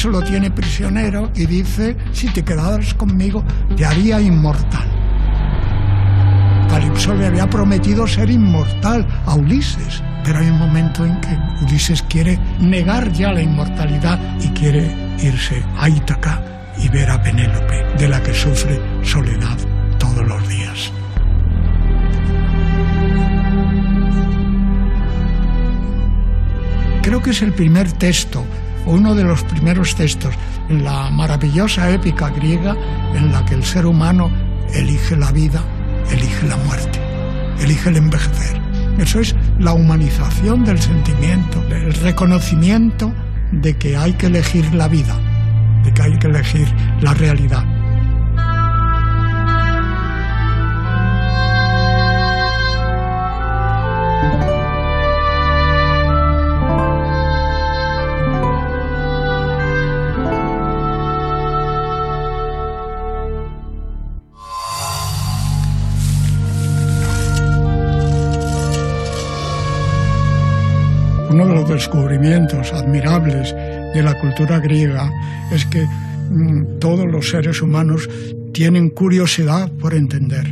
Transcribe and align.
Calipso 0.00 0.18
lo 0.18 0.26
tiene 0.26 0.50
prisionero 0.50 1.30
y 1.34 1.44
dice, 1.44 1.94
si 2.12 2.28
te 2.28 2.42
quedaras 2.42 2.94
conmigo, 2.94 3.44
te 3.76 3.84
haría 3.84 4.18
inmortal. 4.18 4.88
Calipso 6.70 7.14
le 7.14 7.26
había 7.26 7.50
prometido 7.50 8.06
ser 8.06 8.30
inmortal 8.30 9.06
a 9.26 9.34
Ulises, 9.34 10.02
pero 10.24 10.38
hay 10.38 10.46
un 10.48 10.58
momento 10.58 11.04
en 11.04 11.20
que 11.20 11.36
Ulises 11.66 12.02
quiere 12.04 12.38
negar 12.60 13.12
ya 13.12 13.30
la 13.30 13.42
inmortalidad 13.42 14.18
y 14.40 14.48
quiere 14.58 14.90
irse 15.18 15.62
a 15.76 15.90
Ítaca 15.90 16.42
y 16.78 16.88
ver 16.88 17.10
a 17.10 17.22
Penélope, 17.22 17.84
de 17.98 18.08
la 18.08 18.22
que 18.22 18.32
sufre 18.32 18.80
soledad 19.02 19.58
todos 19.98 20.26
los 20.26 20.48
días. 20.48 20.90
Creo 27.02 27.20
que 27.20 27.30
es 27.30 27.42
el 27.42 27.52
primer 27.52 27.92
texto, 27.92 28.46
uno 28.90 29.14
de 29.14 29.24
los 29.24 29.42
primeros 29.44 29.94
textos, 29.94 30.34
en 30.68 30.84
la 30.84 31.10
maravillosa 31.10 31.90
épica 31.90 32.28
griega 32.30 32.76
en 33.14 33.32
la 33.32 33.44
que 33.44 33.54
el 33.54 33.64
ser 33.64 33.86
humano 33.86 34.30
elige 34.74 35.16
la 35.16 35.30
vida, 35.32 35.62
elige 36.10 36.46
la 36.46 36.56
muerte, 36.56 37.00
elige 37.60 37.88
el 37.88 37.96
envejecer. 37.96 38.60
Eso 38.98 39.20
es 39.20 39.34
la 39.58 39.72
humanización 39.72 40.64
del 40.64 40.80
sentimiento, 40.80 41.62
el 41.70 41.94
reconocimiento 41.94 43.12
de 43.52 43.76
que 43.76 43.96
hay 43.96 44.12
que 44.14 44.26
elegir 44.26 44.74
la 44.74 44.88
vida, 44.88 45.16
de 45.84 45.94
que 45.94 46.02
hay 46.02 46.18
que 46.18 46.26
elegir 46.26 46.68
la 47.00 47.14
realidad. 47.14 47.64
Descubrimientos 71.74 72.72
admirables 72.72 73.54
de 73.94 74.02
la 74.02 74.18
cultura 74.18 74.58
griega 74.58 75.10
es 75.52 75.64
que 75.66 75.84
mm, 75.84 76.78
todos 76.78 77.06
los 77.06 77.30
seres 77.30 77.62
humanos 77.62 78.08
tienen 78.52 78.90
curiosidad 78.90 79.70
por 79.80 79.94
entender, 79.94 80.46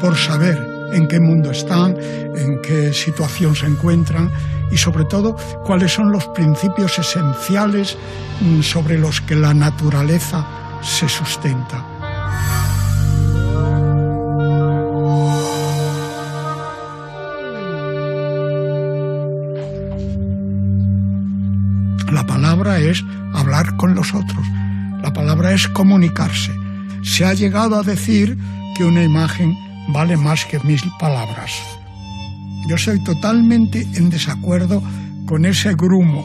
por 0.00 0.16
saber 0.16 0.58
en 0.92 1.08
qué 1.08 1.20
mundo 1.20 1.50
están, 1.50 1.96
en 2.36 2.60
qué 2.62 2.92
situación 2.92 3.54
se 3.54 3.66
encuentran 3.66 4.30
y 4.70 4.76
sobre 4.76 5.04
todo 5.04 5.36
cuáles 5.64 5.92
son 5.92 6.10
los 6.10 6.26
principios 6.28 6.98
esenciales 6.98 7.96
mm, 8.40 8.62
sobre 8.62 8.98
los 8.98 9.20
que 9.20 9.34
la 9.34 9.54
naturaleza 9.54 10.46
se 10.82 11.08
sustenta. 11.08 11.84
Es 22.78 23.04
hablar 23.34 23.76
con 23.76 23.94
los 23.94 24.14
otros. 24.14 24.46
La 25.02 25.12
palabra 25.12 25.52
es 25.52 25.68
comunicarse. 25.68 26.52
Se 27.02 27.24
ha 27.24 27.34
llegado 27.34 27.78
a 27.78 27.82
decir 27.82 28.36
que 28.76 28.84
una 28.84 29.02
imagen 29.02 29.56
vale 29.88 30.16
más 30.16 30.44
que 30.44 30.58
mil 30.60 30.80
palabras. 30.98 31.52
Yo 32.68 32.76
soy 32.76 33.02
totalmente 33.04 33.86
en 33.94 34.10
desacuerdo 34.10 34.82
con 35.26 35.44
ese 35.44 35.74
grumo 35.74 36.24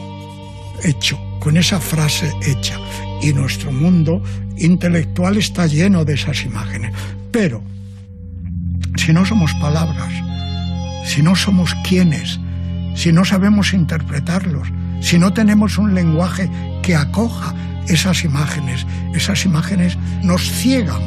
hecho, 0.82 1.18
con 1.40 1.56
esa 1.56 1.80
frase 1.80 2.32
hecha. 2.42 2.76
Y 3.22 3.32
nuestro 3.32 3.70
mundo 3.70 4.22
intelectual 4.56 5.36
está 5.36 5.66
lleno 5.66 6.04
de 6.04 6.14
esas 6.14 6.44
imágenes. 6.44 6.92
Pero, 7.30 7.62
si 8.96 9.12
no 9.12 9.24
somos 9.24 9.54
palabras, 9.54 10.12
si 11.04 11.22
no 11.22 11.36
somos 11.36 11.74
quienes, 11.88 12.40
si 12.94 13.12
no 13.12 13.24
sabemos 13.24 13.72
interpretarlos, 13.72 14.68
si 15.02 15.18
no 15.18 15.32
tenemos 15.32 15.78
un 15.78 15.94
lenguaje 15.94 16.48
que 16.80 16.96
acoja 16.96 17.52
esas 17.88 18.24
imágenes, 18.24 18.86
esas 19.12 19.44
imágenes 19.44 19.98
nos 20.22 20.42
ciegan. 20.50 21.02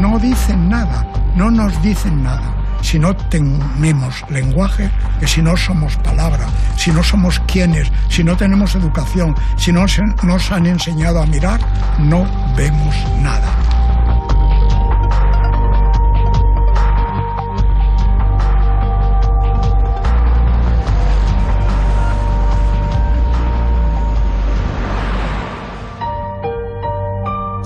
No 0.00 0.18
dicen 0.18 0.68
nada, 0.68 1.06
no 1.36 1.50
nos 1.50 1.80
dicen 1.82 2.22
nada. 2.22 2.54
Si 2.80 2.98
no 2.98 3.14
tenemos 3.16 4.24
lenguaje, 4.30 4.90
que 5.20 5.26
si 5.26 5.40
no 5.40 5.56
somos 5.56 5.96
palabra, 5.98 6.46
si 6.76 6.90
no 6.90 7.02
somos 7.02 7.40
quienes, 7.40 7.90
si 8.08 8.24
no 8.24 8.36
tenemos 8.36 8.74
educación, 8.74 9.34
si 9.56 9.72
no 9.72 9.86
nos 10.22 10.52
han 10.52 10.66
enseñado 10.66 11.22
a 11.22 11.26
mirar, 11.26 11.60
no 11.98 12.26
vemos 12.56 12.94
nada. 13.22 13.73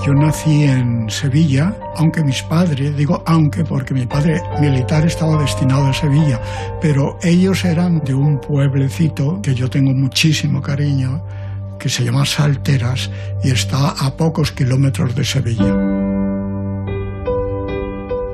Yo 0.05 0.13
nací 0.13 0.63
en 0.63 1.09
Sevilla, 1.09 1.75
aunque 1.97 2.23
mis 2.23 2.41
padres, 2.43 2.95
digo 2.95 3.21
aunque 3.25 3.65
porque 3.65 3.93
mi 3.93 4.05
padre 4.05 4.41
militar 4.61 5.05
estaba 5.05 5.41
destinado 5.41 5.87
a 5.87 5.93
Sevilla, 5.93 6.39
pero 6.81 7.17
ellos 7.21 7.65
eran 7.65 7.99
de 8.05 8.13
un 8.13 8.39
pueblecito 8.39 9.41
que 9.41 9.53
yo 9.53 9.69
tengo 9.69 9.93
muchísimo 9.93 10.61
cariño, 10.61 11.21
que 11.77 11.89
se 11.89 12.05
llama 12.05 12.25
Salteras 12.25 13.11
y 13.43 13.51
está 13.51 13.89
a 13.89 14.15
pocos 14.15 14.53
kilómetros 14.53 15.13
de 15.15 15.25
Sevilla. 15.25 15.75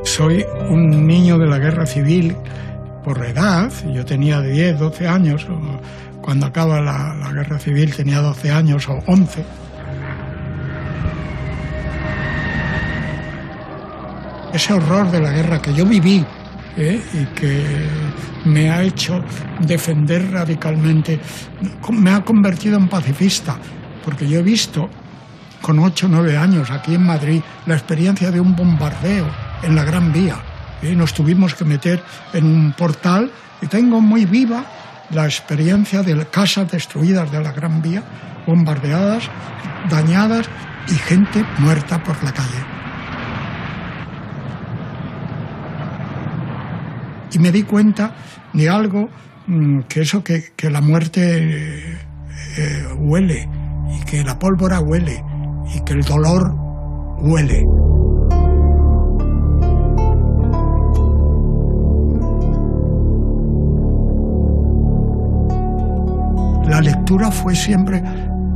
Soy 0.03 0.45
un 0.69 1.07
niño 1.07 1.39
de 1.39 1.47
la 1.47 1.57
guerra 1.57 1.87
civil 1.87 2.35
por 3.03 3.25
edad, 3.25 3.71
yo 3.91 4.05
tenía 4.05 4.39
10, 4.39 4.77
12 4.77 5.07
años, 5.07 5.47
cuando 6.21 6.45
acaba 6.45 6.79
la, 6.79 7.15
la 7.15 7.31
guerra 7.31 7.57
civil 7.57 7.95
tenía 7.95 8.21
12 8.21 8.51
años 8.51 8.87
o 8.87 8.99
11 9.07 9.64
ese 14.55 14.73
horror 14.73 15.11
de 15.11 15.19
la 15.19 15.31
guerra 15.31 15.61
que 15.61 15.73
yo 15.73 15.85
viví 15.85 16.25
¿eh? 16.77 17.01
y 17.13 17.25
que 17.37 17.89
me 18.45 18.69
ha 18.69 18.83
hecho 18.83 19.23
defender 19.59 20.31
radicalmente, 20.31 21.19
me 21.91 22.11
ha 22.11 22.23
convertido 22.23 22.77
en 22.77 22.87
pacifista, 22.87 23.57
porque 24.03 24.27
yo 24.27 24.39
he 24.39 24.43
visto 24.43 24.89
con 25.61 25.79
8 25.79 26.05
o 26.05 26.09
9 26.09 26.37
años 26.37 26.71
aquí 26.71 26.95
en 26.95 27.03
Madrid 27.03 27.41
la 27.65 27.75
experiencia 27.75 28.31
de 28.31 28.39
un 28.39 28.55
bombardeo 28.55 29.27
en 29.63 29.75
la 29.75 29.83
Gran 29.83 30.13
Vía. 30.13 30.37
¿eh? 30.81 30.95
Nos 30.95 31.13
tuvimos 31.13 31.53
que 31.53 31.65
meter 31.65 32.01
en 32.33 32.45
un 32.45 32.73
portal 32.73 33.31
y 33.61 33.67
tengo 33.67 33.99
muy 33.99 34.25
viva 34.25 34.63
la 35.11 35.25
experiencia 35.25 36.01
de 36.01 36.25
casas 36.27 36.71
destruidas 36.71 37.31
de 37.31 37.41
la 37.41 37.51
Gran 37.51 37.81
Vía, 37.81 38.03
bombardeadas, 38.45 39.23
dañadas 39.89 40.47
y 40.87 40.95
gente 40.95 41.43
muerta 41.59 42.03
por 42.03 42.23
la 42.23 42.31
calle. 42.31 42.74
Y 47.35 47.39
me 47.39 47.51
di 47.51 47.63
cuenta 47.63 48.15
de 48.53 48.69
algo 48.69 49.09
mm, 49.47 49.81
que 49.89 50.01
eso 50.01 50.23
que, 50.23 50.53
la 50.69 50.79
muerte 50.79 51.99
eh, 52.57 52.87
huele 52.97 53.47
y 53.93 54.05
que 54.05 54.23
la 54.23 54.39
pólvora 54.39 54.79
huele 54.79 55.21
y 55.75 55.81
que 55.81 55.93
el 55.93 56.01
dolor 56.03 56.55
huele. 57.19 57.61
La 66.69 66.79
lectura 66.81 67.31
fue 67.31 67.53
siempre 67.53 68.01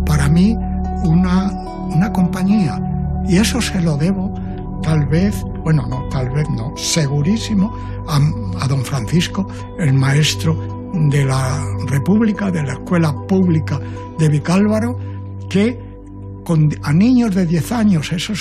para 0.05 0.29
mí 0.29 0.55
una, 1.03 1.51
una 1.93 2.11
compañía 2.13 2.79
y 3.27 3.37
eso 3.37 3.59
se 3.61 3.81
lo 3.81 3.97
debo 3.97 4.33
tal 4.81 5.05
vez, 5.07 5.43
bueno, 5.71 5.85
no, 5.87 6.09
tal 6.09 6.31
vez 6.31 6.49
no, 6.49 6.75
segurísimo 6.75 7.71
a, 8.07 8.67
don 8.67 8.83
Francisco, 8.83 9.47
el 9.77 9.93
maestro 9.93 10.89
de 11.11 11.25
la 11.25 11.63
República, 11.85 12.49
de 12.49 12.63
la 12.63 12.73
Escuela 12.73 13.13
Pública 13.27 13.79
de 14.17 14.29
Vicálvaro, 14.29 14.97
que 15.47 15.77
con, 16.43 16.71
a 16.81 16.91
niños 16.91 17.35
de 17.35 17.45
10 17.45 17.71
años, 17.71 18.11
eso 18.11 18.33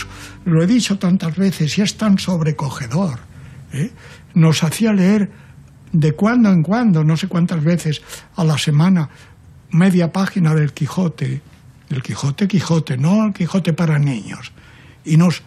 lo 0.47 0.63
he 0.63 0.67
dicho 0.67 0.99
tantas 0.99 1.37
veces 1.37 1.77
y 1.77 1.83
es 1.83 1.99
tan 1.99 2.17
sobrecogedor, 2.17 3.19
¿eh? 3.75 3.91
nos 4.33 4.65
hacía 4.65 4.95
leer 4.95 5.31
de 5.93 6.13
cuando 6.13 6.49
en 6.49 6.63
cuando, 6.63 7.05
no 7.05 7.19
sé 7.19 7.29
cuántas 7.29 7.63
veces 7.63 8.01
a 8.37 8.45
la 8.45 8.57
semana, 8.57 9.11
media 9.73 10.11
página 10.11 10.55
del 10.55 10.73
Quijote, 10.73 11.43
del 11.91 12.03
Quijote 12.03 12.49
Quijote, 12.49 12.97
no 12.97 13.27
el 13.27 13.35
Quijote 13.35 13.75
para 13.75 13.99
niños, 13.99 14.51
y 15.05 15.19
nos 15.19 15.43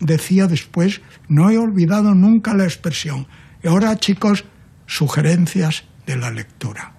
decía 0.00 0.46
después, 0.46 1.00
no 1.28 1.50
he 1.50 1.58
olvidado 1.58 2.14
nunca 2.14 2.54
la 2.54 2.64
expresión, 2.64 3.26
y 3.62 3.68
ahora, 3.68 3.96
chicos, 3.96 4.44
sugerencias 4.86 5.84
de 6.06 6.16
la 6.16 6.30
lectura. 6.30 6.92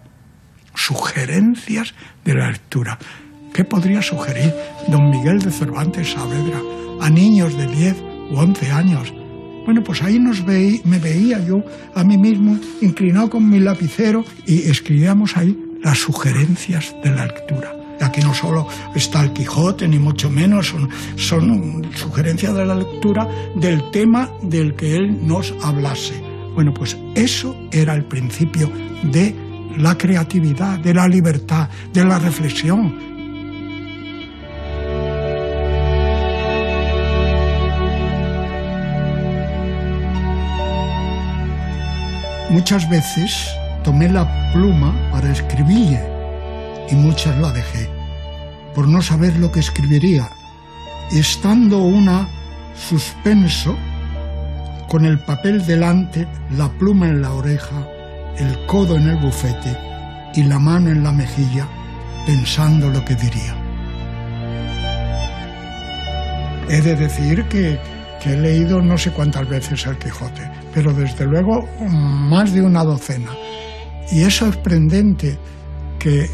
sugerencias 0.76 1.96
de 2.24 2.36
la 2.36 2.52
lectura. 2.52 3.00
¿Qué 3.52 3.64
podría 3.64 4.04
sugerir 4.04 4.54
don 4.88 5.10
Miguel 5.10 5.40
de 5.40 5.50
Cervantes 5.50 6.12
Saavedra 6.12 6.62
a 7.02 7.10
niños 7.10 7.58
de 7.58 7.66
10 7.66 7.96
u 8.30 8.38
11 8.38 8.72
años? 8.72 9.12
Bueno, 9.66 9.84
pues 9.84 10.04
ahí 10.04 10.20
nos 10.20 10.46
veí, 10.46 10.80
me 10.86 11.00
veía 11.00 11.44
yo 11.44 11.64
a 11.96 12.04
mí 12.04 12.18
mismo 12.18 12.60
inclinado 12.82 13.32
con 13.32 13.50
mi 13.50 13.60
lapicero 13.60 14.24
y 14.46 14.70
escribíamos 14.70 15.36
ahí 15.36 15.58
las 15.84 15.98
sugerencias 15.98 16.96
de 17.04 17.10
la 17.10 17.26
lectura. 17.26 17.74
Aquí 18.00 18.22
no 18.22 18.34
solo 18.34 18.68
está 18.96 19.24
el 19.24 19.34
Quijote, 19.34 19.88
ni 19.88 20.00
mucho 20.00 20.30
menos, 20.30 20.68
son, 20.68 20.90
son 21.16 21.88
sugerencias 21.96 22.54
de 22.54 22.66
la 22.66 22.76
lectura 22.76 23.28
del 23.56 23.90
tema 23.92 24.30
del 24.42 24.76
que 24.76 24.96
él 24.96 25.28
nos 25.28 25.54
hablase. 25.64 26.22
Bueno, 26.54 26.74
pues 26.74 26.98
eso 27.16 27.56
era 27.72 27.94
el 27.94 28.06
principio 28.06 28.70
de 29.04 29.36
la 29.78 29.98
creatividad, 29.98 30.80
de 30.80 30.94
la 30.94 31.08
libertad, 31.08 31.70
de 31.94 32.04
la 32.06 32.18
reflexión, 32.20 33.08
Muchas 42.50 42.90
veces 42.90 43.50
tomé 43.84 44.08
la 44.08 44.52
pluma 44.54 44.96
para 45.12 45.30
escribir 45.32 46.00
y 46.90 46.96
muchas 46.96 47.38
la 47.38 47.52
dejé 47.52 47.90
por 48.74 48.88
no 48.88 49.02
saber 49.02 49.38
lo 49.38 49.52
que 49.52 49.60
escribiría. 49.60 50.30
Estando 51.12 51.80
una 51.80 52.28
suspenso, 52.76 53.76
con 54.88 55.06
el 55.06 55.20
papel 55.20 55.66
delante, 55.66 56.28
la 56.56 56.70
pluma 56.70 57.08
en 57.08 57.22
la 57.22 57.34
oreja, 57.34 57.88
el 58.38 58.66
codo 58.68 58.96
en 58.96 59.08
el 59.08 59.18
bufete 59.18 59.76
y 60.36 60.44
la 60.44 60.60
mano 60.60 60.92
en 60.92 61.04
la 61.04 61.12
mejilla, 61.12 61.68
pensando 62.26 62.90
lo 62.90 63.04
que 63.04 63.16
diría. 63.16 63.56
He 66.70 66.82
de 66.82 66.96
decir 66.96 67.46
que, 67.46 67.80
que 68.22 68.34
he 68.34 68.38
leído 68.38 68.82
no 68.82 68.98
sé 68.98 69.12
cuántas 69.12 69.48
veces 69.50 69.86
el 69.88 69.98
Quijote 69.98 70.58
pero 70.78 70.94
desde 70.94 71.26
luego 71.26 71.68
más 71.90 72.54
de 72.54 72.62
una 72.62 72.84
docena. 72.84 73.32
Y 74.12 74.22
es 74.22 74.38
sorprendente 74.38 75.40
que 75.98 76.30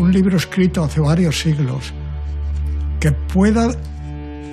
un 0.00 0.12
libro 0.12 0.36
escrito 0.36 0.82
hace 0.82 1.00
varios 1.00 1.40
siglos, 1.40 1.92
que 2.98 3.12
pueda, 3.12 3.70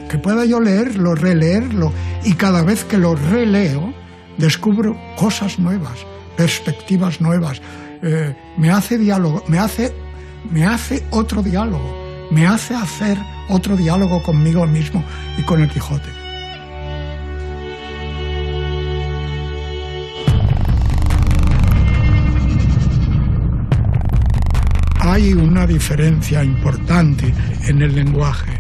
que 0.10 0.18
pueda 0.18 0.46
yo 0.46 0.60
leerlo, 0.60 1.16
releerlo, 1.16 1.92
y 2.24 2.34
cada 2.34 2.64
vez 2.64 2.84
que 2.84 2.98
lo 2.98 3.16
releo, 3.16 3.94
descubro 4.38 4.96
cosas 5.16 5.58
nuevas, 5.60 6.06
perspectivas 6.36 7.22
nuevas. 7.22 7.62
Eh, 8.02 8.36
me 8.58 8.70
hace 8.70 8.98
diálogo, 8.98 9.44
me 9.48 9.60
hace, 9.60 9.94
me 10.52 10.66
hace 10.66 11.04
otro 11.12 11.42
diálogo, 11.42 12.28
me 12.32 12.46
hace 12.46 12.76
hacer 12.76 13.18
otro 13.50 13.76
diálogo 13.78 14.22
conmigo 14.24 14.66
mismo 14.68 15.04
y 15.38 15.44
con 15.44 15.62
el 15.62 15.70
Quijote. 15.70 16.27
Hay 25.18 25.34
una 25.34 25.66
diferencia 25.66 26.44
importante 26.44 27.34
en 27.68 27.82
el 27.82 27.96
lenguaje. 27.96 28.56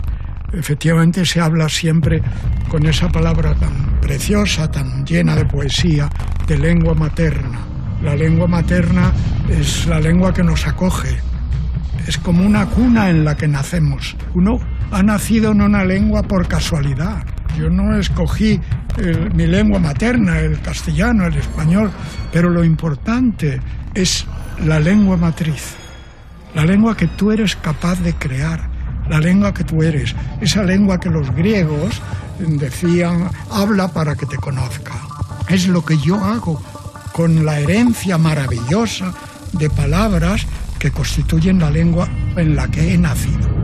Efectivamente 0.51 1.23
se 1.23 1.39
habla 1.39 1.69
siempre 1.69 2.19
con 2.67 2.83
esa 2.87 3.09
palabra 3.09 3.53
tan 3.53 3.99
preciosa, 4.01 4.71
tan 4.71 5.05
llena 5.05 5.35
de 5.35 5.45
poesía, 5.45 6.09
de 6.47 6.57
lengua 6.57 6.95
materna. 6.95 7.59
La 8.01 8.15
lengua 8.15 8.47
materna 8.47 9.11
es 9.47 9.85
la 9.85 9.99
lengua 9.99 10.33
que 10.33 10.41
nos 10.41 10.65
acoge, 10.65 11.19
es 12.07 12.17
como 12.17 12.43
una 12.43 12.65
cuna 12.65 13.11
en 13.11 13.23
la 13.23 13.37
que 13.37 13.47
nacemos. 13.47 14.17
Uno 14.33 14.57
ha 14.89 15.03
nacido 15.03 15.51
en 15.51 15.61
una 15.61 15.85
lengua 15.85 16.23
por 16.23 16.47
casualidad. 16.47 17.23
Yo 17.55 17.69
no 17.69 17.95
escogí 17.99 18.59
mi 19.35 19.45
lengua 19.45 19.77
materna, 19.77 20.39
el 20.39 20.59
castellano, 20.61 21.27
el 21.27 21.35
español, 21.35 21.91
pero 22.33 22.49
lo 22.49 22.63
importante 22.63 23.59
es 23.93 24.25
la 24.65 24.79
lengua 24.79 25.17
matriz 25.17 25.75
la 26.57 26.65
lengua 26.65 26.97
que 26.97 27.05
tú 27.05 27.31
eres 27.31 27.55
capaz 27.55 27.99
de 28.01 28.15
crear, 28.15 28.67
la 29.07 29.19
lengua 29.19 29.53
que 29.53 29.63
tú 29.63 29.83
eres, 29.83 30.15
esa 30.41 30.63
lengua 30.63 30.99
que 30.99 31.07
los 31.07 31.29
griegos 31.35 32.01
decían, 32.39 33.29
habla 33.51 33.89
para 33.89 34.15
que 34.15 34.25
te 34.25 34.37
conozca. 34.37 34.93
Es 35.49 35.67
lo 35.67 35.85
que 35.85 35.99
yo 35.99 36.15
hago 36.15 36.59
con 37.13 37.45
la 37.45 37.59
herencia 37.59 38.17
maravillosa 38.17 39.13
de 39.51 39.69
palabras 39.69 40.47
que 40.79 40.89
constituyen 40.89 41.59
la 41.59 41.69
lengua 41.69 42.07
en 42.35 42.55
la 42.55 42.67
que 42.69 42.91
he 42.91 42.97
nacido. 42.97 43.56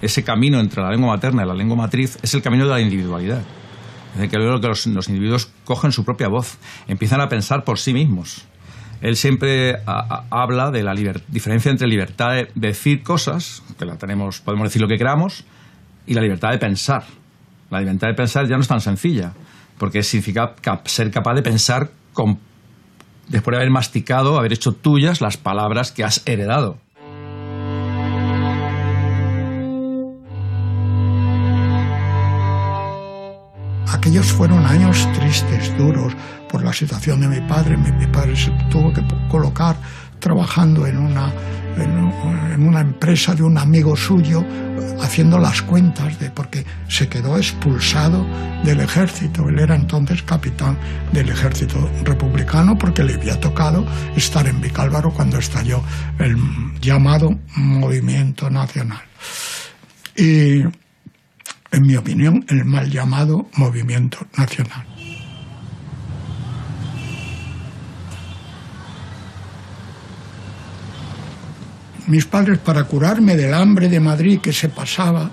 Ese 0.00 0.24
camino 0.24 0.60
entre 0.60 0.82
la 0.82 0.90
lengua 0.90 1.14
materna 1.14 1.44
y 1.44 1.46
la 1.46 1.54
lengua 1.54 1.76
matriz 1.76 2.18
es 2.22 2.34
el 2.34 2.42
camino 2.42 2.64
de 2.64 2.70
la 2.70 2.80
individualidad. 2.80 3.42
Es 4.12 4.16
decir, 4.16 4.30
que 4.30 4.38
los, 4.38 5.08
individuos 5.08 5.52
cogen 5.64 5.92
su 5.92 6.04
propia 6.04 6.28
voz, 6.28 6.58
empiezan 6.88 7.20
a 7.20 7.28
pensar 7.28 7.64
por 7.64 7.78
sí 7.78 7.92
mismos. 7.92 8.44
Él 9.00 9.16
siempre 9.16 9.76
habla 9.86 10.70
de 10.70 10.82
la 10.82 10.94
diferencia 11.28 11.70
entre 11.70 11.86
libertad 11.86 12.32
de 12.32 12.48
decir 12.54 13.02
cosas, 13.02 13.62
que 13.78 13.84
la 13.84 13.96
tenemos, 13.96 14.40
podemos 14.40 14.68
decir 14.68 14.82
lo 14.82 14.88
que 14.88 14.96
queramos, 14.96 15.44
y 16.06 16.14
la 16.14 16.20
libertad 16.20 16.50
de 16.50 16.58
pensar. 16.58 17.04
La 17.70 17.80
libertad 17.80 18.08
de 18.08 18.14
pensar 18.14 18.46
ya 18.48 18.56
no 18.56 18.62
es 18.62 18.68
tan 18.68 18.80
sencilla, 18.80 19.32
porque 19.78 20.02
significa 20.02 20.54
ser 20.84 21.10
capaz 21.10 21.34
de 21.34 21.42
pensar 21.42 21.90
después 23.28 23.54
de 23.54 23.56
haber 23.56 23.70
masticado, 23.70 24.38
haber 24.38 24.52
hecho 24.52 24.72
tuyas 24.72 25.20
las 25.20 25.36
palabras 25.36 25.92
que 25.92 26.04
has 26.04 26.22
heredado. 26.26 26.78
Aquellos 34.00 34.32
fueron 34.32 34.64
años 34.64 35.06
tristes, 35.12 35.76
duros, 35.76 36.16
por 36.48 36.64
la 36.64 36.72
situación 36.72 37.20
de 37.20 37.28
mi 37.28 37.46
padre. 37.46 37.76
Mi, 37.76 38.06
padre 38.06 38.34
se 38.34 38.50
tuvo 38.70 38.90
que 38.94 39.02
colocar 39.28 39.76
trabajando 40.20 40.86
en 40.86 40.96
una, 40.96 41.30
en, 41.76 42.66
una 42.66 42.80
empresa 42.80 43.34
de 43.34 43.42
un 43.42 43.58
amigo 43.58 43.94
suyo, 43.94 44.42
haciendo 45.02 45.38
las 45.38 45.60
cuentas, 45.60 46.18
de, 46.18 46.30
porque 46.30 46.64
se 46.88 47.08
quedó 47.08 47.36
expulsado 47.36 48.26
del 48.64 48.80
ejército. 48.80 49.46
Él 49.50 49.58
era 49.58 49.74
entonces 49.74 50.22
capitán 50.22 50.78
del 51.12 51.28
ejército 51.28 51.90
republicano 52.02 52.78
porque 52.78 53.04
le 53.04 53.16
había 53.16 53.38
tocado 53.38 53.84
estar 54.16 54.46
en 54.46 54.62
Vicálvaro 54.62 55.12
cuando 55.12 55.36
estalló 55.36 55.82
el 56.18 56.38
llamado 56.80 57.38
movimiento 57.54 58.48
nacional. 58.48 59.02
Y 60.16 60.64
en 61.72 61.86
mi 61.86 61.96
opinión, 61.96 62.44
el 62.48 62.64
mal 62.64 62.90
llamado 62.90 63.48
movimiento 63.56 64.18
nacional. 64.36 64.86
Mis 72.06 72.26
padres, 72.26 72.58
para 72.58 72.84
curarme 72.84 73.36
del 73.36 73.54
hambre 73.54 73.88
de 73.88 74.00
Madrid 74.00 74.40
que 74.40 74.52
se 74.52 74.68
pasaba 74.68 75.30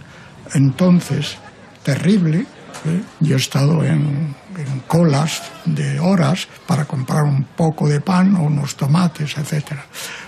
entonces 0.54 1.38
terrible, 1.82 2.46
¿eh? 2.86 3.02
yo 3.20 3.36
he 3.36 3.40
estado 3.40 3.84
en, 3.84 4.36
en, 4.56 4.80
colas 4.86 5.42
de 5.66 6.00
horas 6.00 6.48
para 6.68 6.86
comprar 6.86 7.24
un 7.24 7.46
poco 7.56 7.90
de 7.90 8.00
pan 8.00 8.36
o 8.36 8.44
unos 8.44 8.76
tomates, 8.76 9.38
etc. 9.38 9.74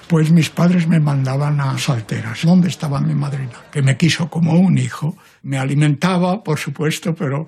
Pues 0.08 0.32
mis 0.32 0.50
padres 0.50 0.88
me 0.88 1.00
mandaban 1.00 1.62
a 1.62 1.78
Salteras, 1.78 2.40
donde 2.44 2.70
estaba 2.70 3.00
mi 3.00 3.14
madrina, 3.14 3.54
que 3.72 3.84
me 3.84 3.96
quiso 3.96 4.28
como 4.28 4.54
un 4.54 4.80
hijo 4.80 5.16
me 5.44 5.58
alimentaba, 5.58 6.44
por 6.44 6.58
supuesto, 6.58 7.16
pero 7.16 7.48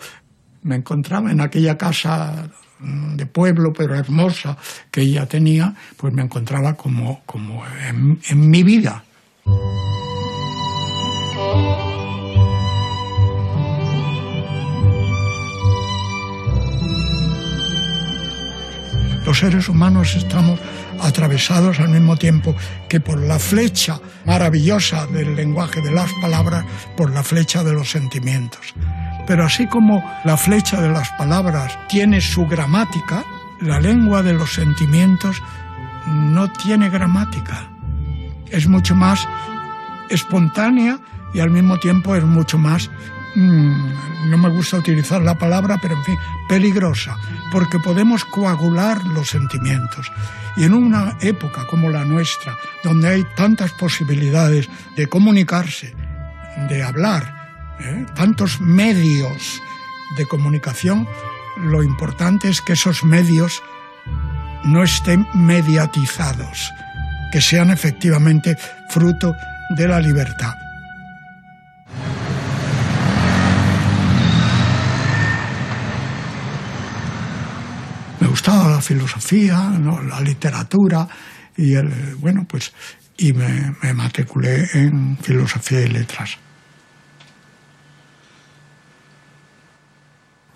me 0.63 0.75
encontraba 0.75 1.31
en 1.31 1.41
aquella 1.41 1.77
casa 1.77 2.49
de 2.79 3.25
pueblo, 3.25 3.73
pero 3.73 3.95
hermosa, 3.95 4.57
que 4.89 5.01
ella 5.01 5.27
tenía, 5.27 5.75
pues 5.97 6.13
me 6.13 6.23
encontraba 6.23 6.75
como, 6.75 7.21
como 7.25 7.63
en, 7.87 8.19
en 8.27 8.49
mi 8.49 8.63
vida. 8.63 9.03
Los 19.25 19.37
seres 19.37 19.69
humanos 19.69 20.15
estamos 20.15 20.59
atravesados 21.01 21.79
al 21.79 21.89
mismo 21.89 22.17
tiempo 22.17 22.55
que 22.89 22.99
por 22.99 23.19
la 23.19 23.39
flecha 23.39 23.99
maravillosa 24.25 25.07
del 25.07 25.35
lenguaje 25.35 25.81
de 25.81 25.91
las 25.91 26.11
palabras, 26.21 26.65
por 26.95 27.11
la 27.11 27.23
flecha 27.23 27.63
de 27.63 27.73
los 27.73 27.91
sentimientos. 27.91 28.73
Pero 29.27 29.45
así 29.45 29.67
como 29.67 30.03
la 30.23 30.37
flecha 30.37 30.81
de 30.81 30.89
las 30.89 31.09
palabras 31.11 31.77
tiene 31.87 32.21
su 32.21 32.45
gramática, 32.47 33.23
la 33.59 33.79
lengua 33.79 34.23
de 34.23 34.33
los 34.33 34.53
sentimientos 34.53 35.41
no 36.07 36.51
tiene 36.51 36.89
gramática. 36.89 37.67
es 38.49 38.67
mucho 38.67 38.95
más 38.95 39.27
espontánea 40.09 40.99
y 41.33 41.39
al 41.39 41.49
mismo 41.49 41.77
tiempo 41.77 42.15
es 42.15 42.23
mucho 42.23 42.57
más, 42.57 42.89
mm, 43.35 44.29
no 44.29 44.37
me 44.37 44.49
gusta 44.49 44.77
utilizar 44.77 45.21
la 45.21 45.37
palabra, 45.37 45.77
pero 45.81 45.95
en 45.95 46.03
fin, 46.03 46.17
peligrosa, 46.47 47.17
porque 47.51 47.79
podemos 47.79 48.25
coagular 48.25 49.03
los 49.05 49.29
sentimientos. 49.29 50.11
Y 50.57 50.63
en 50.65 50.73
una 50.73 51.17
época 51.21 51.65
como 51.67 51.89
la 51.89 52.05
nuestra, 52.05 52.57
donde 52.83 53.07
hay 53.07 53.25
tantas 53.35 53.71
posibilidades 53.73 54.69
de 54.95 55.07
comunicarse, 55.07 55.93
de 56.69 56.83
hablar, 56.83 57.77
¿eh? 57.79 58.05
tantos 58.15 58.59
medios 58.59 59.61
de 60.17 60.25
comunicación, 60.25 61.07
lo 61.57 61.83
importante 61.83 62.49
es 62.49 62.61
que 62.61 62.73
esos 62.73 63.03
medios 63.03 63.61
no 64.63 64.83
estén 64.83 65.27
mediatizados, 65.33 66.71
que 67.31 67.41
sean 67.41 67.71
efectivamente 67.71 68.57
fruto 68.89 69.35
de 69.75 69.87
la 69.87 69.99
libertad. 69.99 70.53
Gustaba 78.31 78.69
la 78.69 78.81
filosofía, 78.81 79.69
la 80.07 80.21
literatura 80.21 81.07
y 81.57 81.73
el, 81.73 82.15
bueno, 82.15 82.45
pues 82.47 82.71
y 83.17 83.33
me, 83.33 83.75
matriculé 83.93 84.67
en 84.73 85.17
filosofía 85.17 85.81
y 85.81 85.89
letras. 85.89 86.37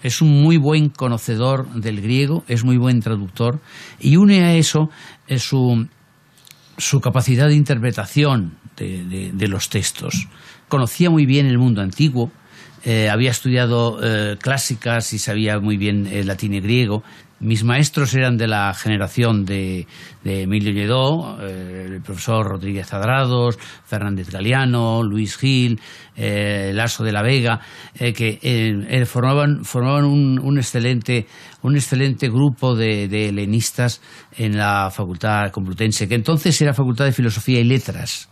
es 0.01 0.21
un 0.21 0.43
muy 0.43 0.57
buen 0.57 0.89
conocedor 0.89 1.67
del 1.73 1.99
griego, 1.99 2.43
es 2.47 2.63
muy 2.63 2.77
buen 2.77 2.99
traductor 2.99 3.59
y 3.99 4.17
une 4.17 4.43
a 4.43 4.53
eso 4.53 4.91
eh, 5.27 5.39
su, 5.39 5.87
su 6.77 6.99
capacidad 7.01 7.47
de 7.47 7.55
interpretación 7.55 8.55
de, 8.77 9.47
los 9.47 9.69
textos. 9.69 10.27
Conocía 10.69 11.09
muy 11.09 11.25
bien 11.25 11.47
el 11.47 11.57
mundo 11.57 11.81
antiguo, 11.81 12.31
eh, 12.83 13.09
había 13.09 13.31
estudiado 13.31 13.97
eh, 14.03 14.37
clásicas 14.39 15.11
y 15.13 15.17
sabía 15.17 15.59
muy 15.59 15.75
bien 15.75 16.05
el 16.05 16.27
latín 16.27 16.53
y 16.53 16.59
griego. 16.59 17.03
Mis 17.39 17.63
maestros 17.63 18.13
eran 18.15 18.37
de 18.37 18.47
la 18.47 18.73
generación 18.73 19.45
de, 19.45 19.87
Emilio 20.23 20.71
Lledó, 20.71 21.37
eh, 21.41 21.85
el 21.87 22.01
profesor 22.01 22.47
Rodríguez 22.47 22.93
Adrados, 22.93 23.59
Fernández 23.85 24.29
Galeano, 24.29 25.03
Luis 25.03 25.37
Gil, 25.37 25.79
Lasso 26.17 27.03
de 27.03 27.11
la 27.11 27.21
Vega, 27.21 27.59
que 27.93 29.05
formaban, 29.05 29.65
formaban 29.65 30.05
un, 30.05 30.57
excelente, 30.57 31.27
un 31.61 31.75
excelente 31.75 32.29
grupo 32.29 32.73
de, 32.73 33.09
de 33.09 33.29
helenistas 33.29 34.01
en 34.37 34.57
la 34.57 34.89
Facultad 34.89 35.51
Complutense, 35.51 36.07
que 36.07 36.15
entonces 36.15 36.59
era 36.61 36.73
Facultad 36.73 37.05
de 37.05 37.11
Filosofía 37.11 37.59
y 37.59 37.65
Letras. 37.65 38.29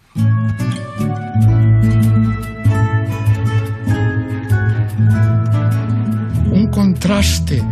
Un 6.52 6.70
contraste 6.72 7.64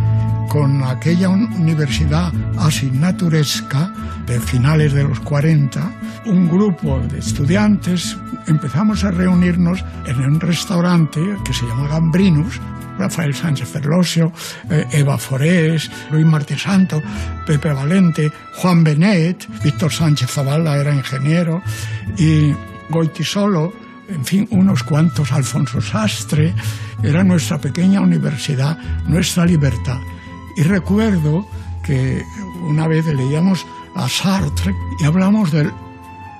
con 0.52 0.84
aquella 0.84 1.30
universidad 1.30 2.30
asignaturesca 2.58 3.90
de 4.26 4.38
finales 4.38 4.92
de 4.92 5.02
los 5.02 5.18
40, 5.20 5.80
un 6.26 6.46
grupo 6.46 7.00
de 7.00 7.20
estudiantes 7.20 8.18
empezamos 8.46 9.02
a 9.02 9.12
reunirnos 9.12 9.82
en 10.04 10.20
un 10.20 10.38
restaurante 10.38 11.22
que 11.42 11.54
se 11.54 11.64
llama 11.64 11.88
Gambrinus, 11.88 12.60
Rafael 12.98 13.34
Sánchez 13.34 13.66
Ferlosio, 13.66 14.30
eh, 14.68 14.86
Eva 14.92 15.16
Forés, 15.16 15.90
Luis 16.10 16.26
Martín 16.26 16.58
Santo, 16.58 17.00
Pepe 17.46 17.72
Valente, 17.72 18.30
Juan 18.56 18.84
Benet, 18.84 19.48
Víctor 19.64 19.90
Sánchez 19.90 20.32
Zavala 20.32 20.76
era 20.76 20.94
ingeniero 20.94 21.62
y 22.18 22.52
Goitisolo, 22.90 23.72
en 24.06 24.22
fin, 24.26 24.46
unos 24.50 24.82
cuantos, 24.82 25.32
Alfonso 25.32 25.80
Sastre, 25.80 26.54
era 27.02 27.24
nuestra 27.24 27.56
pequeña 27.56 28.02
universidad, 28.02 28.76
nuestra 29.06 29.46
libertad. 29.46 29.96
Y 30.56 30.62
recuerdo 30.62 31.46
que 31.82 32.24
una 32.62 32.86
vez 32.86 33.06
leíamos 33.06 33.66
a 33.94 34.08
Sartre 34.08 34.74
y 35.00 35.04
hablamos 35.04 35.50
del 35.50 35.72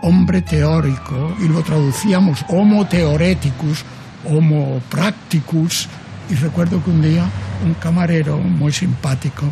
hombre 0.02 0.42
teórico 0.42 1.34
y 1.40 1.48
lo 1.48 1.62
traducíamos 1.62 2.44
homo 2.48 2.86
theoreticus, 2.86 3.84
homo 4.28 4.80
practicus, 4.90 5.88
y 6.30 6.34
recuerdo 6.34 6.82
que 6.82 6.90
un 6.90 7.02
día 7.02 7.24
un 7.64 7.74
camarero 7.74 8.38
muy 8.38 8.72
simpático 8.72 9.44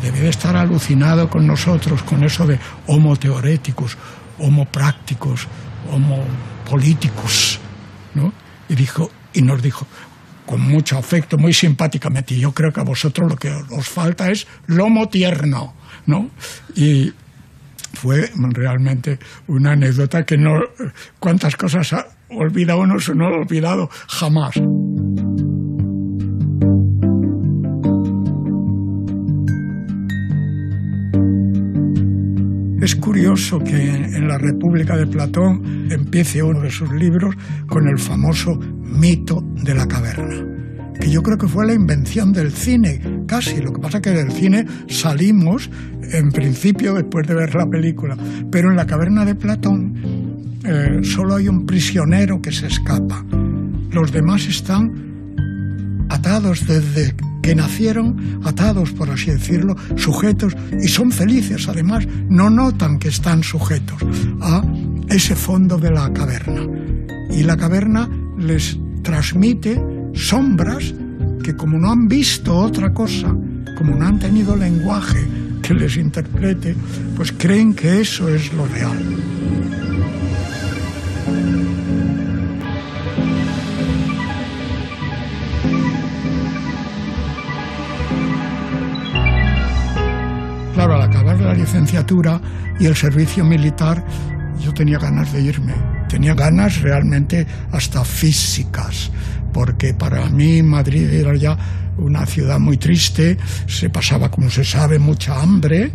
debe 0.00 0.20
de 0.20 0.28
estar 0.28 0.56
alucinado 0.56 1.28
con 1.28 1.46
nosotros, 1.46 2.02
con 2.02 2.24
eso 2.24 2.46
de 2.46 2.58
homo 2.86 3.16
teoreticus, 3.16 3.96
homo 4.38 4.64
prácticos, 4.64 5.46
homo 5.92 6.24
políticos, 6.68 7.60
¿no? 8.14 8.32
Y, 8.68 8.74
dijo, 8.74 9.10
y 9.32 9.42
nos 9.42 9.62
dijo, 9.62 9.86
con 10.46 10.60
mucho 10.60 10.98
afecto, 10.98 11.38
muy 11.38 11.52
simpáticamente, 11.52 12.34
y 12.34 12.40
yo 12.40 12.52
creo 12.52 12.72
que 12.72 12.80
a 12.80 12.84
vosotros 12.84 13.30
lo 13.30 13.36
que 13.36 13.50
os 13.50 13.88
falta 13.88 14.30
es 14.30 14.46
lomo 14.66 15.08
tierno, 15.08 15.74
¿no? 16.06 16.30
Y 16.74 17.12
fue 17.94 18.30
realmente 18.34 19.18
una 19.46 19.72
anécdota 19.72 20.24
que 20.24 20.36
no, 20.36 20.60
cuántas 21.18 21.56
cosas 21.56 21.94
olvida 22.30 22.76
uno, 22.76 22.96
no 23.14 23.26
ha 23.26 23.30
olvidado 23.30 23.88
jamás. 24.08 24.60
Curioso 33.22 33.60
que 33.60 33.76
en 33.76 34.26
la 34.26 34.36
República 34.36 34.96
de 34.96 35.06
Platón 35.06 35.86
empiece 35.92 36.42
uno 36.42 36.60
de 36.60 36.72
sus 36.72 36.90
libros 36.90 37.32
con 37.68 37.86
el 37.86 37.96
famoso 37.96 38.58
mito 38.58 39.44
de 39.62 39.76
la 39.76 39.86
caverna 39.86 40.44
que 41.00 41.08
yo 41.08 41.22
creo 41.22 41.38
que 41.38 41.46
fue 41.46 41.64
la 41.64 41.72
invención 41.72 42.32
del 42.32 42.52
cine, 42.52 43.24
casi. 43.26 43.60
Lo 43.60 43.72
que 43.72 43.80
pasa 43.80 43.98
es 43.98 44.02
que 44.02 44.10
del 44.10 44.30
cine 44.30 44.66
salimos, 44.88 45.70
en 46.12 46.30
principio, 46.30 46.94
después 46.94 47.26
de 47.26 47.34
ver 47.34 47.54
la 47.54 47.66
película. 47.66 48.16
Pero 48.50 48.70
en 48.70 48.76
la 48.76 48.86
caverna 48.86 49.24
de 49.24 49.34
Platón 49.34 50.58
eh, 50.64 51.00
solo 51.02 51.36
hay 51.36 51.48
un 51.48 51.64
prisionero 51.66 52.40
que 52.40 52.52
se 52.52 52.66
escapa. 52.66 53.24
Los 53.90 54.12
demás 54.12 54.46
están 54.46 56.06
atados 56.08 56.66
desde 56.66 57.14
que 57.42 57.54
nacieron 57.54 58.40
atados, 58.44 58.92
por 58.92 59.10
así 59.10 59.30
decirlo, 59.30 59.76
sujetos 59.96 60.56
y 60.80 60.88
son 60.88 61.10
felices. 61.10 61.68
Además, 61.68 62.06
no 62.28 62.48
notan 62.48 62.98
que 62.98 63.08
están 63.08 63.42
sujetos 63.42 64.00
a 64.40 64.62
ese 65.08 65.34
fondo 65.34 65.76
de 65.76 65.90
la 65.90 66.12
caverna. 66.12 66.62
Y 67.30 67.42
la 67.42 67.56
caverna 67.56 68.08
les 68.38 68.78
transmite 69.02 69.82
sombras 70.14 70.94
que 71.42 71.56
como 71.56 71.78
no 71.78 71.90
han 71.90 72.08
visto 72.08 72.56
otra 72.56 72.94
cosa, 72.94 73.34
como 73.76 73.96
no 73.96 74.06
han 74.06 74.18
tenido 74.18 74.56
lenguaje 74.56 75.26
que 75.60 75.74
les 75.74 75.96
interprete, 75.96 76.76
pues 77.16 77.32
creen 77.32 77.74
que 77.74 78.00
eso 78.00 78.28
es 78.28 78.52
lo 78.52 78.66
real. 78.66 79.81
La 91.42 91.54
licenciatura 91.54 92.40
y 92.78 92.86
el 92.86 92.96
servicio 92.96 93.44
militar, 93.44 94.04
yo 94.60 94.72
tenía 94.72 94.98
ganas 94.98 95.32
de 95.32 95.42
irme. 95.42 95.74
Tenía 96.08 96.34
ganas 96.34 96.80
realmente 96.80 97.46
hasta 97.70 98.04
físicas, 98.04 99.10
porque 99.52 99.94
para 99.94 100.28
mí 100.28 100.62
Madrid 100.62 101.12
era 101.12 101.34
ya 101.36 101.56
una 101.96 102.26
ciudad 102.26 102.58
muy 102.58 102.76
triste, 102.76 103.36
se 103.66 103.90
pasaba, 103.90 104.30
como 104.30 104.50
se 104.50 104.64
sabe, 104.64 104.98
mucha 104.98 105.40
hambre. 105.40 105.92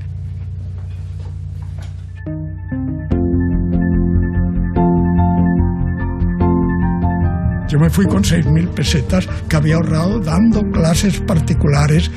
Yo 7.68 7.80
me 7.80 7.90
fui 7.90 8.06
con 8.06 8.24
6.000 8.24 8.70
pesetas 8.70 9.28
que 9.50 9.56
había 9.56 9.76
ahorrado 9.76 10.20
dando 10.20 10.62
clases 10.72 11.20
particulares 11.20 12.10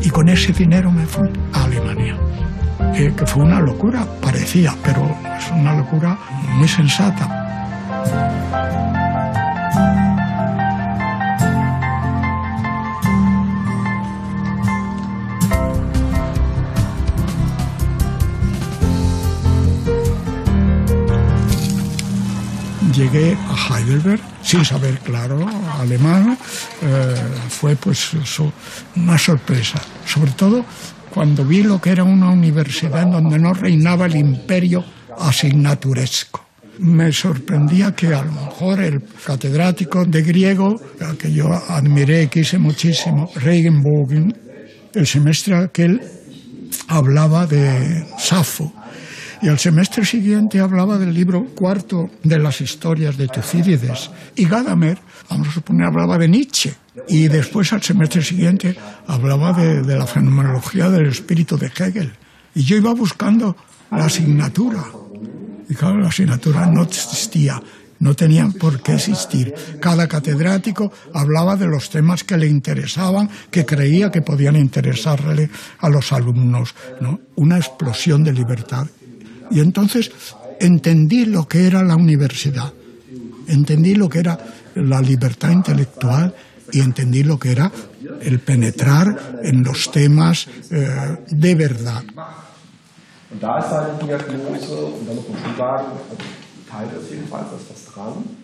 y 0.00 0.10
con 0.10 0.28
ese 0.28 0.52
dinero 0.52 0.92
me 0.92 1.04
fui 1.06 1.28
a 1.52 1.64
Alemania 1.64 2.21
que 2.92 3.26
fue 3.26 3.44
una 3.44 3.60
locura, 3.60 4.06
parecía, 4.20 4.74
pero 4.82 5.16
es 5.38 5.50
una 5.50 5.74
locura 5.74 6.18
muy 6.56 6.68
sensata. 6.68 7.42
llegué 22.92 23.36
a 23.48 23.78
Heidelberg 23.78 24.20
sin 24.42 24.64
saber, 24.64 24.98
claro, 24.98 25.46
alemán. 25.80 26.38
Eh, 26.82 27.14
fue 27.48 27.74
pues 27.76 28.10
una 28.94 29.18
sorpresa. 29.18 29.80
Sobre 30.06 30.30
todo 30.32 30.64
cuando 31.12 31.44
vi 31.44 31.62
lo 31.62 31.80
que 31.80 31.90
era 31.90 32.04
una 32.04 32.30
universidad 32.30 33.06
donde 33.06 33.38
no 33.38 33.52
reinaba 33.52 34.06
el 34.06 34.16
imperio 34.16 34.84
asignaturesco. 35.18 36.40
me 36.78 37.12
sorprendía 37.12 37.94
que 37.94 38.14
a 38.14 38.24
lo 38.24 38.32
mejor 38.32 38.80
el 38.80 39.02
catedrático 39.24 40.04
de 40.06 40.22
griego, 40.22 40.80
al 41.00 41.16
que 41.18 41.30
yo 41.30 41.52
admiré 41.68 42.22
y 42.24 42.28
quise 42.28 42.58
muchísimo, 42.58 43.30
Regenbogen, 43.36 44.34
el 44.94 45.06
semestre 45.06 45.54
aquel 45.54 46.00
hablaba 46.88 47.46
de 47.46 48.06
Safo. 48.18 48.72
Y 49.42 49.48
el 49.48 49.58
semestre 49.58 50.04
siguiente 50.04 50.60
hablaba 50.60 50.98
del 50.98 51.12
libro 51.12 51.44
cuarto 51.54 52.08
de 52.22 52.38
las 52.38 52.60
historias 52.60 53.16
de 53.16 53.26
Tucídides. 53.28 54.10
Y 54.36 54.46
Gadamer, 54.46 54.98
vamos 55.28 55.48
a 55.48 55.52
suponer, 55.52 55.86
hablaba 55.88 56.16
de 56.16 56.28
Nietzsche. 56.28 56.74
Y 57.08 57.28
después 57.28 57.72
al 57.72 57.82
semestre 57.82 58.22
siguiente 58.22 58.76
hablaba 59.06 59.52
de, 59.52 59.82
la 59.96 60.06
fenomenología 60.06 60.88
del 60.88 61.06
espíritu 61.06 61.56
de 61.56 61.66
Hegel. 61.66 62.12
Y 62.54 62.62
yo 62.62 62.76
iba 62.76 62.92
buscando 62.94 63.56
la 63.90 64.06
asignatura. 64.06 64.84
Y 65.68 65.74
claro, 65.74 65.98
la 65.98 66.08
asignatura 66.08 66.66
no 66.66 66.82
existía, 66.82 67.62
no 67.98 68.14
tenían 68.14 68.52
por 68.52 68.82
qué 68.82 68.94
existir. 68.94 69.54
Cada 69.80 70.06
catedrático 70.06 70.92
hablaba 71.14 71.56
de 71.56 71.66
los 71.66 71.90
temas 71.90 72.24
que 72.24 72.36
le 72.36 72.46
interesaban, 72.46 73.28
que 73.50 73.64
creía 73.64 74.10
que 74.10 74.22
podían 74.22 74.56
interesarle 74.56 75.50
a 75.78 75.88
los 75.88 76.12
alumnos. 76.12 76.74
¿no? 77.00 77.20
Una 77.36 77.56
explosión 77.56 78.24
de 78.24 78.32
libertad. 78.32 78.86
Y 79.50 79.60
entonces 79.60 80.10
entendí 80.60 81.26
lo 81.26 81.46
que 81.48 81.66
era 81.66 81.82
la 81.82 81.96
universidad, 81.96 82.72
entendí 83.48 83.94
lo 83.94 84.08
que 84.08 84.20
era 84.20 84.38
la 84.74 85.00
libertad 85.00 85.50
intelectual 85.50 86.34
y 86.72 86.80
entendí 86.80 87.22
lo 87.22 87.38
que 87.38 87.52
era 87.52 87.70
el 88.20 88.40
penetrar 88.40 89.40
en 89.42 89.62
los 89.62 89.90
temas 89.90 90.48
eh, 90.70 91.18
de 91.28 91.54
verdad. 91.54 92.02
Und 93.30 93.42
da 93.42 93.58
ist 93.58 93.70
seine 93.70 93.94
Diagnose, 93.98 94.76
und 94.84 95.08
da 95.08 95.14
muss 95.14 95.26
man 95.26 95.38
schon 95.42 95.56
sagen, 95.56 95.86
Teil 96.70 96.88
ist 97.00 97.10
jedenfalls, 97.10 97.46
ist 97.58 97.70
das 97.70 97.94
dran. 97.94 98.41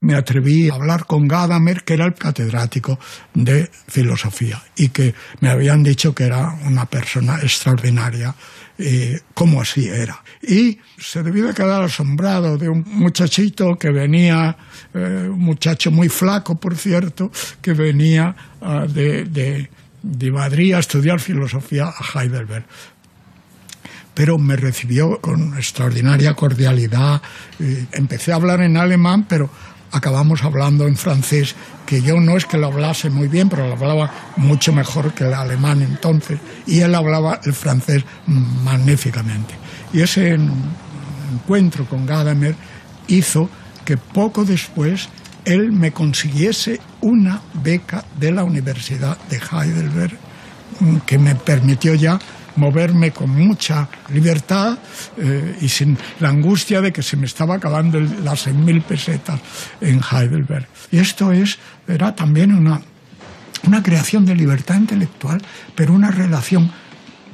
Me 0.00 0.14
atreví 0.14 0.68
a 0.68 0.74
hablar 0.74 1.06
con 1.06 1.26
Gadamer, 1.26 1.82
que 1.82 1.94
era 1.94 2.04
el 2.04 2.14
catedrático 2.14 2.98
de 3.34 3.70
filosofía, 3.88 4.62
y 4.76 4.88
que 4.88 5.14
me 5.40 5.48
habían 5.48 5.82
dicho 5.82 6.14
que 6.14 6.24
era 6.24 6.52
una 6.64 6.86
persona 6.86 7.38
extraordinaria, 7.42 8.34
eh, 8.78 9.20
como 9.32 9.60
así 9.60 9.88
era. 9.88 10.22
Y 10.42 10.78
se 10.98 11.22
debió 11.22 11.46
de 11.46 11.54
quedar 11.54 11.82
asombrado 11.82 12.58
de 12.58 12.68
un 12.68 12.84
muchachito 12.86 13.76
que 13.76 13.90
venía, 13.90 14.56
eh, 14.92 15.28
un 15.30 15.40
muchacho 15.40 15.90
muy 15.90 16.08
flaco, 16.08 16.56
por 16.56 16.76
cierto, 16.76 17.30
que 17.62 17.72
venía 17.72 18.36
uh, 18.60 18.86
de, 18.86 19.24
de, 19.24 19.70
de 20.02 20.30
Madrid 20.30 20.74
a 20.74 20.80
estudiar 20.80 21.20
filosofía 21.20 21.86
a 21.86 22.20
Heidelberg 22.20 22.64
pero 24.14 24.38
me 24.38 24.56
recibió 24.56 25.20
con 25.20 25.58
extraordinaria 25.58 26.32
cordialidad. 26.32 27.20
Empecé 27.92 28.32
a 28.32 28.36
hablar 28.36 28.62
en 28.62 28.78
alemán, 28.78 29.26
pero 29.28 29.50
acabamos 29.96 30.44
hablando 30.44 30.86
en 30.86 30.96
francés, 30.96 31.54
que 31.86 32.02
yo 32.02 32.20
no 32.20 32.36
es 32.36 32.44
que 32.44 32.58
lo 32.58 32.66
hablase 32.66 33.10
muy 33.10 33.28
bien, 33.28 33.48
pero 33.48 33.66
lo 33.66 33.74
hablaba 33.74 34.10
mucho 34.36 34.72
mejor 34.72 35.12
que 35.14 35.24
el 35.24 35.34
alemán 35.34 35.82
entonces, 35.82 36.38
y 36.66 36.80
él 36.80 36.94
hablaba 36.94 37.40
el 37.44 37.54
francés 37.54 38.04
magníficamente. 38.26 39.54
Y 39.92 40.02
ese 40.02 40.36
encuentro 41.32 41.86
con 41.86 42.06
Gadamer 42.06 42.54
hizo 43.08 43.48
que 43.84 43.96
poco 43.96 44.44
después 44.44 45.08
él 45.44 45.72
me 45.72 45.92
consiguiese 45.92 46.80
una 47.00 47.40
beca 47.54 48.04
de 48.18 48.32
la 48.32 48.44
Universidad 48.44 49.16
de 49.30 49.38
Heidelberg 49.38 50.18
que 51.06 51.18
me 51.18 51.34
permitió 51.36 51.94
ya 51.94 52.18
moverme 52.56 53.12
con 53.12 53.30
mucha 53.30 53.88
libertad 54.12 54.78
eh, 55.16 55.58
y 55.60 55.68
sin 55.68 55.96
la 56.20 56.30
angustia 56.30 56.80
de 56.80 56.92
que 56.92 57.02
se 57.02 57.16
me 57.16 57.26
estaba 57.26 57.56
acabando 57.56 57.98
el, 57.98 58.24
las 58.24 58.46
6.000 58.46 58.82
pesetas 58.82 59.40
en 59.80 60.00
Heidelberg. 60.00 60.66
Y 60.90 60.98
esto 60.98 61.32
es, 61.32 61.58
era 61.86 62.14
también 62.14 62.54
una, 62.54 62.80
una 63.66 63.82
creación 63.82 64.24
de 64.26 64.34
libertad 64.34 64.76
intelectual, 64.76 65.42
pero 65.74 65.92
una 65.92 66.10
relación 66.10 66.70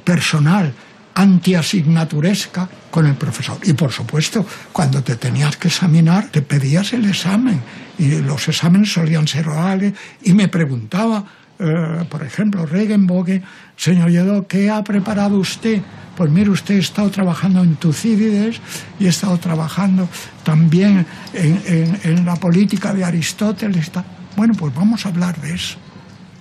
personal, 0.03 0.73
antiasignaturesca 1.15 2.67
con 2.89 3.05
el 3.05 3.15
profesor. 3.15 3.57
Y 3.63 3.73
por 3.73 3.91
supuesto, 3.91 4.45
cuando 4.71 5.03
te 5.03 5.15
tenías 5.15 5.57
que 5.57 5.67
examinar, 5.67 6.29
te 6.29 6.41
pedías 6.41 6.93
el 6.93 7.05
examen. 7.05 7.61
Y 7.97 8.21
los 8.21 8.47
exámenes 8.47 8.91
solían 8.91 9.27
ser 9.27 9.47
orales 9.47 9.93
y 10.23 10.33
me 10.33 10.47
preguntaba, 10.47 11.23
eh, 11.65 12.05
por 12.09 12.23
ejemplo, 12.23 12.65
Regenbogen, 12.65 13.41
señor 13.77 14.09
Lledó, 14.11 14.45
¿qué 14.47 14.69
ha 14.69 14.83
preparado 14.83 15.37
usted? 15.37 15.81
Pues 16.17 16.29
mire, 16.29 16.49
usted 16.49 16.75
ha 16.75 16.79
estado 16.79 17.09
trabajando 17.09 17.63
en 17.63 17.77
Tucídides 17.77 18.59
y 18.99 19.05
ha 19.05 19.09
estado 19.09 19.37
trabajando 19.37 20.09
también 20.43 21.05
en, 21.33 22.25
la 22.25 22.35
política 22.35 22.93
de 22.93 23.05
Aristóteles. 23.05 23.91
Bueno, 24.35 24.53
pues 24.55 24.75
vamos 24.75 25.05
a 25.05 25.09
hablar 25.09 25.39
de 25.39 25.53
eso. 25.53 25.77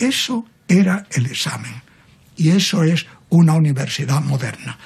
Eso 0.00 0.44
era 0.66 1.06
el 1.12 1.26
examen. 1.26 1.72
Y 2.37 2.50
eso 2.50 2.82
es 2.82 3.06
una 3.28 3.54
universidad 3.54 4.20
moderna. 4.22 4.76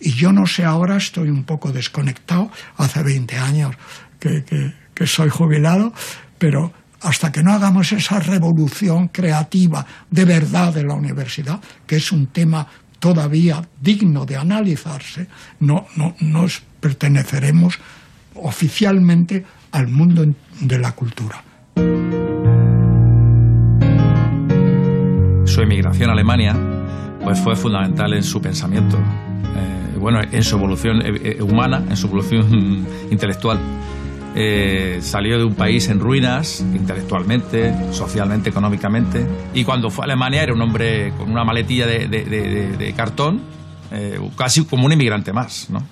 Y 0.00 0.12
yo 0.12 0.32
no 0.32 0.46
sé, 0.46 0.64
ahora 0.64 0.96
estoy 0.96 1.28
un 1.28 1.44
poco 1.44 1.70
desconectado, 1.70 2.50
hace 2.78 3.02
20 3.02 3.36
años 3.36 3.76
que 4.18 5.06
soy 5.06 5.28
jubilado, 5.28 5.92
pero 6.38 6.72
hasta 7.02 7.32
que 7.32 7.42
no 7.42 7.52
hagamos 7.52 7.92
esa 7.92 8.18
revolución 8.20 9.08
creativa 9.08 9.84
de 10.10 10.24
verdad 10.24 10.72
de 10.72 10.84
la 10.84 10.94
universidad, 10.94 11.60
que 11.86 11.96
es 11.96 12.12
un 12.12 12.28
tema 12.28 12.66
todavía 12.98 13.60
digno 13.80 14.24
de 14.24 14.36
analizarse, 14.36 15.26
no, 15.60 15.86
no 15.96 16.14
nos 16.20 16.62
perteneceremos 16.80 17.78
oficialmente 18.34 19.44
al 19.72 19.88
mundo 19.88 20.24
de 20.60 20.78
la 20.78 20.92
cultura. 20.92 21.42
Su 25.44 25.60
emigración 25.60 26.10
a 26.10 26.12
Alemania 26.12 26.56
pues 27.22 27.40
fue 27.40 27.56
fundamental 27.56 28.12
en 28.14 28.22
su 28.22 28.40
pensamiento, 28.40 28.96
eh, 28.98 29.96
bueno, 29.98 30.20
en 30.20 30.42
su 30.42 30.56
evolución 30.56 31.02
eh, 31.02 31.36
eh 31.38 31.42
humana, 31.42 31.84
en 31.88 31.96
su 31.96 32.06
evolución 32.06 32.86
intelectual. 33.10 33.58
Eh, 34.34 35.00
salió 35.02 35.38
de 35.38 35.44
un 35.44 35.54
país 35.54 35.88
en 35.88 36.00
ruinas, 36.00 36.60
intelectualmente, 36.60 37.74
socialmente, 37.92 38.48
económicamente, 38.48 39.26
y 39.52 39.64
cuando 39.64 39.90
fue 39.90 40.04
a 40.04 40.06
Alemania 40.06 40.42
era 40.42 40.54
un 40.54 40.62
hombre 40.62 41.12
con 41.18 41.30
una 41.30 41.44
maletilla 41.44 41.86
de, 41.86 42.94
cartón, 42.96 43.42
eh, 43.90 44.18
casi 44.36 44.64
como 44.64 44.86
un 44.86 44.92
inmigrante 44.92 45.32
más, 45.34 45.68
¿no? 45.68 45.82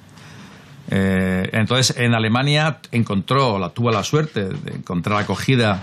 Eh, 0.90 1.50
entonces, 1.52 1.96
en 1.98 2.14
Alemania 2.14 2.78
encontró, 2.90 3.70
tuvo 3.70 3.90
la 3.90 4.02
suerte 4.02 4.44
de 4.44 4.72
encontrar 4.72 5.20
acogida 5.20 5.82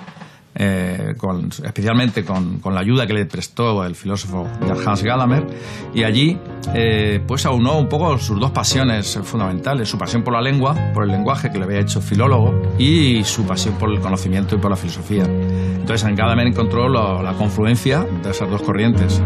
eh, 0.60 1.13
con, 1.17 1.50
especialmente 1.50 2.26
con, 2.26 2.58
con, 2.60 2.74
la 2.74 2.80
ayuda 2.80 3.06
que 3.06 3.13
le 3.13 3.26
prestó 3.26 3.84
el 3.84 3.93
filósofo 3.93 4.48
Hans 4.86 5.04
Gadamer, 5.04 5.46
y 5.93 6.04
allí 6.04 6.38
eh, 6.74 7.22
pues 7.28 7.46
aunó 7.46 7.78
un 7.78 7.88
poco 7.88 8.17
sus 8.17 8.39
dos 8.39 8.50
pasiones 8.50 9.20
fundamentales, 9.24 9.88
su 9.88 10.00
pasión 10.00 10.24
por 10.24 10.34
la 10.34 10.41
lengua, 10.41 10.76
por 10.93 11.04
el 11.04 11.12
lenguaje 11.12 11.52
que 11.52 11.60
le 11.60 11.65
había 11.65 11.80
hecho 11.80 12.02
filólogo, 12.02 12.74
y 12.80 13.24
su 13.24 13.46
pasión 13.46 13.76
por 13.76 13.91
el 13.91 14.00
conocimiento 14.00 14.56
y 14.56 14.60
por 14.60 14.72
la 14.72 14.78
filosofía. 14.78 15.26
Entonces 15.26 16.08
en 16.08 16.15
Gadamer 16.15 16.48
encontró 16.48 16.89
la, 16.89 17.22
la 17.22 17.34
confluencia 17.34 18.04
de 18.24 18.32
esas 18.32 18.50
dos 18.50 18.63
corrientes. 18.63 19.22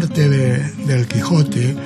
Parte 0.00 0.28
de, 0.28 0.58
del 0.88 1.06
Quijote, 1.06 1.76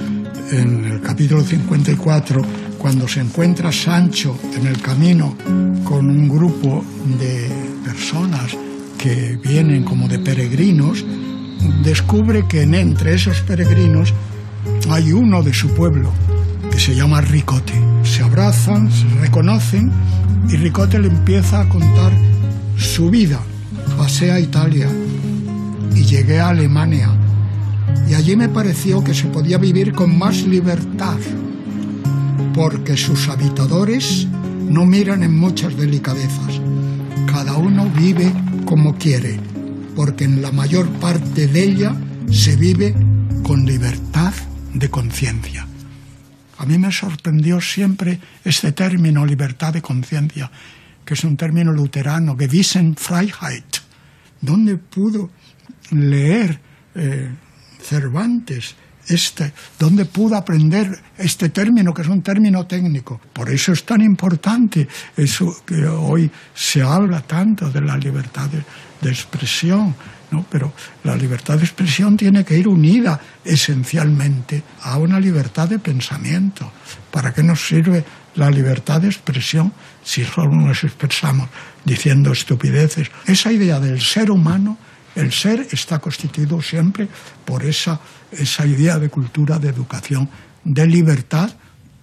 en 0.53 0.85
el 0.87 1.03
capítulo 1.03 1.45
54, 1.45 2.41
cuando 2.79 3.07
se 3.07 3.21
encuentra 3.21 3.71
Sancho 3.71 4.35
en 4.57 4.67
el 4.67 4.81
camino 4.81 5.37
con 5.85 6.09
un 6.09 6.27
grupo 6.27 6.83
de 7.21 7.51
personas 7.85 8.57
que 8.97 9.39
vienen 9.45 9.85
como 9.85 10.09
de 10.09 10.21
peregrinos, 10.21 11.05
descubre 11.85 12.47
que 12.49 12.63
entre 12.63 13.13
esos 13.15 13.43
peregrinos 13.43 14.15
hay 14.89 15.13
uno 15.13 15.43
de 15.43 15.53
su 15.53 15.69
pueblo 15.75 16.11
que 16.71 16.81
se 16.81 16.95
llama 16.95 17.21
Ricote. 17.21 17.75
Se 18.05 18.23
abrazan, 18.23 18.91
se 18.91 19.07
reconocen 19.21 19.93
y 20.49 20.57
Ricote 20.57 20.99
le 20.99 21.09
empieza 21.09 21.61
a 21.61 21.69
contar 21.69 22.13
su 22.79 23.11
vida. 23.11 23.39
Pasé 23.99 24.33
a 24.33 24.41
Italia 24.41 24.89
y 25.95 26.05
llegué 26.05 26.41
a 26.41 26.49
Alemania 26.49 27.11
y 28.09 28.15
allí 28.15 28.37
me 28.37 28.49
pareció 28.49 29.05
que 29.05 29.13
se 29.13 29.27
podía 29.27 29.59
vivir 29.59 29.93
con 29.93 30.17
más 30.17 30.43
libertad, 30.43 31.19
porque 32.55 32.97
sus 32.97 33.29
habitadores 33.29 34.27
no 34.69 34.87
miran 34.87 35.23
en 35.23 35.37
muchas 35.37 35.77
delicadezas. 35.77 36.61
Cada 37.27 37.55
uno 37.57 37.91
vive 37.91 38.33
como 38.65 38.97
quiere, 38.97 39.39
porque 39.95 40.25
en 40.25 40.41
la 40.41 40.53
mayor 40.53 40.89
parte 41.01 41.47
de 41.47 41.63
ella 41.63 41.95
se 42.31 42.57
vive 42.57 42.95
con 43.43 43.67
libertad 43.67 44.33
de 44.73 44.89
conciencia. 44.89 45.67
A 46.57 46.67
mí 46.67 46.79
me 46.79 46.91
sorprendió 46.91 47.61
siempre 47.61 48.19
este 48.43 48.73
término 48.73 49.27
libertad 49.27 49.75
de 49.75 49.83
conciencia, 49.83 50.51
que 51.05 51.15
es 51.15 51.25
un 51.25 51.37
término 51.37 51.73
luterano, 51.73 52.37
Freiheit. 52.37 53.77
¿Dónde 54.41 54.77
pudo 54.77 55.31
leer 55.91 56.61
eh, 56.95 57.31
Cervantes 57.81 58.75
este, 59.09 59.53
dónde 59.79 60.05
pudo 60.05 60.37
aprender 60.37 61.01
este 61.17 61.49
término, 61.49 61.95
que 61.95 62.03
es 62.03 62.09
un 62.09 62.23
término 62.23 62.67
técnico. 62.67 63.21
Por 63.33 63.51
eso 63.51 63.73
es 63.73 63.85
tan 63.85 64.03
importante 64.03 64.87
eso 65.17 65.63
que 65.65 65.87
hoy 65.87 66.31
se 66.55 66.83
habla 66.83 67.23
tanto 67.23 67.71
de 67.71 67.81
la 67.81 67.97
libertad 67.97 68.49
de, 68.51 69.11
expresión. 69.11 69.95
¿no? 70.31 70.45
Pero 70.51 70.73
la 71.05 71.17
libertad 71.17 71.57
de 71.57 71.65
expresión 71.65 72.17
tiene 72.17 72.45
que 72.45 72.59
ir 72.59 72.69
unida 72.69 73.19
esencialmente 73.45 74.63
a 74.83 74.99
una 74.99 75.19
libertad 75.19 75.69
de 75.69 75.79
pensamiento. 75.79 76.71
¿Para 77.11 77.33
qué 77.33 77.43
nos 77.43 77.67
sirve 77.67 78.05
la 78.35 78.51
libertad 78.51 79.01
de 79.01 79.09
expresión 79.09 79.73
si 80.05 80.25
solo 80.25 80.55
nos 80.55 80.85
expresamos 80.85 81.49
diciendo 81.85 82.33
estupideces? 82.33 83.11
Esa 83.25 83.51
idea 83.53 83.81
del 83.81 84.03
ser 84.03 84.31
humano, 84.31 84.77
el 85.19 85.33
ser 85.33 85.67
está 85.73 85.99
constituido 85.99 86.63
siempre 86.63 87.09
por 87.45 87.65
esa 87.65 88.01
esa 88.31 88.67
idea 88.67 88.99
de 88.99 89.09
cultura, 89.09 89.59
de 89.59 89.69
educación, 89.69 90.29
de 90.65 90.87
libertad 90.87 91.51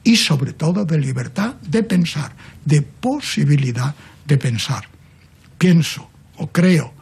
y 0.03 0.17
sobre 0.17 0.53
todo 0.53 0.85
de 0.85 0.99
libertad 0.99 1.55
de 1.61 1.83
pensar, 1.83 2.33
de 2.63 2.81
posibilidad 2.81 3.95
de 4.25 4.37
pensar. 4.37 4.87
Pienso 5.57 6.09
o 6.37 6.47
creo. 6.47 6.93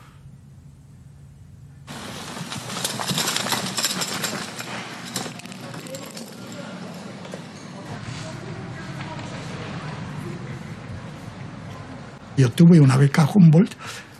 Yo 12.35 12.49
tuve 12.51 12.79
una 12.79 12.97
beca 12.97 13.29
Humboldt 13.31 13.73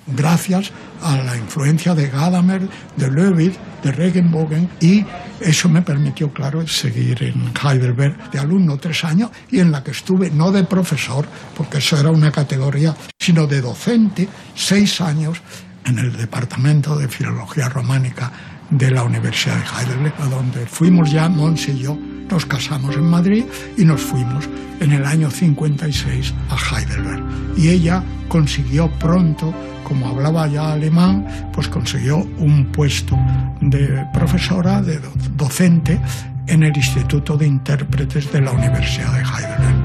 gracias 0.08 0.72
a 1.02 1.18
la 1.18 1.38
influencia 1.38 1.96
de 1.96 2.10
Gadamer, 2.10 2.68
de 2.96 3.12
Löwit, 3.12 3.54
de 3.84 3.92
Regenbogen 3.92 4.70
y 4.80 5.06
eso 5.40 5.68
me 5.68 5.82
permitió, 5.82 6.32
claro, 6.32 6.66
seguir 6.68 7.22
en 7.24 7.52
Heidelberg 7.62 8.32
de 8.32 8.40
alumno 8.40 8.78
tres 8.78 9.04
años 9.04 9.30
y 9.52 9.60
en 9.60 9.72
la 9.72 9.84
que 9.84 9.92
estuve 9.92 10.32
no 10.32 10.52
de 10.52 10.64
profesor, 10.64 11.26
porque 11.56 11.80
eso 11.80 12.00
era 12.00 12.10
una 12.12 12.32
categoría, 12.32 12.96
sino 13.20 13.46
de 13.46 13.62
docente, 13.62 14.28
seis 14.56 15.02
años 15.02 15.42
en 15.86 16.00
el 16.00 16.16
Departamento 16.16 16.98
de 16.98 17.10
Filología 17.10 17.68
Románica 17.68 18.32
de 18.70 18.90
la 18.90 19.04
Universidad 19.04 19.58
de 19.58 19.64
Heidelberg, 19.64 20.14
a 20.20 20.28
donde 20.28 20.66
fuimos 20.66 21.12
ya, 21.12 21.28
Mons 21.28 21.68
y 21.68 21.80
yo, 21.80 21.98
nos 22.30 22.46
casamos 22.46 22.96
en 22.96 23.10
Madrid 23.10 23.44
y 23.78 23.84
nos 23.84 24.02
fuimos 24.02 24.46
en 24.80 24.92
el 24.94 25.06
año 25.06 25.30
56 25.30 26.34
a 26.50 26.78
Heidelberg. 26.80 27.24
Y 27.58 27.70
ella 27.70 28.02
consiguió 28.28 28.90
pronto, 28.98 29.54
como 29.94 30.08
hablaba 30.08 30.48
ya 30.48 30.74
alemán, 30.74 31.52
pues 31.54 31.68
consiguió 31.68 32.18
un 32.18 32.72
puesto 32.72 33.16
de 33.62 34.08
profesora, 34.12 34.82
de 34.82 35.00
docente 35.38 36.00
en 36.48 36.64
el 36.64 36.76
Instituto 36.76 37.38
de 37.38 37.46
Intérpretes 37.46 38.32
de 38.34 38.42
la 38.42 38.52
Universidad 38.54 39.14
de 39.14 39.20
Heidelberg. 39.20 39.83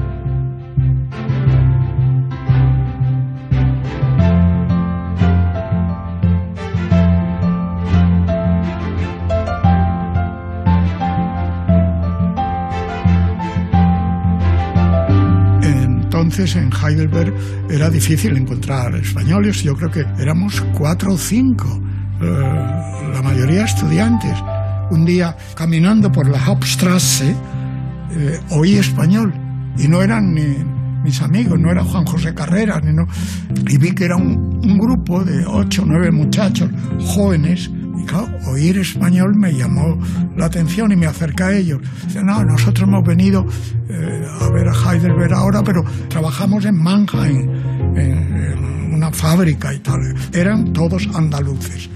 Entonces 16.39 16.55
en 16.55 16.71
Heidelberg 16.71 17.33
era 17.69 17.89
difícil 17.89 18.37
encontrar 18.37 18.95
españoles. 18.95 19.61
Yo 19.61 19.75
creo 19.75 19.91
que 19.91 20.05
éramos 20.21 20.61
cuatro 20.77 21.13
o 21.13 21.17
cinco, 21.17 21.67
eh, 22.21 22.25
la 23.13 23.21
mayoría 23.21 23.65
estudiantes. 23.65 24.37
Un 24.89 25.03
día, 25.03 25.35
caminando 25.55 26.09
por 26.09 26.29
la 26.29 26.39
Hauptstrasse, 26.39 27.35
eh, 28.11 28.39
oí 28.51 28.75
español 28.75 29.33
y 29.77 29.89
no 29.89 30.01
eran 30.01 30.33
ni 30.33 30.63
mis 31.03 31.21
amigos, 31.21 31.59
no 31.59 31.71
era 31.71 31.83
Juan 31.83 32.05
José 32.05 32.33
Carrera, 32.33 32.79
ni 32.79 32.93
no. 32.93 33.05
y 33.67 33.77
vi 33.77 33.91
que 33.91 34.05
era 34.05 34.15
un, 34.15 34.61
un 34.63 34.77
grupo 34.77 35.23
de 35.23 35.45
ocho 35.45 35.83
o 35.83 35.85
nueve 35.85 36.11
muchachos 36.11 36.69
jóvenes 36.99 37.69
oír 38.47 38.79
español 38.79 39.35
me 39.35 39.53
llamó 39.53 39.97
la 40.35 40.45
atención 40.45 40.91
y 40.91 40.95
me 40.95 41.05
acerqué 41.05 41.43
a 41.43 41.57
ellos. 41.57 41.79
Dice, 42.05 42.23
no, 42.23 42.43
nosotros 42.43 42.87
hemos 42.87 43.05
venido 43.05 43.45
eh, 43.89 44.25
a 44.39 44.49
ver 44.49 44.67
a 44.67 44.73
Heidelberg 44.73 45.33
ahora, 45.33 45.63
pero 45.63 45.83
trabajamos 46.07 46.65
en 46.65 46.75
Mannheim, 46.75 47.49
en, 47.95 48.93
una 48.93 49.11
fábrica 49.11 49.73
y 49.73 49.79
tal. 49.79 49.99
Eran 50.33 50.73
todos 50.73 51.07
andaluces. 51.13 51.89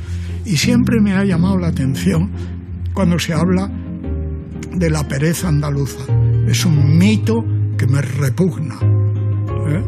Y 0.46 0.58
siempre 0.58 1.02
me 1.02 1.13
ha 1.13 1.24
llamado 1.26 1.58
la 1.58 1.68
atención 1.68 2.32
cuando 2.94 3.20
se 3.20 3.34
habla 3.34 3.70
de 4.74 4.89
la 4.89 5.08
pereza 5.08 5.50
andaluza. 5.50 6.00
Es 6.48 6.66
un 6.66 6.98
mito 6.98 7.44
que 7.78 7.88
me 7.88 8.02
repugna. 8.02 8.76
¿eh? 9.68 9.84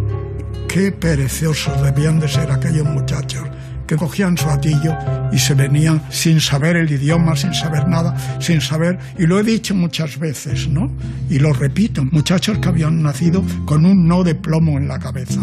Qué 0.68 0.92
perezosos 0.92 1.82
debían 1.82 2.20
de 2.20 2.28
ser 2.28 2.52
aquellos 2.52 2.86
muchachos 2.86 3.44
que 3.88 3.96
cogían 3.96 4.38
su 4.38 4.50
atillo 4.50 4.96
y 5.32 5.40
se 5.40 5.54
venían 5.54 6.02
sin 6.10 6.42
saber 6.42 6.76
el 6.76 6.92
idioma, 6.92 7.36
sin 7.36 7.54
saber 7.54 7.88
nada, 7.88 8.16
sin 8.40 8.62
saber, 8.62 8.98
y 9.18 9.26
lo 9.26 9.40
he 9.40 9.44
dicho 9.44 9.76
muchas 9.76 10.18
veces, 10.18 10.68
¿no? 10.68 10.92
Y 11.30 11.40
lo 11.40 11.54
repito, 11.54 12.04
muchachos 12.06 12.58
que 12.60 12.70
habían 12.70 13.02
nacido 13.02 13.44
con 13.66 13.86
un 13.86 14.08
no 14.08 14.24
de 14.24 14.36
plomo 14.36 14.78
en 14.78 14.88
la 14.88 15.00
cabeza. 15.00 15.42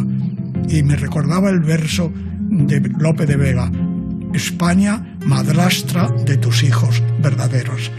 Y 0.68 0.82
me 0.82 0.96
recordaba 0.96 1.50
el 1.50 1.60
verso 1.60 2.12
de 2.14 2.80
Lope 2.80 3.26
de 3.26 3.36
Vega, 3.36 3.70
España, 4.34 5.16
madrastra 5.24 6.08
de 6.24 6.36
tus 6.36 6.62
hijos 6.62 7.02
verdaderos. 7.20 7.90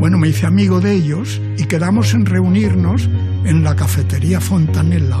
Bueno, 0.00 0.16
me 0.16 0.28
hice 0.28 0.46
amigo 0.46 0.80
de 0.80 0.92
ellos 0.92 1.40
y 1.58 1.64
quedamos 1.64 2.14
en 2.14 2.24
reunirnos 2.24 3.08
en 3.44 3.62
la 3.62 3.76
cafetería 3.76 4.40
Fontanella 4.40 5.18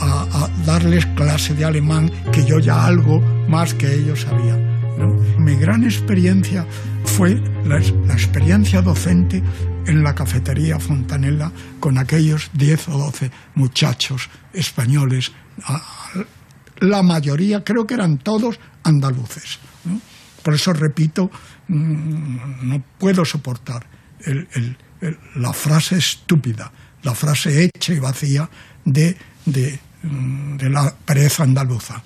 a, 0.00 0.48
darles 0.64 1.06
clase 1.16 1.54
de 1.54 1.64
alemán, 1.64 2.10
que 2.32 2.44
yo 2.44 2.58
ya 2.58 2.84
algo 2.84 3.20
más 3.48 3.74
que 3.74 3.92
ellos 3.92 4.22
sabía. 4.22 4.56
Mi 5.38 5.54
gran 5.54 5.84
experiencia 5.84 6.66
fue 7.04 7.40
la, 7.64 7.78
experiencia 7.78 8.82
docente 8.82 9.42
en 9.86 10.02
la 10.02 10.14
cafetería 10.14 10.78
Fontanella 10.78 11.52
con 11.80 11.98
aquellos 11.98 12.50
10 12.54 12.88
o 12.88 12.98
12 12.98 13.30
muchachos 13.54 14.28
españoles, 14.52 15.32
la 16.80 17.02
mayoría 17.02 17.64
creo 17.64 17.86
que 17.86 17.94
eran 17.94 18.18
todos 18.18 18.58
andaluces. 18.82 19.58
Por 20.42 20.54
eso 20.54 20.72
repito, 20.72 21.30
mm, 21.68 22.68
no 22.68 22.82
puedo 22.98 23.24
soportar 23.24 23.86
la 25.36 25.52
frase 25.52 25.96
estúpida, 25.96 26.72
la 27.02 27.14
frase 27.14 27.64
hecha 27.64 27.92
y 27.92 27.98
vacía 27.98 28.48
de 28.84 29.16
de 29.52 29.78
la 30.02 30.92
pereza 31.04 31.44
andaluza. 31.44 32.02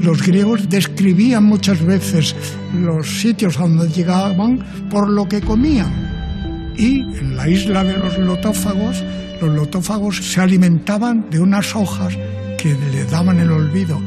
Los 0.00 0.22
griegos 0.22 0.68
describían 0.68 1.44
muchas 1.44 1.84
veces 1.84 2.34
los 2.74 3.20
sitios 3.20 3.58
a 3.58 3.62
donde 3.62 3.88
llegaban 3.88 4.88
por 4.88 5.08
lo 5.08 5.28
que 5.28 5.42
comían. 5.42 6.72
Y 6.76 7.00
en 7.00 7.36
la 7.36 7.48
isla 7.48 7.84
de 7.84 7.98
los 7.98 8.16
lotófagos, 8.18 9.04
los 9.42 9.54
lotófagos 9.54 10.16
se 10.16 10.40
alimentaban 10.40 11.28
de 11.28 11.40
unas 11.40 11.76
hojas 11.76 12.16
que 12.56 12.74
le 12.92 13.04
daban 13.04 13.40
el 13.40 13.50
olvido, 13.50 14.00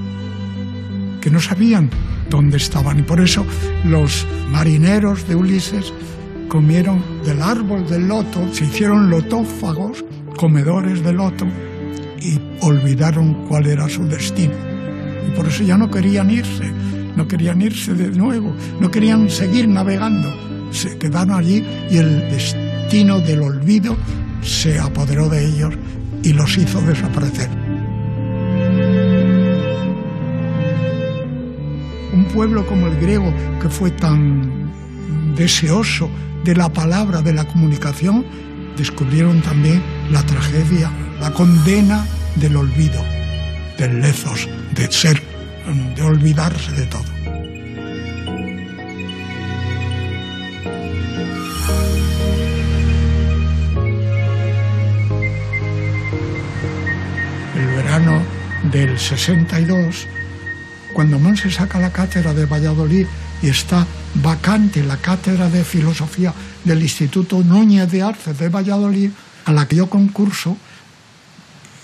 que 1.22 1.30
no 1.30 1.40
sabían 1.40 1.92
dónde 2.30 2.58
estaban. 2.58 3.00
Y 3.00 3.04
por 3.04 3.22
eso 3.22 3.46
los 3.84 4.26
marineros 4.50 5.28
de 5.28 5.36
Ulises 5.36 5.94
comieron 6.54 7.02
del 7.26 7.42
árbol 7.42 7.84
del 7.90 8.08
loto, 8.08 8.48
se 8.54 8.66
hicieron 8.66 9.10
lotófagos, 9.10 10.06
comedores 10.38 11.04
de 11.04 11.12
loto, 11.12 11.48
y 12.22 12.40
olvidaron 12.62 13.48
cuál 13.48 13.66
era 13.66 13.90
su 13.90 14.06
destino. 14.08 14.54
Y 15.28 15.36
por 15.36 15.48
eso 15.48 15.64
ya 15.64 15.80
no 15.80 15.90
querían 15.90 16.30
irse, 16.30 16.72
no 17.16 17.28
querían 17.28 17.60
irse 17.60 17.96
de 17.96 18.10
nuevo, 18.10 18.54
no 18.80 18.92
querían 18.92 19.32
seguir 19.32 19.68
navegando. 19.68 20.32
Se 20.70 20.96
quedaron 21.00 21.32
allí 21.32 21.66
y 21.90 21.98
el 21.98 22.30
destino 22.30 23.20
del 23.20 23.42
olvido 23.42 23.98
se 24.44 24.78
apoderó 24.78 25.30
de 25.30 25.48
ellos 25.48 25.74
y 26.22 26.34
los 26.34 26.56
hizo 26.56 26.80
desaparecer. 26.82 27.50
Un 32.14 32.26
pueblo 32.32 32.64
como 32.68 32.86
el 32.86 33.00
griego, 33.00 33.34
que 33.60 33.70
fue 33.70 33.90
tan 33.90 34.63
deseoso 35.36 36.10
de 36.44 36.56
la 36.56 36.72
palabra, 36.72 37.22
de 37.22 37.34
la 37.34 37.46
comunicación, 37.46 38.26
descubrieron 38.78 39.42
también 39.42 39.82
la 40.12 40.24
tragedia, 40.24 40.92
la 41.20 41.32
condena 41.32 42.06
del 42.36 42.56
olvido, 42.56 43.04
del 43.78 44.02
lezos, 44.02 44.48
de 44.72 44.92
ser, 44.92 45.22
de 45.96 46.02
olvidarse 46.02 46.72
de 46.72 46.86
todo. 46.88 47.04
El 57.56 57.68
verano 57.76 58.22
del 58.72 58.98
62, 58.98 60.08
cuando 60.94 61.20
Monse 61.20 61.52
saca 61.52 61.80
la 61.80 61.92
cátedra 61.92 62.34
de 62.34 62.46
Valladolid 62.46 63.08
y 63.44 63.50
está 63.50 63.86
vacante 64.16 64.82
la 64.84 64.98
cátedra 64.98 65.50
de 65.50 65.66
filosofía 65.66 66.34
del 66.64 66.82
Instituto 66.82 67.44
Núñez 67.44 67.92
de 67.92 68.02
Arce 68.02 68.34
de 68.34 68.48
Valladolid, 68.48 69.12
a 69.44 69.52
la 69.52 69.68
que 69.68 69.76
yo 69.76 69.90
concurso, 69.90 70.58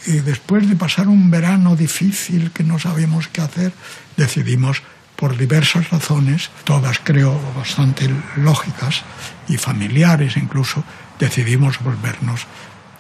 y 0.07 0.13
después 0.21 0.69
de 0.69 0.77
pasar 0.77 1.09
un 1.09 1.29
verano 1.29 1.75
difícil 1.75 2.51
que 2.51 2.63
no 2.63 2.79
sabíamos 2.79 3.27
qué 3.27 3.41
hacer, 3.41 3.73
decidimos, 4.15 4.81
por 5.17 5.37
diversas 5.37 5.89
razones, 5.89 6.49
todas 6.63 6.99
creo 7.03 7.37
bastante 7.57 8.09
lógicas 8.37 9.03
y 9.49 9.57
familiares 9.57 10.37
incluso, 10.37 10.85
decidimos 11.19 11.83
volvernos. 11.83 12.47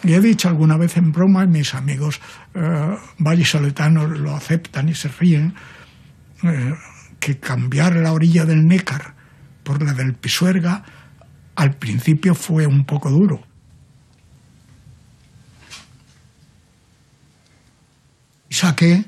Y 0.03 0.13
he 0.13 0.19
dicho 0.19 0.49
alguna 0.49 0.75
vez 0.75 0.97
en 0.97 1.13
broma, 1.13 1.45
y 1.45 1.47
mis 1.47 1.73
amigos 1.75 2.19
eh, 2.53 2.97
vallisoletanos 3.19 4.19
lo 4.19 4.35
aceptan 4.35 4.89
y 4.89 4.95
se 4.95 5.07
ríen, 5.07 5.55
eh, 6.43 6.73
que 7.19 7.37
cambiar 7.37 7.95
la 7.95 8.13
orilla 8.13 8.45
del 8.45 8.67
Nécar 8.67 9.13
por 9.63 9.83
la 9.83 9.93
del 9.93 10.13
Pisuerga 10.13 10.83
al 11.55 11.75
principio 11.75 12.33
fue 12.35 12.65
un 12.65 12.85
poco 12.85 13.09
duro. 13.09 13.43
Saqué 18.49 19.05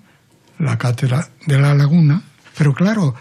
la 0.60 0.78
cátedra 0.78 1.30
de 1.47 1.60
la 1.60 1.74
laguna, 1.74 2.21
pero 2.58 2.74
claro, 2.74 3.15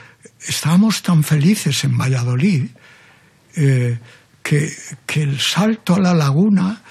estábamos 0.47 1.03
tan 1.03 1.23
felices 1.23 1.85
en 1.85 1.97
Valladolid 1.97 2.67
eh, 3.57 3.99
que, 4.43 4.71
que, 5.07 5.23
el 5.23 5.41
salto 5.41 5.95
a 5.95 6.01
la 6.01 6.13
laguna, 6.13 6.83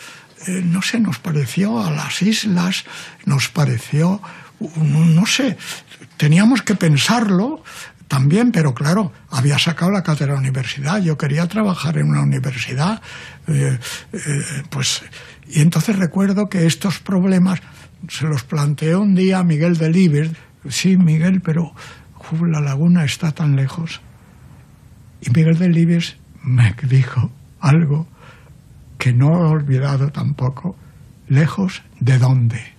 eh, 0.48 0.62
no 0.64 0.82
sé, 0.82 1.00
nos 1.00 1.20
pareció 1.20 1.84
a 1.84 1.92
las 1.92 2.22
islas, 2.22 2.86
nos 3.26 3.50
pareció, 3.50 4.22
no 4.78 5.26
sé, 5.26 5.58
teníamos 6.18 6.62
que 6.62 6.76
pensarlo 6.76 7.64
también, 8.08 8.52
pero 8.52 8.74
claro, 8.74 9.14
había 9.30 9.60
sacado 9.60 9.92
la 9.92 10.04
cátedra 10.04 10.34
de 10.34 10.40
universidad, 10.40 11.02
yo 11.02 11.18
quería 11.18 11.48
trabajar 11.48 11.98
en 11.98 12.10
una 12.10 12.24
universidad, 12.24 13.02
eh, 13.48 13.78
pues, 14.70 15.04
y 15.48 15.62
entonces 15.62 15.98
recuerdo 15.98 16.50
que 16.50 16.66
estos 16.66 17.00
problemas 17.00 17.62
se 18.08 18.26
los 18.26 18.44
planteó 18.44 19.02
un 19.02 19.16
día 19.16 19.40
a 19.40 19.44
Miguel 19.44 19.78
Delibes. 19.78 20.32
Sí, 20.70 20.98
Miguel, 20.98 21.42
pero 21.42 21.74
la 22.42 22.62
laguna 22.62 23.04
está 23.04 23.32
tan 23.32 23.56
lejos. 23.56 24.02
Y 25.22 25.32
Miguel 25.32 25.58
Delibes 25.58 26.18
me 26.44 26.76
dijo 26.84 27.32
algo 27.60 28.08
que 28.98 29.14
no 29.14 29.34
he 29.34 29.50
olvidado 29.50 30.12
tampoco. 30.12 30.76
¿Lejos 31.28 31.84
de 32.00 32.18
dónde? 32.18 32.74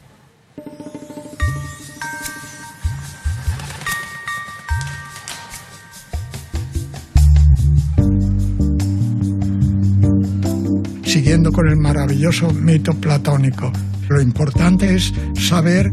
Con 11.30 11.68
el 11.68 11.76
maravilloso 11.76 12.50
mito 12.50 12.92
platónico, 12.92 13.70
lo 14.08 14.20
importante 14.20 14.96
es 14.96 15.12
saber 15.38 15.88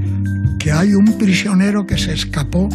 que 0.58 0.72
hay 0.72 0.96
un 0.96 1.16
prisionero 1.20 1.86
que 1.86 1.96
se 1.96 2.14
escapó 2.14 2.68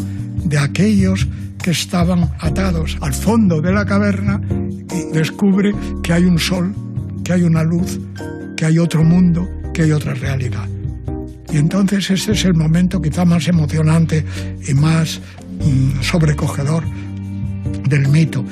de 0.45 0.59
aquellos 0.59 1.27
que 1.61 1.73
estaban 1.73 2.31
atados 2.39 2.99
al 3.01 3.15
fondo 3.15 3.61
de 3.61 3.73
la 3.73 3.85
caverna 3.85 4.41
y 4.49 5.13
descubre 5.13 5.75
que 6.05 6.13
hay 6.13 6.25
un 6.25 6.39
sol, 6.39 6.73
que 7.25 7.33
hay 7.33 7.43
una 7.43 7.65
luz, 7.65 7.99
que 8.57 8.65
hay 8.65 8.79
otro 8.79 9.03
mundo, 9.03 9.49
que 9.75 9.83
hay 9.83 9.91
otra 9.91 10.15
realidad. 10.15 10.69
Y 11.53 11.57
entonces 11.57 12.11
ese 12.13 12.31
es 12.31 12.45
el 12.45 12.55
momento 12.55 13.03
quizá 13.03 13.25
más 13.25 13.49
emocionante 13.49 14.25
y 14.69 14.73
más 14.75 15.21
mm, 15.59 16.01
sobrecogedor 16.01 16.85
del 17.89 18.07
mito, 18.07 18.45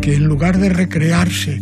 que 0.00 0.14
en 0.14 0.24
lugar 0.24 0.56
de 0.56 0.70
recrearse 0.70 1.60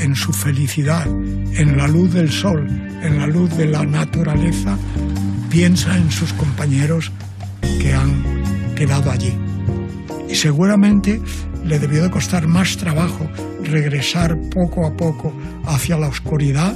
en 0.00 0.16
su 0.16 0.32
felicidad, 0.32 1.06
en 1.06 1.76
la 1.76 1.86
luz 1.86 2.12
del 2.12 2.30
sol, 2.30 2.66
en 3.02 3.18
la 3.18 3.26
luz 3.26 3.56
de 3.56 3.66
la 3.66 3.84
naturaleza, 3.84 4.78
piensa 5.50 5.96
en 5.96 6.10
sus 6.10 6.32
compañeros 6.32 7.12
que 7.80 7.92
han 7.92 8.74
quedado 8.74 9.10
allí. 9.10 9.32
Y 10.28 10.34
seguramente 10.34 11.20
le 11.64 11.78
debió 11.78 12.02
de 12.02 12.10
costar 12.10 12.46
más 12.46 12.76
trabajo 12.76 13.28
regresar 13.64 14.38
poco 14.50 14.86
a 14.86 14.96
poco 14.96 15.32
hacia 15.66 15.98
la 15.98 16.08
oscuridad 16.08 16.74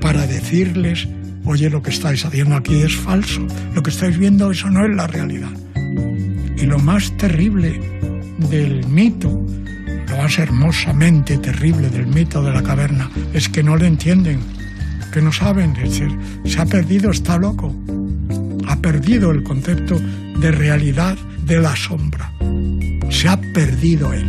para 0.00 0.26
decirles, 0.26 1.08
oye, 1.44 1.68
lo 1.70 1.82
que 1.82 1.90
estáis 1.90 2.24
haciendo 2.24 2.56
aquí 2.56 2.76
es 2.82 2.94
falso, 2.94 3.46
lo 3.74 3.82
que 3.82 3.90
estáis 3.90 4.16
viendo 4.18 4.50
eso 4.50 4.70
no 4.70 4.84
es 4.84 4.94
la 4.94 5.06
realidad. 5.06 5.50
Y 6.56 6.66
lo 6.66 6.78
más 6.78 7.16
terrible 7.16 7.80
del 8.50 8.86
mito 8.86 9.44
lo 10.10 10.16
más 10.16 10.38
hermosamente 10.38 11.38
terrible 11.38 11.88
del 11.88 12.06
mito 12.06 12.42
de 12.42 12.52
la 12.52 12.62
caverna 12.62 13.08
es 13.32 13.48
que 13.48 13.62
no 13.62 13.76
le 13.76 13.86
entienden, 13.86 14.40
que 15.12 15.22
no 15.22 15.32
saben, 15.32 15.72
decir, 15.74 16.10
se 16.44 16.60
ha 16.60 16.66
perdido, 16.66 17.10
está 17.10 17.38
loco, 17.38 17.74
ha 18.66 18.76
perdido 18.76 19.30
el 19.30 19.42
concepto 19.42 19.98
de 19.98 20.50
realidad 20.50 21.16
de 21.44 21.60
la 21.60 21.76
sombra, 21.76 22.32
se 23.08 23.28
ha 23.28 23.40
perdido 23.54 24.12
él. 24.12 24.26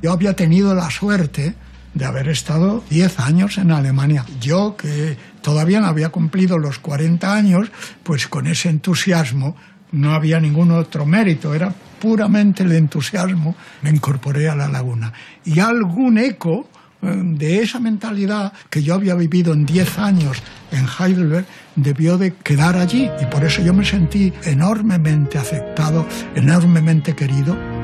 Yo 0.00 0.12
había 0.12 0.34
tenido 0.34 0.74
la 0.74 0.90
suerte 0.90 1.54
de 1.94 2.04
haber 2.04 2.28
estado 2.28 2.84
10 2.90 3.20
años 3.20 3.58
en 3.58 3.70
Alemania. 3.70 4.24
Yo, 4.40 4.76
que 4.76 5.16
todavía 5.42 5.80
no 5.80 5.86
había 5.86 6.10
cumplido 6.10 6.58
los 6.58 6.78
40 6.78 7.34
años, 7.34 7.70
pues 8.02 8.28
con 8.28 8.46
ese 8.46 8.68
entusiasmo 8.68 9.56
no 9.92 10.12
había 10.12 10.38
ningún 10.38 10.70
otro 10.70 11.06
mérito, 11.06 11.54
era 11.54 11.74
puramente 12.00 12.62
el 12.62 12.72
entusiasmo, 12.72 13.56
me 13.82 13.90
incorporé 13.90 14.48
a 14.48 14.54
la 14.54 14.68
laguna. 14.68 15.12
Y 15.44 15.60
algún 15.60 16.18
eco 16.18 16.68
eh, 17.00 17.12
de 17.14 17.62
esa 17.62 17.80
mentalidad 17.80 18.52
que 18.70 18.82
yo 18.82 18.94
había 18.94 19.14
vivido 19.14 19.52
en 19.52 19.64
10 19.64 19.98
años 19.98 20.42
en 20.72 20.86
Heidelberg 20.86 21.46
debió 21.76 22.18
de 22.18 22.34
quedar 22.34 22.76
allí 22.76 23.08
y 23.20 23.26
por 23.26 23.44
eso 23.44 23.62
yo 23.62 23.72
me 23.72 23.84
sentí 23.84 24.32
enormemente 24.44 25.38
aceptado, 25.38 26.06
enormemente 26.34 27.14
querido 27.14 27.77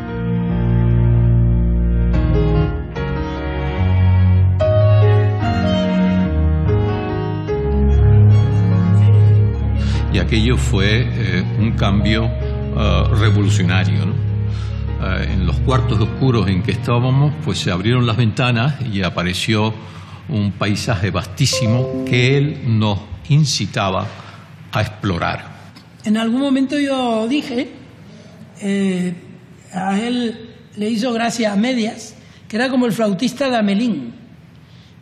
aquello 10.24 10.56
fue 10.56 11.02
eh, 11.02 11.44
un 11.58 11.72
cambio 11.72 12.24
eh, 12.24 13.04
revolucionario. 13.20 14.04
Eh, 15.02 15.32
en 15.34 15.46
los 15.46 15.56
cuartos 15.60 16.00
oscuros 16.00 16.48
en 16.48 16.62
que 16.62 16.72
estábamos, 16.72 17.34
pues 17.44 17.58
se 17.58 17.70
abrieron 17.70 18.06
las 18.06 18.16
ventanas 18.16 18.76
y 18.90 19.02
apareció 19.02 19.74
un 20.28 20.52
paisaje 20.52 21.10
vastísimo 21.10 22.04
que 22.06 22.38
él 22.38 22.78
nos 22.78 23.00
incitaba 23.28 24.06
a 24.72 24.80
explorar. 24.80 25.44
En 26.04 26.16
algún 26.16 26.40
momento 26.40 26.78
yo 26.78 27.28
dije, 27.28 27.70
a 29.74 29.98
él 30.00 30.50
le 30.76 30.88
hizo 30.88 31.12
gracia 31.12 31.52
a 31.52 31.56
medias, 31.56 32.16
que 32.48 32.56
era 32.56 32.70
como 32.70 32.86
el 32.86 32.92
flautista 32.92 33.50
de 33.50 33.58
Amelín, 33.58 34.14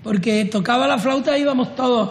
porque 0.02 0.44
tocaba 0.46 0.88
la 0.88 0.98
flauta 0.98 1.38
y 1.38 1.42
íbamos 1.42 1.76
todos 1.76 2.10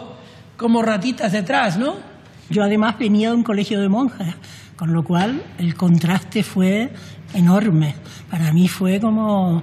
como 0.56 0.80
ratitas 0.80 1.32
detrás, 1.32 1.76
¿no? 1.76 2.11
Yo 2.52 2.62
además 2.62 2.98
venía 2.98 3.30
de 3.30 3.36
un 3.36 3.42
colegio 3.42 3.80
de 3.80 3.88
monjas, 3.88 4.34
con 4.76 4.92
lo 4.92 5.02
cual 5.02 5.42
el 5.56 5.74
contraste 5.74 6.42
fue 6.42 6.92
enorme. 7.32 7.94
Para 8.30 8.52
mí 8.52 8.68
fue 8.68 9.00
como, 9.00 9.62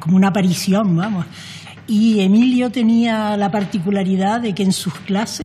como 0.00 0.16
una 0.16 0.28
aparición, 0.28 0.96
vamos. 0.96 1.26
Y 1.88 2.20
Emilio 2.20 2.70
tenía 2.70 3.36
la 3.36 3.50
particularidad 3.50 4.40
de 4.40 4.54
que 4.54 4.62
en 4.62 4.72
sus 4.72 4.94
clases 5.00 5.42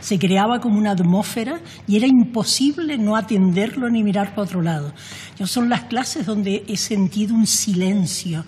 se 0.00 0.18
creaba 0.18 0.60
como 0.60 0.76
una 0.76 0.90
atmósfera 0.90 1.60
y 1.86 1.96
era 1.96 2.08
imposible 2.08 2.98
no 2.98 3.14
atenderlo 3.14 3.90
ni 3.90 4.02
mirar 4.02 4.30
para 4.30 4.42
otro 4.42 4.60
lado. 4.60 4.92
Yo 5.38 5.46
son 5.46 5.68
las 5.68 5.82
clases 5.82 6.26
donde 6.26 6.64
he 6.66 6.76
sentido 6.76 7.32
un 7.32 7.46
silencio 7.46 8.44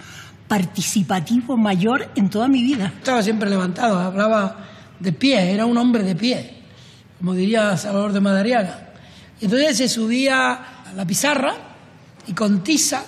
participativo 0.48 1.56
mayor 1.56 2.10
en 2.16 2.30
toda 2.30 2.48
mi 2.48 2.64
vida. 2.64 2.92
Estaba 2.96 3.22
siempre 3.22 3.48
levantado, 3.48 4.00
hablaba 4.00 4.73
de 5.00 5.12
pie, 5.12 5.52
era 5.52 5.66
un 5.66 5.76
hombre 5.76 6.02
de 6.02 6.14
pie, 6.14 6.54
como 7.18 7.34
diría 7.34 7.76
Salvador 7.76 8.12
de 8.12 8.20
Madariaga. 8.20 8.92
Y 9.40 9.46
entonces 9.46 9.76
se 9.76 9.88
subía 9.88 10.52
a 10.52 10.92
la 10.94 11.06
pizarra 11.06 11.54
y 12.26 12.32
con 12.32 12.62
tiza 12.62 13.04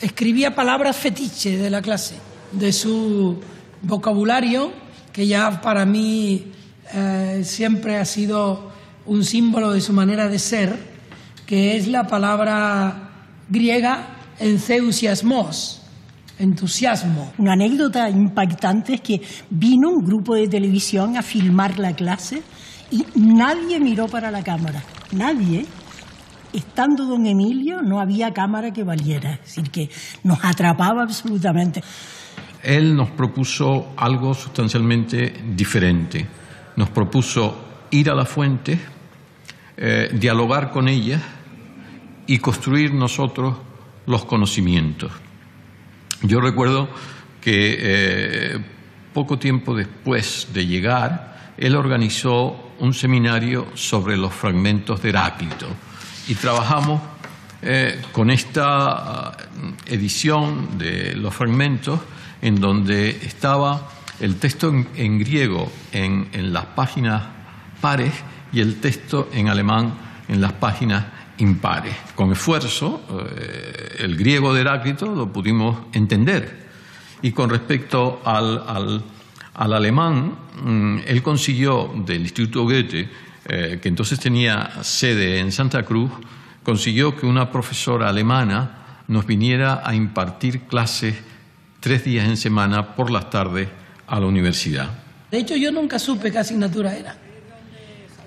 escribía 0.00 0.54
palabras 0.54 0.96
fetiche 0.96 1.56
de 1.56 1.70
la 1.70 1.82
clase, 1.82 2.16
de 2.52 2.72
su 2.72 3.40
vocabulario, 3.82 4.72
que 5.12 5.26
ya 5.26 5.60
para 5.60 5.84
mí 5.84 6.52
eh, 6.92 7.42
siempre 7.44 7.96
ha 7.96 8.04
sido 8.04 8.70
un 9.06 9.24
símbolo 9.24 9.72
de 9.72 9.80
su 9.80 9.92
manera 9.92 10.28
de 10.28 10.38
ser, 10.38 10.76
que 11.46 11.76
es 11.76 11.86
la 11.86 12.06
palabra 12.06 13.10
griega 13.48 14.16
entusiasmos, 14.38 15.75
entusiasmo. 16.38 17.32
Una 17.38 17.52
anécdota 17.52 18.08
impactante 18.10 18.94
es 18.94 19.00
que 19.00 19.20
vino 19.50 19.90
un 19.90 20.04
grupo 20.04 20.34
de 20.34 20.48
televisión 20.48 21.16
a 21.16 21.22
filmar 21.22 21.78
la 21.78 21.94
clase 21.94 22.42
y 22.90 23.04
nadie 23.16 23.80
miró 23.80 24.06
para 24.08 24.30
la 24.30 24.42
cámara, 24.42 24.82
nadie. 25.12 25.66
Estando 26.52 27.04
don 27.04 27.26
Emilio 27.26 27.82
no 27.82 28.00
había 28.00 28.32
cámara 28.32 28.72
que 28.72 28.82
valiera, 28.82 29.34
es 29.34 29.40
decir, 29.40 29.70
que 29.70 29.90
nos 30.22 30.42
atrapaba 30.42 31.02
absolutamente. 31.02 31.82
Él 32.62 32.96
nos 32.96 33.10
propuso 33.10 33.92
algo 33.96 34.32
sustancialmente 34.32 35.34
diferente. 35.54 36.26
Nos 36.76 36.88
propuso 36.90 37.56
ir 37.90 38.10
a 38.10 38.14
la 38.14 38.24
fuente, 38.24 38.78
eh, 39.76 40.10
dialogar 40.14 40.70
con 40.70 40.88
ella 40.88 41.20
y 42.26 42.38
construir 42.38 42.94
nosotros 42.94 43.56
los 44.06 44.24
conocimientos. 44.24 45.12
Yo 46.26 46.40
recuerdo 46.40 46.88
que 47.40 47.76
eh, 47.78 48.58
poco 49.14 49.38
tiempo 49.38 49.76
después 49.76 50.48
de 50.52 50.66
llegar, 50.66 51.52
él 51.56 51.76
organizó 51.76 52.72
un 52.80 52.92
seminario 52.92 53.68
sobre 53.74 54.16
los 54.16 54.34
fragmentos 54.34 55.00
de 55.02 55.10
Heráclito. 55.10 55.68
Y 56.26 56.34
trabajamos 56.34 57.00
eh, 57.62 58.02
con 58.10 58.30
esta 58.30 59.36
eh, 59.38 59.94
edición 59.94 60.76
de 60.78 61.14
los 61.14 61.32
fragmentos 61.32 62.00
en 62.42 62.60
donde 62.60 63.10
estaba 63.10 63.88
el 64.18 64.36
texto 64.36 64.72
en, 64.96 65.18
griego 65.20 65.70
en, 65.92 66.28
en, 66.32 66.52
las 66.52 66.66
páginas 66.66 67.22
pares 67.80 68.12
y 68.52 68.60
el 68.60 68.80
texto 68.80 69.28
en 69.32 69.48
alemán 69.48 69.94
en 70.28 70.40
las 70.40 70.52
páginas 70.54 71.04
impares. 71.38 71.94
Con 72.14 72.32
esfuerzo, 72.32 73.02
eh, 73.36 73.96
el 74.00 74.16
griego 74.16 74.54
de 74.54 74.62
Heráclito 74.62 75.06
lo 75.06 75.32
pudimos 75.32 75.78
entender. 75.92 76.66
Y 77.22 77.32
con 77.32 77.50
respecto 77.50 78.20
al, 78.24 78.62
al, 79.54 79.72
alemán, 79.72 80.36
mm, 80.62 80.98
él 81.06 81.22
consiguió 81.22 81.92
del 82.04 82.22
Instituto 82.22 82.64
Goethe, 82.64 83.08
eh, 83.48 83.78
que 83.80 83.88
entonces 83.88 84.18
tenía 84.18 84.82
sede 84.82 85.38
en 85.40 85.52
Santa 85.52 85.82
Cruz, 85.82 86.10
consiguió 86.62 87.16
que 87.16 87.26
una 87.26 87.50
profesora 87.50 88.08
alemana 88.08 89.02
nos 89.08 89.26
viniera 89.26 89.82
a 89.84 89.94
impartir 89.94 90.62
clases 90.62 91.14
tres 91.80 92.04
días 92.04 92.26
en 92.26 92.36
semana 92.36 92.96
por 92.96 93.10
las 93.10 93.30
tardes 93.30 93.68
a 94.06 94.18
la 94.18 94.26
universidad. 94.26 94.90
De 95.30 95.38
hecho, 95.38 95.56
yo 95.56 95.70
nunca 95.70 95.98
supe 95.98 96.32
qué 96.32 96.38
asignatura 96.38 96.96
era. 96.96 97.16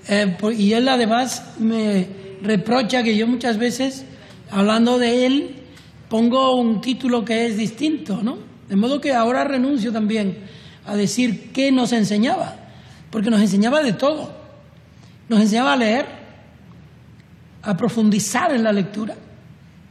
Eh, 0.08 0.38
y 0.58 0.74
él 0.74 0.88
además 0.88 1.56
me, 1.60 2.08
reprocha 2.42 3.04
que 3.04 3.18
yo 3.18 3.28
muchas 3.28 3.58
veces, 3.58 4.06
hablando 4.50 5.00
de 5.00 5.26
él, 5.26 5.56
pongo 6.10 6.56
un 6.56 6.82
título 6.82 7.24
que 7.26 7.46
es 7.46 7.58
distinto, 7.58 8.22
¿no? 8.24 8.38
De 8.68 8.76
modo 8.76 9.02
que 9.02 9.14
ahora 9.14 9.44
renuncio 9.44 9.92
también 9.92 10.38
a 10.86 10.96
decir 10.96 11.52
qué 11.52 11.72
nos 11.72 11.92
enseñaba, 11.92 12.56
porque 13.12 13.30
nos 13.30 13.42
enseñaba 13.42 13.82
de 13.82 13.94
todo. 13.94 14.34
Nos 15.28 15.42
enseñaba 15.42 15.74
a 15.74 15.78
leer, 15.78 16.06
a 17.62 17.78
profundizar 17.78 18.54
en 18.54 18.64
la 18.64 18.72
lectura. 18.72 19.16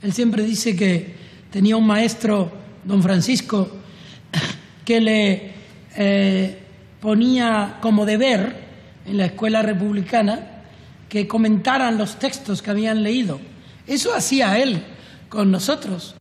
Él 0.03 0.13
siempre 0.13 0.43
dice 0.43 0.75
que 0.75 1.15
tenía 1.51 1.77
un 1.77 1.87
maestro, 1.87 2.51
don 2.85 3.03
Francisco, 3.03 3.71
que 4.85 5.01
le 5.01 5.53
eh, 5.97 6.59
ponía 7.01 7.79
como 7.81 8.05
deber 8.05 8.69
en 9.07 9.17
la 9.17 9.27
escuela 9.27 9.63
republicana 9.63 10.58
que 11.09 11.27
comentaran 11.27 11.99
los 11.99 12.19
textos 12.19 12.63
que 12.63 12.71
habían 12.71 13.03
leído. 13.03 13.41
Eso 13.87 14.15
hacía 14.15 14.59
él 14.59 14.85
con 15.29 15.51
nosotros. 15.51 16.15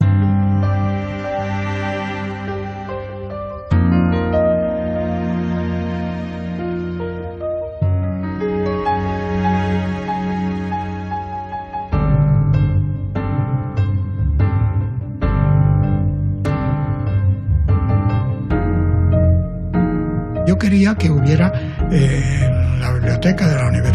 Yo 20.48 20.58
quería 20.58 20.96
que 20.96 21.10
hubiera 21.10 21.52
eh, 21.92 22.78
la 22.80 22.94
biblioteca 22.94 23.48
de 23.48 23.56
la 23.56 23.68
universidad, 23.68 23.87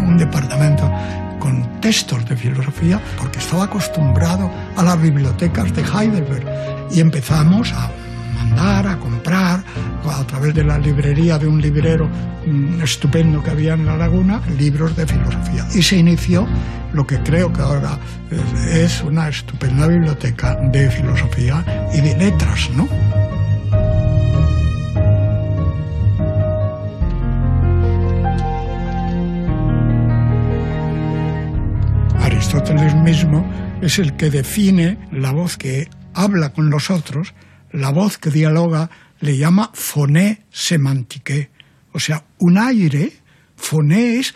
un 0.00 0.16
departamento 0.16 0.90
con 1.38 1.80
textos 1.80 2.24
de 2.26 2.36
filosofía, 2.36 3.00
porque 3.18 3.38
estaba 3.38 3.64
acostumbrado 3.64 4.50
a 4.76 4.82
las 4.82 5.00
bibliotecas 5.00 5.74
de 5.74 5.82
Heidelberg. 5.82 6.46
Y 6.90 7.00
empezamos 7.00 7.72
a 7.72 7.90
mandar, 8.34 8.86
a 8.86 8.96
comprar, 8.98 9.62
a 10.04 10.24
través 10.24 10.54
de 10.54 10.64
la 10.64 10.78
librería 10.78 11.38
de 11.38 11.46
un 11.46 11.60
librero 11.60 12.08
mm, 12.46 12.82
estupendo 12.82 13.42
que 13.42 13.50
había 13.50 13.74
en 13.74 13.86
la 13.86 13.96
laguna, 13.96 14.40
libros 14.58 14.96
de 14.96 15.06
filosofía. 15.06 15.66
Y 15.74 15.82
se 15.82 15.96
inició 15.96 16.46
lo 16.92 17.06
que 17.06 17.18
creo 17.18 17.52
que 17.52 17.60
ahora 17.60 17.98
es 18.72 19.02
una 19.02 19.28
estupenda 19.28 19.86
biblioteca 19.86 20.56
de 20.56 20.90
filosofía 20.90 21.64
y 21.92 22.00
de 22.00 22.16
letras, 22.16 22.70
¿no? 22.74 22.88
Aristóteles 32.52 32.96
mismo 32.96 33.48
es 33.80 34.00
el 34.00 34.16
que 34.16 34.28
define 34.28 34.98
la 35.12 35.30
voz 35.30 35.56
que 35.56 35.88
habla 36.14 36.52
con 36.52 36.68
los 36.68 36.90
otros, 36.90 37.32
la 37.70 37.90
voz 37.90 38.18
que 38.18 38.30
dialoga, 38.30 38.90
le 39.20 39.36
llama 39.36 39.70
foné 39.72 40.46
semántique. 40.50 41.52
O 41.92 42.00
sea, 42.00 42.24
un 42.38 42.58
aire, 42.58 43.12
foné 43.54 44.18
es, 44.18 44.34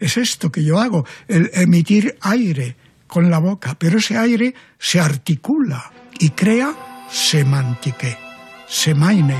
es 0.00 0.16
esto 0.16 0.50
que 0.50 0.64
yo 0.64 0.80
hago, 0.80 1.06
el 1.28 1.52
emitir 1.54 2.16
aire 2.20 2.76
con 3.06 3.30
la 3.30 3.38
boca, 3.38 3.76
pero 3.78 3.98
ese 3.98 4.18
aire 4.18 4.52
se 4.80 4.98
articula 4.98 5.92
y 6.18 6.30
crea 6.30 6.74
semántique, 7.12 8.18
semainei, 8.66 9.38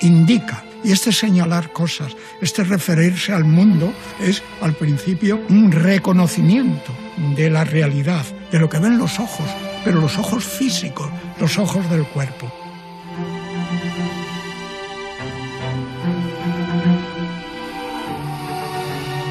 indica. 0.00 0.67
Y 0.84 0.92
este 0.92 1.12
señalar 1.12 1.72
cosas, 1.72 2.16
este 2.40 2.64
referirse 2.64 3.32
al 3.32 3.44
mundo, 3.44 3.92
es 4.20 4.42
al 4.60 4.74
principio 4.74 5.40
un 5.48 5.72
reconocimiento 5.72 6.92
de 7.36 7.50
la 7.50 7.64
realidad, 7.64 8.24
de 8.52 8.58
lo 8.58 8.68
que 8.68 8.78
ven 8.78 8.98
los 8.98 9.18
ojos, 9.18 9.46
pero 9.84 10.00
los 10.00 10.16
ojos 10.18 10.44
físicos, 10.44 11.10
los 11.40 11.58
ojos 11.58 11.90
del 11.90 12.04
cuerpo. 12.06 12.52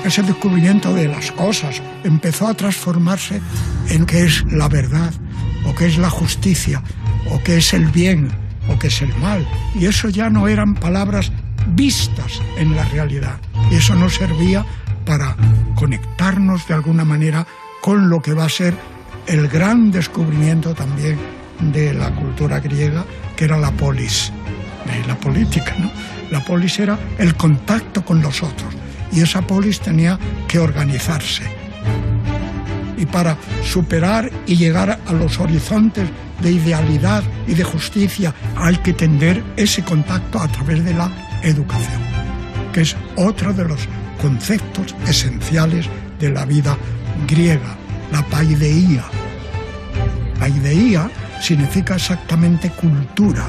Ese 0.08 0.24
descubrimiento 0.24 0.94
de 0.94 1.10
las 1.10 1.34
cosas 1.34 1.82
empezó 2.06 2.48
a 2.48 2.54
transformarse 2.54 3.42
en 3.90 4.06
qué 4.06 4.24
es 4.24 4.46
la 4.46 4.70
verdad, 4.70 5.14
o 5.66 5.76
qué 5.76 5.88
es 5.88 5.98
la 5.98 6.10
justicia, 6.10 6.82
o 7.30 7.44
qué 7.44 7.58
es 7.58 7.74
el 7.74 7.88
bien, 7.88 8.32
o 8.70 8.78
qué 8.80 8.88
es 8.88 9.02
el 9.02 9.16
mal. 9.18 9.48
Y 9.76 9.86
eso 9.86 10.10
ya 10.10 10.30
no 10.30 10.48
eran 10.48 10.76
palabras 10.76 11.32
vistas 11.76 12.42
en 12.58 12.76
la 12.76 12.84
realidad. 12.86 13.40
Eso 13.72 13.96
no 13.96 14.10
servía 14.10 14.66
para 15.06 15.36
conectarnos 15.76 16.68
de 16.68 16.74
alguna 16.74 17.06
manera 17.06 17.46
con 17.82 18.10
lo 18.10 18.22
que 18.22 18.34
va 18.34 18.46
a 18.46 18.50
ser 18.50 18.76
el 19.28 19.48
gran 19.48 19.92
descubrimiento 19.92 20.74
también 20.74 21.18
de 21.60 21.94
la 21.94 22.14
cultura 22.14 22.60
griega, 22.60 23.06
que 23.36 23.46
era 23.46 23.58
la 23.58 23.72
polis, 23.72 24.32
la 25.08 25.16
política. 25.16 25.76
¿no? 25.80 25.92
La 26.32 26.44
polis 26.44 26.80
era 26.80 26.98
el 27.18 27.36
contacto 27.36 28.04
con 28.04 28.22
los 28.22 28.44
otros 28.44 28.74
y 29.12 29.22
esa 29.22 29.42
polis 29.42 29.80
tenía 29.80 30.20
que 30.48 30.60
organizarse. 30.60 31.44
Y 32.98 33.06
para 33.06 33.38
superar 33.64 34.30
y 34.46 34.56
llegar 34.56 35.00
a 35.06 35.14
los 35.14 35.40
horizontes 35.40 36.10
de 36.42 36.52
idealidad 36.52 37.24
y 37.48 37.54
de 37.54 37.64
justicia 37.64 38.34
hay 38.56 38.76
que 38.78 38.94
tender 38.94 39.44
ese 39.56 39.84
contacto 39.84 40.40
a 40.40 40.48
través 40.48 40.84
de 40.84 40.94
la 40.94 41.12
educación, 41.44 42.02
que 42.74 42.82
es 42.82 42.96
otro 43.16 43.54
de 43.54 43.66
los 43.66 43.88
conceptos 44.22 44.96
esenciales 45.08 45.88
de 46.20 46.30
la 46.32 46.46
vida 46.46 46.78
griega, 47.28 47.76
la 48.12 48.24
paideía. 48.24 49.06
Paideía 50.40 51.10
significa 51.42 51.96
exactamente 51.96 52.70
cultura. 52.72 53.46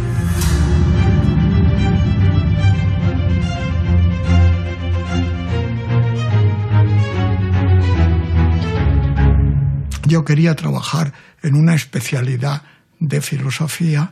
Yo 10.09 10.25
quería 10.25 10.55
trabajar 10.57 11.13
en 11.43 11.55
una 11.55 11.75
especialidad 11.75 12.63
de 12.99 13.21
filosofía 13.21 14.11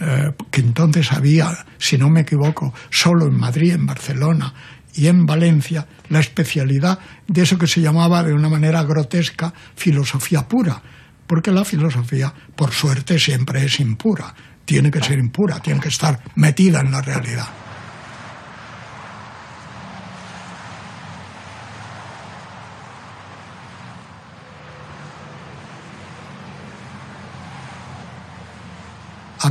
eh, 0.00 0.32
que 0.50 0.62
entonces 0.62 1.12
había, 1.12 1.66
si 1.76 1.98
no 1.98 2.08
me 2.08 2.22
equivoco, 2.22 2.72
solo 2.88 3.26
en 3.26 3.38
Madrid, 3.38 3.72
en 3.72 3.84
Barcelona 3.84 4.54
y 4.94 5.08
en 5.08 5.26
Valencia 5.26 5.86
la 6.08 6.20
especialidad 6.20 6.98
de 7.28 7.42
eso 7.42 7.58
que 7.58 7.66
se 7.66 7.82
llamaba 7.82 8.22
de 8.22 8.32
una 8.32 8.48
manera 8.48 8.82
grotesca 8.84 9.52
filosofía 9.76 10.48
pura, 10.48 10.80
porque 11.26 11.52
la 11.52 11.66
filosofía, 11.66 12.32
por 12.56 12.72
suerte, 12.72 13.18
siempre 13.18 13.66
es 13.66 13.80
impura, 13.80 14.34
tiene 14.64 14.90
que 14.90 15.02
ser 15.02 15.18
impura, 15.18 15.60
tiene 15.60 15.80
que 15.80 15.88
estar 15.88 16.20
metida 16.36 16.80
en 16.80 16.90
la 16.90 17.02
realidad. 17.02 17.63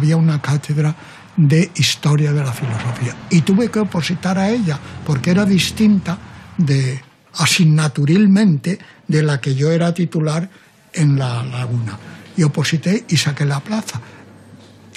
Había 0.04 0.18
una 0.18 0.41
cátedra 0.41 0.93
de 1.38 1.72
historia 1.76 2.34
de 2.34 2.43
la 2.43 2.51
filosofía. 2.51 3.16
Y 3.30 3.41
tuve 3.41 3.72
que 3.72 3.80
opositar 3.80 4.38
a 4.38 4.49
ella 4.49 4.78
porque 5.06 5.32
era 5.32 5.45
distinta 5.45 6.18
de 6.58 7.01
asignaturilmente 7.36 8.80
de 9.08 9.24
la 9.24 9.39
que 9.39 9.56
yo 9.56 9.72
era 9.72 9.93
titular 9.93 10.49
en 10.91 11.18
la 11.18 11.41
laguna. 11.43 11.97
Y 12.36 12.43
oposité 12.43 13.06
y 13.08 13.16
saqué 13.16 13.45
la 13.45 13.62
plaza. 13.62 14.01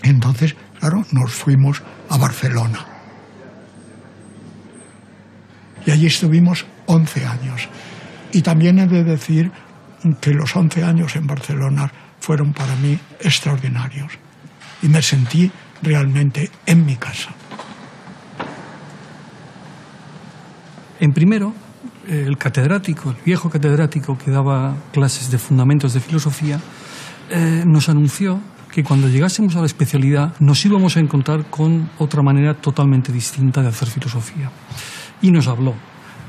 Entonces 0.03 0.57
claro 0.81 1.07
nos 1.13 1.33
fuimos 1.33 1.85
a 2.11 2.17
Barcelona. 2.19 2.85
Y 5.87 5.93
allí 5.93 6.07
estuvimos 6.07 6.67
11 6.87 7.27
años. 7.27 7.69
Y 8.33 8.43
también 8.43 8.81
he 8.81 8.89
de 8.89 9.05
decir 9.05 9.53
que 10.21 10.35
los 10.35 10.57
11 10.57 10.83
años 10.83 11.15
en 11.15 11.29
Barcelona 11.29 11.93
fueron 12.19 12.53
para 12.53 12.75
mí 12.75 12.99
extraordinarios 13.21 14.26
y 14.83 14.89
me 14.89 15.03
sentí 15.03 15.51
realmente 15.83 16.51
en 16.67 16.85
mi 16.85 16.97
casa. 16.97 17.31
En 20.99 21.13
primero, 21.13 21.53
el 22.09 22.39
catedrático, 22.39 23.11
el 23.11 23.17
viejo 23.25 23.51
catedrático 23.51 24.17
que 24.17 24.31
daba 24.31 24.77
clases 24.93 25.31
de 25.31 25.39
fundamentos 25.39 25.93
de 25.93 26.01
filosofía, 26.01 26.59
eh, 27.31 27.65
nos 27.67 27.89
anunció 27.89 28.41
que 28.71 28.85
cuando 28.85 29.09
llegásemos 29.09 29.57
a 29.57 29.61
la 29.61 29.67
especialidad 29.67 30.35
nos 30.39 30.65
íbamos 30.65 30.97
a 30.97 31.01
encontrar 31.01 31.51
con 31.51 31.91
otra 31.99 32.23
manera 32.23 32.55
totalmente 32.55 33.13
distinta 33.13 33.63
de 33.63 33.69
hacer 33.69 33.89
filosofía. 33.89 34.51
Y 35.23 35.31
nos 35.31 35.49
habló 35.49 35.75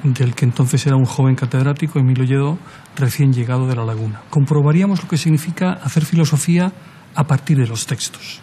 del 0.03 0.35
que 0.35 0.45
entonces 0.45 0.85
era 0.85 0.95
un 0.95 1.05
joven 1.05 1.35
catedrático, 1.35 1.99
Emilio 1.99 2.23
Lledó, 2.23 2.57
recién 2.95 3.33
llegado 3.33 3.67
de 3.67 3.75
la 3.75 3.85
laguna. 3.85 4.21
Comprobaríamos 4.29 5.01
lo 5.01 5.09
que 5.09 5.17
significa 5.17 5.73
hacer 5.73 6.05
filosofía 6.05 6.71
a 7.17 7.23
partir 7.25 7.57
de 7.57 7.65
los 7.65 7.87
textos. 7.87 8.39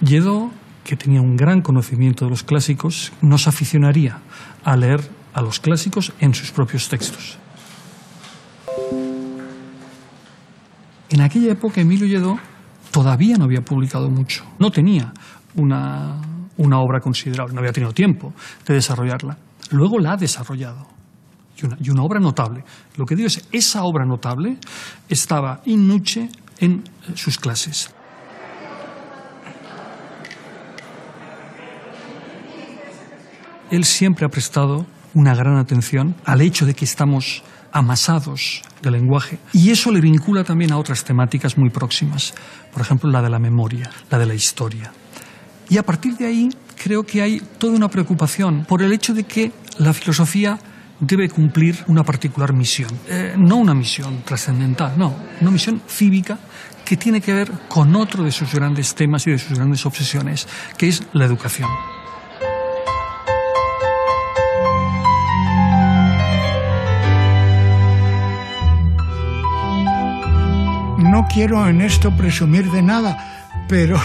Lledó, 0.00 0.52
que 0.84 0.94
tenía 0.94 1.22
un 1.22 1.36
gran 1.36 1.62
conocimiento 1.62 2.26
de 2.26 2.30
los 2.30 2.42
clásicos, 2.42 3.12
nos 3.22 3.48
aficionaría 3.48 4.20
a 4.62 4.76
leer 4.76 5.00
a 5.32 5.40
los 5.40 5.58
clásicos 5.58 6.12
en 6.20 6.34
sus 6.34 6.52
propios 6.52 6.86
textos. 6.90 7.38
En 11.08 11.22
aquella 11.22 11.52
época 11.52 11.80
Emilio 11.80 12.06
Lledó 12.06 12.38
todavía 12.90 13.36
no 13.38 13.44
había 13.44 13.62
publicado 13.62 14.10
mucho, 14.10 14.44
no 14.58 14.70
tenía 14.70 15.14
una, 15.54 16.20
una 16.58 16.78
obra 16.78 17.00
considerable, 17.00 17.54
no 17.54 17.60
había 17.60 17.72
tenido 17.72 17.92
tiempo 17.92 18.34
de 18.66 18.74
desarrollarla. 18.74 19.38
Luego 19.70 19.98
la 19.98 20.12
ha 20.12 20.16
desarrollado 20.18 20.94
y 21.80 21.90
una, 21.90 22.02
obra 22.02 22.20
notable. 22.20 22.64
Lo 22.96 23.06
que 23.06 23.14
digo 23.14 23.28
es, 23.28 23.46
esa 23.52 23.84
obra 23.84 24.04
notable 24.04 24.58
estaba 25.08 25.62
in 25.66 25.86
en 26.58 26.84
sus 27.14 27.38
clases. 27.38 27.90
Él 33.70 33.84
siempre 33.84 34.24
ha 34.24 34.28
prestado 34.28 34.86
una 35.14 35.34
gran 35.34 35.56
atención 35.56 36.14
al 36.24 36.40
hecho 36.40 36.66
de 36.66 36.74
que 36.74 36.84
estamos 36.84 37.42
amasados 37.72 38.62
de 38.82 38.90
lenguaje 38.90 39.38
y 39.52 39.70
eso 39.70 39.90
le 39.90 40.00
vincula 40.00 40.44
también 40.44 40.72
a 40.72 40.78
otras 40.78 41.02
temáticas 41.02 41.58
muy 41.58 41.70
próximas, 41.70 42.34
por 42.72 42.82
ejemplo 42.82 43.10
la 43.10 43.20
de 43.20 43.30
la 43.30 43.38
memoria, 43.38 43.90
la 44.10 44.18
de 44.18 44.26
la 44.26 44.34
historia. 44.34 44.92
Y 45.68 45.78
a 45.78 45.82
partir 45.82 46.16
de 46.16 46.26
ahí 46.26 46.50
creo 46.76 47.04
que 47.04 47.22
hay 47.22 47.40
toda 47.58 47.74
una 47.74 47.88
preocupación 47.88 48.64
por 48.64 48.82
el 48.82 48.92
hecho 48.92 49.14
de 49.14 49.24
que 49.24 49.50
la 49.78 49.92
filosofía 49.92 50.58
debe 51.06 51.28
cumplir 51.28 51.76
una 51.86 52.02
particular 52.02 52.52
misión. 52.52 52.90
Eh, 53.08 53.34
no 53.36 53.56
una 53.56 53.74
misión 53.74 54.22
trascendental, 54.24 54.98
no, 54.98 55.14
una 55.40 55.50
misión 55.50 55.82
cívica 55.86 56.38
que 56.84 56.96
tiene 56.96 57.20
que 57.20 57.32
ver 57.32 57.50
con 57.68 57.94
otro 57.96 58.24
de 58.24 58.32
sus 58.32 58.52
grandes 58.52 58.94
temas 58.94 59.26
y 59.26 59.30
de 59.30 59.38
sus 59.38 59.56
grandes 59.56 59.84
obsesiones, 59.86 60.46
que 60.76 60.88
es 60.88 61.02
la 61.12 61.24
educación. 61.24 61.68
no 71.14 71.28
quiero 71.28 71.68
en 71.68 71.80
esto 71.80 72.10
presumir 72.16 72.68
de 72.72 72.82
nada, 72.82 73.16
pero, 73.68 73.96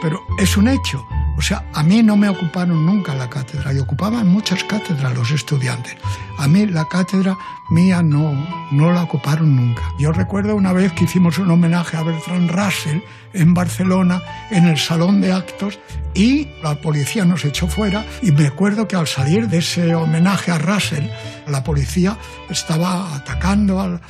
pero 0.00 0.20
es 0.38 0.56
un 0.56 0.68
hecho. 0.68 1.06
O 1.36 1.42
sea, 1.42 1.64
a 1.72 1.82
mí 1.82 2.02
no 2.02 2.16
me 2.16 2.28
ocuparon 2.28 2.86
nunca 2.86 3.14
la 3.14 3.28
cátedra 3.28 3.72
y 3.72 3.78
ocupaban 3.78 4.28
muchas 4.28 4.62
cátedras 4.64 5.14
los 5.14 5.30
estudiantes. 5.30 5.96
A 6.38 6.46
mí 6.46 6.66
la 6.66 6.86
cátedra 6.88 7.36
mía 7.70 8.02
no, 8.02 8.32
no 8.70 8.92
la 8.92 9.02
ocuparon 9.02 9.56
nunca. 9.56 9.82
Yo 9.98 10.12
recuerdo 10.12 10.54
una 10.54 10.72
vez 10.72 10.92
que 10.92 11.04
hicimos 11.04 11.38
un 11.38 11.50
homenaje 11.50 11.96
a 11.96 12.02
Bertrand 12.02 12.50
Russell 12.50 13.00
en 13.32 13.52
Barcelona, 13.52 14.22
en 14.50 14.66
el 14.66 14.78
salón 14.78 15.20
de 15.20 15.32
actos, 15.32 15.78
y 16.14 16.48
la 16.62 16.80
policía 16.80 17.24
nos 17.24 17.44
echó 17.44 17.66
fuera. 17.66 18.04
Y 18.22 18.30
me 18.30 18.46
acuerdo 18.46 18.86
que 18.86 18.96
al 18.96 19.08
salir 19.08 19.48
de 19.48 19.58
ese 19.58 19.94
homenaje 19.94 20.52
a 20.52 20.58
Russell, 20.58 21.08
la 21.48 21.62
policía 21.62 22.18
estaba 22.48 23.14
atacando, 23.16 23.80
al, 23.80 24.00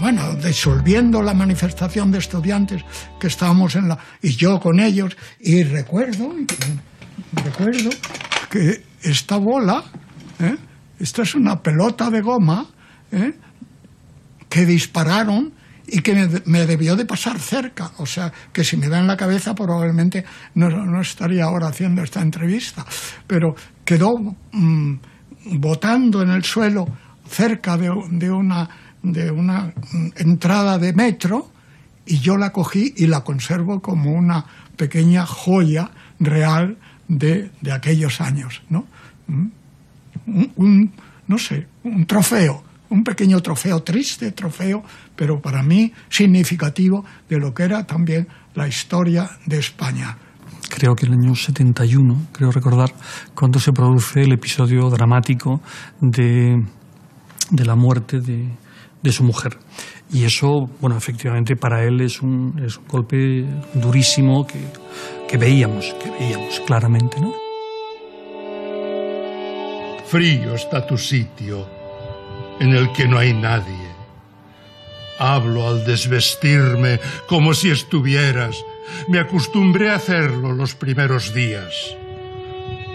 bueno, 0.00 0.34
disolviendo 0.36 1.22
la 1.22 1.34
manifestación 1.34 2.10
de 2.10 2.18
estudiantes 2.18 2.82
que 3.18 3.26
estábamos 3.26 3.76
en 3.76 3.88
la. 3.88 3.98
y 4.22 4.30
yo 4.36 4.58
con 4.60 4.80
ellos. 4.80 5.16
Y 5.40 5.62
recuerdo, 5.64 6.34
recuerdo 7.32 7.90
que 8.50 8.82
esta 9.02 9.36
bola, 9.36 9.84
¿eh? 10.38 10.56
esta 10.98 11.22
es 11.22 11.34
una 11.34 11.62
pelota 11.62 12.10
de 12.10 12.20
goma, 12.20 12.66
¿eh? 13.12 13.32
que 14.48 14.66
dispararon 14.66 15.52
y 15.86 16.02
que 16.02 16.42
me, 16.44 16.66
debió 16.66 16.96
de 16.96 17.04
pasar 17.04 17.38
cerca. 17.38 17.92
O 17.98 18.06
sea, 18.06 18.32
que 18.52 18.64
si 18.64 18.76
me 18.76 18.88
da 18.88 19.00
en 19.00 19.06
la 19.06 19.16
cabeza 19.16 19.54
probablemente 19.54 20.24
no, 20.54 21.00
estaría 21.00 21.44
ahora 21.44 21.68
haciendo 21.68 22.02
esta 22.02 22.20
entrevista. 22.20 22.84
Pero 23.26 23.54
quedó 23.84 24.12
mm, 24.52 24.94
botando 25.44 26.22
en 26.22 26.30
el 26.30 26.44
suelo 26.44 26.88
cerca 27.28 27.76
de, 27.76 27.90
una, 27.90 28.68
de 29.02 29.30
una 29.30 29.72
mm, 29.92 30.08
entrada 30.16 30.78
de 30.78 30.92
metro 30.92 31.50
y 32.06 32.18
yo 32.18 32.36
la 32.36 32.50
cogí 32.52 32.94
y 32.96 33.06
la 33.06 33.20
conservo 33.22 33.80
como 33.80 34.12
una 34.12 34.44
pequeña 34.76 35.26
joya 35.26 35.90
real 36.18 36.76
de, 37.08 37.50
aquellos 37.72 38.20
años, 38.20 38.62
¿no? 38.68 38.86
Mm, 39.26 39.46
un, 40.56 40.92
no 41.26 41.38
sé, 41.38 41.66
un 41.84 42.06
trofeo 42.06 42.64
un 42.90 43.04
pequeño 43.04 43.40
trofeo 43.40 43.82
triste, 43.82 44.32
trofeo, 44.32 44.82
pero 45.16 45.40
para 45.40 45.62
mí 45.62 45.92
significativo 46.08 47.04
de 47.28 47.38
lo 47.38 47.54
que 47.54 47.62
era 47.62 47.86
también 47.86 48.28
la 48.54 48.68
historia 48.68 49.30
de 49.46 49.58
España. 49.58 50.18
Creo 50.70 50.94
que 50.94 51.04
en 51.04 51.12
el 51.12 51.18
año 51.18 51.34
71, 51.34 52.28
creo 52.32 52.50
recordar, 52.52 52.94
cuando 53.34 53.58
se 53.58 53.72
produce 53.72 54.22
el 54.22 54.32
episodio 54.32 54.88
dramático 54.88 55.60
de, 56.00 56.64
de 57.50 57.64
la 57.66 57.74
muerte 57.74 58.20
de, 58.20 58.48
de 59.02 59.12
su 59.12 59.24
mujer. 59.24 59.58
Y 60.12 60.24
eso, 60.24 60.70
bueno, 60.80 60.96
efectivamente 60.96 61.56
para 61.56 61.84
él 61.84 62.00
es 62.00 62.22
un, 62.22 62.62
es 62.64 62.78
un 62.78 62.86
golpe 62.86 63.44
durísimo 63.74 64.46
que, 64.46 64.60
que 65.28 65.36
veíamos, 65.36 65.94
que 66.02 66.10
veíamos 66.10 66.60
claramente, 66.60 67.20
¿no? 67.20 67.32
Frío 70.06 70.54
está 70.54 70.86
tu 70.86 70.96
sitio 70.96 71.68
en 72.58 72.72
el 72.72 72.92
que 72.92 73.06
no 73.06 73.18
hay 73.18 73.32
nadie. 73.32 73.90
Hablo 75.18 75.68
al 75.68 75.84
desvestirme 75.84 76.98
como 77.28 77.54
si 77.54 77.70
estuvieras. 77.70 78.56
Me 79.08 79.18
acostumbré 79.18 79.90
a 79.90 79.96
hacerlo 79.96 80.52
los 80.52 80.74
primeros 80.74 81.34
días. 81.34 81.96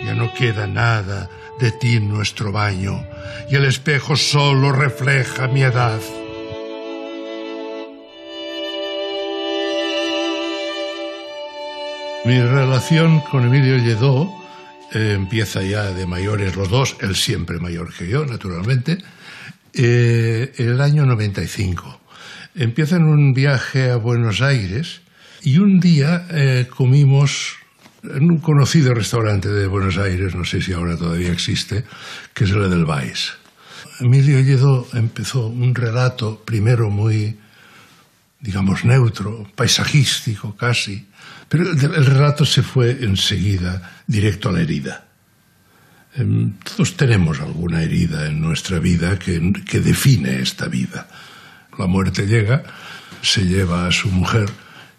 Ya 0.04 0.14
no 0.14 0.34
queda 0.34 0.68
nada 0.68 1.30
de 1.60 1.72
ti 1.72 1.96
en 1.96 2.10
nuestro 2.10 2.52
baño 2.52 3.06
y 3.50 3.56
el 3.56 3.66
espejo 3.66 4.16
solo 4.16 4.72
refleja 4.72 5.48
mi 5.48 5.64
edad. 5.64 6.00
Mi 12.26 12.42
relación 12.42 13.20
con 13.32 13.46
Emilio 13.46 13.78
Lledó 13.78 14.28
eh, 14.94 15.14
empieza 15.16 15.62
ya 15.62 15.92
de 15.92 16.08
mayores 16.08 16.56
los 16.56 16.70
dos, 16.70 16.98
él 17.02 17.16
siempre 17.16 17.60
mayor 17.60 17.94
que 17.94 18.08
yo, 18.08 18.26
naturalmente, 18.26 18.98
eh, 19.74 20.54
el 20.58 20.82
año 20.82 21.06
95. 21.06 22.00
Empieza 22.56 22.96
en 22.96 23.04
un 23.04 23.34
viaje 23.34 23.92
a 23.92 23.98
Buenos 23.98 24.42
Aires 24.42 25.02
y 25.46 25.60
un 25.60 25.80
día 25.80 26.26
eh, 26.32 26.68
comimos 26.76 27.58
en 28.02 28.32
un 28.32 28.40
conocido 28.40 28.96
restaurante 28.96 29.48
de 29.48 29.68
Buenos 29.68 29.98
Aires, 29.98 30.34
no 30.34 30.44
sé 30.44 30.60
si 30.60 30.74
ahora 30.74 30.98
todavía 30.98 31.32
existe, 31.32 31.86
que 32.34 32.46
es 32.46 32.50
el 32.50 32.68
del 32.68 32.86
Baix. 32.86 33.34
Emilio 34.00 34.42
Lledó 34.42 34.88
empezó 34.94 35.46
un 35.46 35.76
relato 35.76 36.42
primero 36.44 36.90
muy, 36.90 37.38
digamos, 38.40 38.86
neutro, 38.86 39.48
paisajístico 39.56 40.56
casi, 40.56 41.06
pero 41.48 41.72
el, 41.72 41.78
el 41.80 42.06
relato 42.08 42.44
se 42.44 42.64
fue 42.64 42.98
enseguida 43.02 44.02
directo 44.08 44.50
a 44.50 44.54
la 44.54 44.62
herida. 44.62 45.06
Em, 46.16 46.54
todos 46.64 46.98
tenemos 46.98 47.40
alguna 47.40 47.84
herida 47.84 48.26
en 48.26 48.42
nuestra 48.42 48.80
vida 48.80 49.20
que, 49.20 49.54
que 49.64 49.80
define 49.80 50.42
esta 50.42 50.66
vida. 50.68 51.08
La 51.78 51.86
muerte 51.86 52.26
llega, 52.26 52.64
se 53.22 53.46
lleva 53.46 53.86
a 53.86 53.92
su 53.92 54.10
mujer 54.10 54.50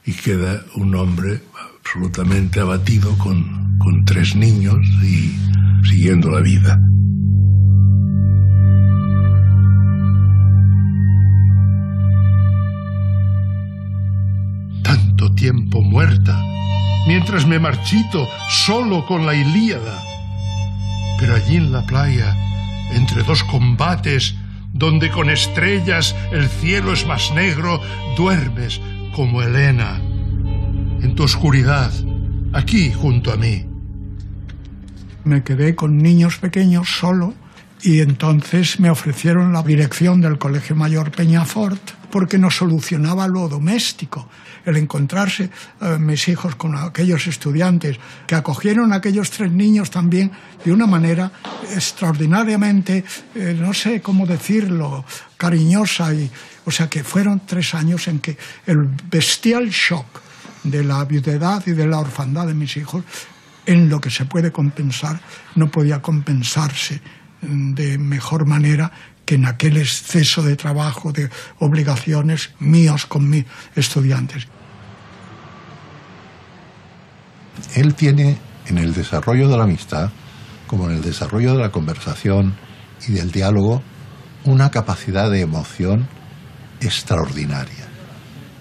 y 0.07 0.13
queda 0.13 0.63
un 0.77 0.95
hombre 0.95 1.43
absolutamente 1.81 2.61
abatido 2.61 3.19
con, 3.19 3.77
con 3.79 4.05
tres 4.05 4.37
niños 4.37 4.79
y 5.03 5.37
siguiendo 5.85 6.31
la 6.31 6.41
vida. 6.41 6.79
Tanto 14.83 15.35
tiempo 15.35 15.83
muerta, 15.83 16.41
mientras 17.09 17.45
me 17.47 17.59
marchito 17.59 18.29
solo 18.49 19.05
con 19.07 19.27
la 19.27 19.35
Ilíada. 19.35 20.03
Pero 21.19 21.35
allí 21.35 21.57
en 21.57 21.73
la 21.73 21.85
playa, 21.85 22.37
entre 22.93 23.25
dos 23.25 23.43
combates, 23.43 24.37
donde 24.73 25.11
con 25.11 25.31
estrellas 25.31 26.15
el 26.31 26.49
cielo 26.49 26.93
es 26.93 27.07
más 27.07 27.33
negro, 27.35 27.81
duermes 28.17 28.81
como 29.17 29.41
Helena, 29.41 29.99
en 31.01 31.15
tu 31.15 31.23
oscuridad, 31.23 31.91
aquí 32.53 32.93
junto 32.93 33.33
a 33.33 33.39
mí. 33.39 33.65
Me 35.25 35.43
quedé 35.43 35.75
con 35.75 35.97
niños 35.97 36.37
pequeños 36.37 36.99
solo 36.99 37.33
y 37.81 38.01
entonces 38.01 38.79
me 38.79 38.91
ofrecieron 38.91 39.55
la 39.55 39.63
dirección 39.63 40.21
del 40.21 40.37
Colegio 40.37 40.77
Mayor 40.77 41.13
Peñafort 41.13 41.81
porque 42.11 42.37
nos 42.37 42.57
solucionaba 42.57 43.27
lo 43.27 43.49
doméstico. 43.49 44.29
El 44.67 44.77
encontrarse 44.77 45.49
eh, 45.81 45.97
mis 45.99 46.29
hijos 46.29 46.55
con 46.55 46.77
aquellos 46.77 47.27
estudiantes 47.27 47.99
que 48.27 48.35
acogieron 48.35 48.93
a 48.93 48.97
aquellos 48.97 49.31
tres 49.31 49.51
niños 49.51 49.91
también 49.91 50.31
de 50.63 50.73
una 50.73 50.87
manera 50.87 51.33
extraordinariamente, 51.75 53.03
eh, 53.35 53.57
no 53.59 53.73
sé 53.73 54.03
cómo 54.03 54.27
decirlo, 54.27 55.07
cariñosa. 55.39 56.13
Y, 56.13 56.31
o 56.67 56.71
sea 56.71 56.89
que 56.89 57.05
fueron 57.05 57.47
tres 57.47 57.75
años 57.75 58.09
en 58.09 58.19
que 58.19 58.37
el 58.67 58.89
bestial 59.09 59.71
shock 59.71 60.21
de 60.65 60.83
la 60.83 61.05
viudedad 61.05 61.63
y 61.65 61.71
de 61.71 61.87
la 61.87 62.01
orfandad 62.01 62.49
de 62.49 62.55
mis 62.55 62.77
hijos, 62.77 63.05
en 63.65 63.89
lo 63.89 64.01
que 64.01 64.11
se 64.11 64.25
puede 64.25 64.51
compensar, 64.51 65.21
no 65.55 65.71
podía 65.71 66.03
compensarse 66.03 67.01
mm, 67.43 67.75
de 67.75 67.99
mejor 67.99 68.47
manera 68.47 68.91
que 69.25 69.37
en 69.37 69.47
aquel 69.47 69.77
exceso 69.77 70.43
de 70.43 70.57
trabajo, 70.57 71.13
de 71.13 71.31
obligaciones 71.61 72.51
míos 72.59 73.07
con 73.07 73.31
mis 73.31 73.45
estudiantes. 73.77 74.49
Él 77.75 77.95
tiene 77.95 78.39
en 78.67 78.79
el 78.79 78.93
desarrollo 78.93 79.49
de 79.49 79.57
la 79.57 79.65
amistad, 79.65 80.11
como 80.67 80.91
en 80.91 80.97
el 80.97 81.03
desarrollo 81.03 81.55
de 81.55 81.61
la 81.61 81.71
conversación 81.71 82.57
y 83.07 83.13
del 83.13 83.31
diálogo, 83.31 83.83
una 84.45 84.71
capacidad 84.71 85.31
de 85.31 85.41
emoción 85.41 86.09
extraordinaria. 86.87 87.87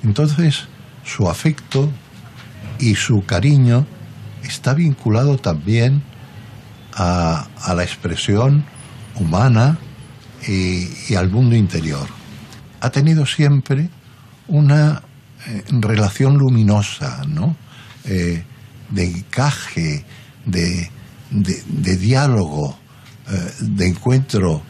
Entonces, 0.04 0.68
su 1.04 1.30
afecto 1.30 1.92
y 2.80 2.96
su 2.96 3.26
cariño 3.26 3.86
está 4.44 4.74
vinculado 4.74 5.38
también 5.38 6.04
a, 6.94 7.48
la 7.76 7.84
expresión 7.84 8.66
humana 9.16 9.78
y, 10.48 11.16
al 11.16 11.30
mundo 11.30 11.56
interior. 11.56 12.08
Ha 12.82 12.90
tenido 12.90 13.26
siempre 13.26 13.90
una 14.48 15.02
eh, 15.48 15.64
relación 15.72 16.38
luminosa, 16.38 17.24
¿no? 17.28 17.56
Eh, 18.06 18.44
de 18.90 19.04
encaje, 19.04 20.06
de 20.46 21.98
diálogo, 21.98 22.78
eh, 23.28 23.54
de 23.60 23.88
encuentro. 23.88 24.62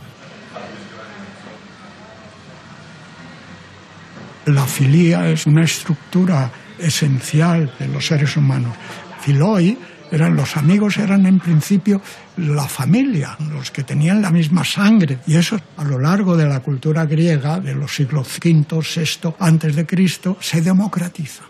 La 4.46 4.66
filía 4.66 5.28
es 5.30 5.48
una 5.48 5.64
estructura 5.64 6.52
esencial 6.78 7.74
de 7.80 7.88
los 7.88 8.06
seres 8.06 8.38
humanos. 8.38 8.76
Filoi 9.22 9.76
eran 10.12 10.36
los 10.36 10.56
amigos, 10.56 10.98
eran 10.98 11.26
en 11.26 11.40
principio 11.40 12.00
la 12.38 12.68
familia, 12.68 13.36
los 13.52 13.72
que 13.72 13.84
tenían 13.84 14.22
la 14.22 14.30
misma 14.30 14.64
sangre. 14.64 15.18
Y 15.26 15.36
eso 15.36 15.60
a 15.78 15.84
lo 15.84 15.98
largo 15.98 16.38
de 16.38 16.46
la 16.46 16.60
cultura 16.60 17.06
griega, 17.06 17.60
de 17.60 17.74
los 17.74 17.96
siglos 17.96 18.28
V, 18.38 18.66
VI 18.82 19.34
antes 19.40 19.76
de 19.76 19.86
Cristo, 19.88 20.38
se 20.40 20.62
democratiza. 20.62 21.44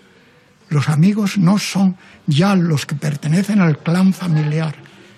Los 0.69 0.87
amigos 0.87 1.37
no 1.37 1.59
son 1.59 1.97
ya 2.25 2.55
los 2.55 2.85
que 2.85 2.95
pertenecen 2.95 3.59
al 3.59 3.79
clan 3.79 4.13
familiar, 4.13 4.73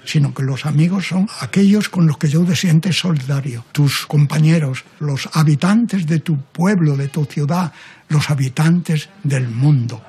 sino 0.08 0.34
que 0.34 0.41
los 0.41 0.66
amigos 0.66 1.08
son 1.08 1.28
aquellos 1.41 1.89
con 1.89 2.08
los 2.08 2.18
que 2.18 2.30
yo 2.30 2.43
te 2.43 2.55
sientes 2.55 2.97
solidario, 2.97 3.66
tus 3.74 4.08
compañeros, 4.08 4.86
los 4.99 5.30
habitantes 5.34 6.08
de 6.08 6.20
tu 6.20 6.38
pueblo, 6.38 6.95
de 6.95 7.10
tu 7.10 7.26
ciudad, 7.26 7.74
los 8.08 8.30
habitantes 8.30 9.10
del 9.24 9.49
mundo. 9.49 10.01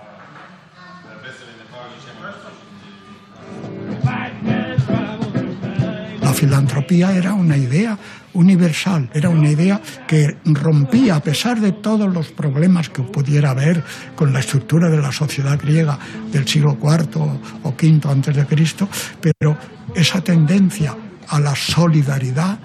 Filantropía 6.39 7.17
era 7.17 7.35
una 7.35 7.57
idea 7.57 7.99
universal, 8.35 9.11
era 9.13 9.29
una 9.29 9.51
idea 9.51 9.81
que 10.07 10.37
rompía, 10.45 11.17
a 11.17 11.21
pesar 11.21 11.61
de 11.61 11.73
todos 11.73 12.13
los 12.15 12.29
problemas 12.29 12.89
que 12.91 13.03
pudiera 13.03 13.51
haber 13.51 13.83
con 14.15 14.33
la 14.33 14.39
estructura 14.39 14.89
de 14.89 14.99
la 14.99 15.11
sociedad 15.11 15.59
griega 15.61 15.99
del 16.31 16.47
siglo 16.47 16.79
IV 16.81 17.17
o 17.65 17.71
V 17.71 18.01
antes 18.09 18.37
de 18.37 18.47
Cristo, 18.47 18.89
pero 19.21 19.59
esa 19.97 20.21
tendencia 20.21 20.95
a 21.29 21.41
la 21.41 21.57
solidaridad 21.57 22.57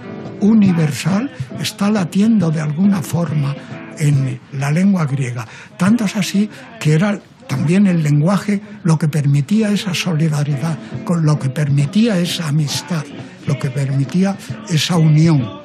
universal 0.42 1.32
está 1.60 1.90
latiendo 1.90 2.52
de 2.52 2.62
alguna 2.62 3.02
forma 3.02 3.56
en 3.98 4.40
la 4.52 4.70
lengua 4.70 5.06
griega. 5.06 5.48
Tanto 5.78 6.06
es 6.06 6.16
así 6.16 6.48
que 6.80 6.94
era 6.94 7.20
también 7.48 7.88
el 7.88 8.04
lenguaje 8.04 8.62
lo 8.84 8.98
que 8.98 9.08
permitía 9.08 9.70
esa 9.72 9.94
solidaridad, 9.94 10.78
con 11.06 11.26
lo 11.26 11.40
que 11.40 11.50
permitía 11.50 12.20
esa 12.20 12.48
amistad, 12.48 13.04
lo 13.48 13.58
que 13.60 13.70
permitía 13.70 14.38
esa 14.70 14.98
unión. 14.98 15.64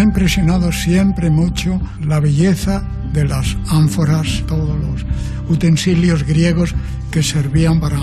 Ha 0.00 0.02
impresionado 0.02 0.72
siempre 0.72 1.28
mucho 1.28 1.78
la 2.02 2.20
belleza 2.20 2.82
de 3.12 3.26
las 3.26 3.54
ánforas, 3.68 4.42
todos 4.46 4.74
los 4.80 5.04
utensilios 5.50 6.24
griegos 6.24 6.74
que 7.10 7.22
servían 7.22 7.80
para 7.80 7.98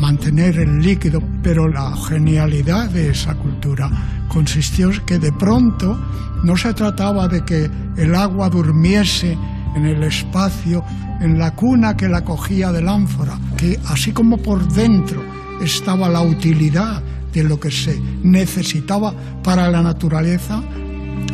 mantener 0.00 0.60
el 0.60 0.80
líquido, 0.80 1.20
pero 1.42 1.66
la 1.66 1.96
genialidad 1.96 2.90
de 2.90 3.10
esa 3.10 3.34
cultura 3.34 3.90
consistió 4.28 4.92
en 4.92 5.00
que 5.00 5.18
de 5.18 5.32
pronto 5.32 5.98
no 6.44 6.56
se 6.56 6.74
trataba 6.74 7.26
de 7.26 7.44
que 7.44 7.68
el 7.96 8.14
agua 8.14 8.48
durmiese 8.48 9.36
en 9.74 9.84
el 9.84 10.04
espacio, 10.04 10.84
en 11.20 11.40
la 11.40 11.56
cuna 11.56 11.96
que 11.96 12.08
la 12.08 12.22
cogía 12.22 12.70
del 12.70 12.88
ánfora, 12.88 13.36
que 13.56 13.80
así 13.88 14.12
como 14.12 14.36
por 14.36 14.64
dentro 14.68 15.20
estaba 15.60 16.08
la 16.08 16.22
utilidad 16.22 17.02
de 17.32 17.42
lo 17.42 17.58
que 17.58 17.72
se 17.72 18.00
necesitaba 18.22 19.12
para 19.42 19.68
la 19.70 19.82
naturaleza, 19.82 20.62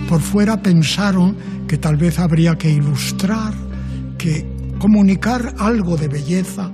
por 0.09 0.20
fuera 0.20 0.62
pensaron 0.62 1.37
que 1.66 1.79
tal 1.79 1.97
vez 1.97 2.18
habría 2.18 2.57
que 2.57 2.70
ilustrar, 2.70 3.53
que 4.16 4.47
comunicar 4.79 5.55
algo 5.59 5.97
de 5.97 6.09
belleza 6.09 6.70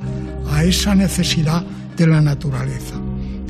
a 0.51 0.65
esa 0.65 0.95
necesidad 0.95 1.65
de 1.97 2.07
la 2.07 2.21
naturaleza. 2.21 2.95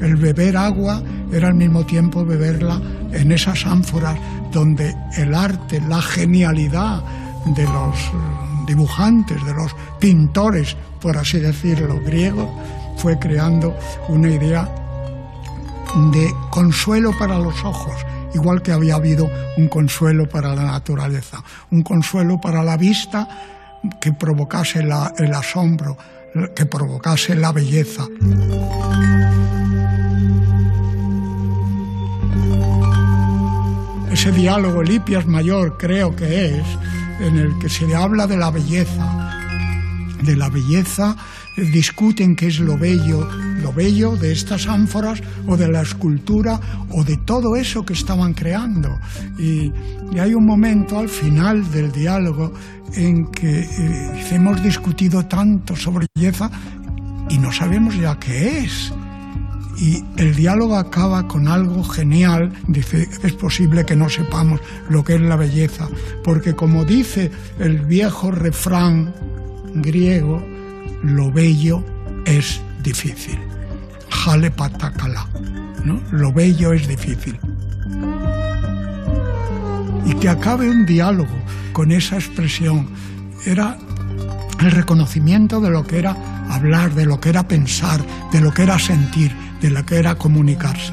El 0.01 0.17
beber 0.17 0.57
agua 0.57 1.03
era 1.33 1.49
al 1.49 1.55
mismo 1.55 1.85
tiempo 1.85 2.25
beberla 2.25 2.81
en 3.13 3.33
esas 3.33 3.67
ánforas 3.67 4.19
donde 4.53 4.95
el 5.17 5.35
arte, 5.35 5.81
la 5.89 6.01
genialidad 6.01 7.03
de 7.47 7.65
los 7.65 7.97
dibujantes, 8.67 9.45
de 9.45 9.55
los 9.55 9.75
pintores, 9.99 10.77
por 11.01 11.17
así 11.17 11.39
decirlo, 11.39 12.01
griegos, 12.05 12.49
fue 12.97 13.19
creando 13.19 13.77
una 14.09 14.31
idea 14.31 14.69
de 16.13 16.33
consuelo 16.51 17.13
para 17.19 17.39
los 17.39 17.63
ojos, 17.65 17.95
igual 18.35 18.63
que 18.63 18.73
había 18.73 18.97
habido 18.97 19.31
un 19.57 19.69
consuelo 19.69 20.29
para 20.29 20.55
la 20.55 20.65
naturaleza, 20.65 21.43
un 21.71 21.83
consuelo 21.83 22.41
para 22.41 22.63
la 22.63 22.77
vista 22.77 23.29
que 24.01 24.13
provocase 24.13 24.81
el 24.81 25.35
asombro, 25.35 25.97
que 26.55 26.67
provocase 26.67 27.35
la 27.35 27.53
belleza. 27.53 28.07
Ese 34.11 34.31
diálogo 34.33 34.83
Lipias 34.83 35.27
Mayor 35.27 35.77
creo 35.77 36.15
que 36.15 36.59
es 36.59 36.67
en 37.21 37.37
el 37.37 37.59
que 37.59 37.69
se 37.69 37.95
habla 37.95 38.27
de 38.27 38.37
la 38.37 38.51
belleza, 38.51 39.41
de 40.23 40.37
la 40.37 40.49
belleza, 40.49 41.17
discuten 41.57 42.37
qué 42.37 42.49
es 42.49 42.59
lo 42.59 42.77
bello, 42.77 43.29
lo 43.63 43.73
bello 43.73 44.17
de 44.17 44.33
estas 44.33 44.67
ánforas 44.67 45.23
o 45.47 45.57
de 45.57 45.69
la 45.69 45.83
escultura 45.83 46.61
o 46.91 47.05
de 47.05 47.17
todo 47.19 47.57
eso 47.57 47.85
que 47.85 47.93
estaban 47.93 48.35
creando. 48.35 48.99
Y, 49.39 49.73
hay 50.19 50.33
un 50.35 50.47
momento 50.47 50.99
al 50.99 51.09
final 51.09 51.71
del 51.73 51.91
diálogo 51.91 52.53
en 52.95 53.27
que 53.33 53.61
eh, 53.61 54.27
hemos 54.31 54.63
discutido 54.63 55.27
tanto 55.27 55.75
sobre 55.75 56.07
belleza 56.15 56.51
y 57.29 57.39
no 57.39 57.51
sabemos 57.51 57.97
ya 57.99 58.19
qué 58.19 58.61
es. 58.61 58.93
Y 59.77 60.05
el 60.17 60.37
diálogo 60.37 60.77
acaba 60.77 61.27
con 61.27 61.49
algo 61.49 61.83
genial. 61.83 62.53
Dice, 62.69 63.09
es 63.25 63.33
posible 63.33 63.85
que 63.85 63.97
no 63.97 64.09
sepamos 64.09 64.61
lo 64.89 65.03
que 65.03 65.17
es 65.17 65.21
la 65.21 65.35
belleza, 65.35 65.89
porque 66.23 66.55
como 66.55 66.85
dice 66.85 67.33
el 67.59 67.81
viejo 67.81 68.31
refrán 68.31 69.13
griego, 69.75 70.41
lo 71.05 71.31
bello 71.31 71.85
es 72.25 72.61
difícil. 72.83 73.39
Jale 74.09 74.51
patakala. 74.51 75.29
¿no? 75.85 76.01
Lo 76.11 76.33
bello 76.33 76.73
es 76.73 76.89
difícil. 76.89 77.39
Y 80.07 80.15
que 80.15 80.29
acabe 80.29 80.69
un 80.69 80.87
diálogo 80.87 81.37
con 81.73 81.93
esa 81.93 82.17
expresión 82.17 82.89
era 83.45 83.77
el 84.61 84.71
reconocimiento 84.71 85.61
de 85.61 85.71
lo 85.71 85.85
que 85.85 85.99
era 85.99 86.17
hablar, 86.49 86.95
de 86.95 87.05
lo 87.05 87.21
que 87.21 87.29
era 87.29 87.47
pensar, 87.47 88.03
de 88.33 88.41
lo 88.41 88.53
que 88.53 88.63
era 88.63 88.79
sentir, 88.79 89.35
de 89.61 89.71
lo 89.71 89.85
que 89.85 89.97
era 89.97 90.15
comunicarse. 90.15 90.93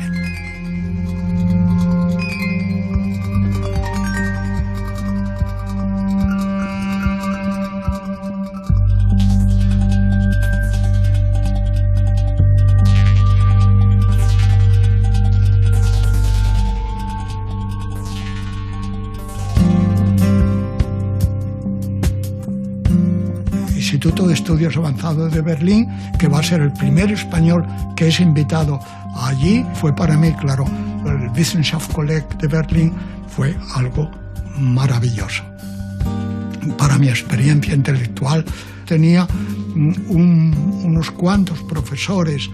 Estudios 24.52 24.76
Avanzados 24.76 25.32
de 25.32 25.40
Berlín, 25.40 25.88
que 26.20 26.28
va 26.28 26.40
a 26.40 26.44
ser 26.44 26.60
el 26.60 26.74
primer 26.74 27.10
español 27.10 27.66
que 27.96 28.10
es 28.10 28.20
invitado 28.20 28.82
allí. 29.16 29.66
Fue 29.76 29.96
para 29.96 30.18
mí, 30.18 30.34
claro, 30.34 30.66
el 31.06 31.30
Wissenschaftskolleg 31.30 32.28
de 32.38 32.48
Berlín 32.50 32.94
fue 33.30 33.56
algo 33.76 34.12
maravilloso. 34.60 35.42
Para 36.78 36.98
mi 36.98 37.08
experiencia 37.08 37.74
intelectual 37.74 38.44
tenía 38.86 39.26
unos 40.10 41.12
cuantos 41.12 41.64
profesores 41.64 42.50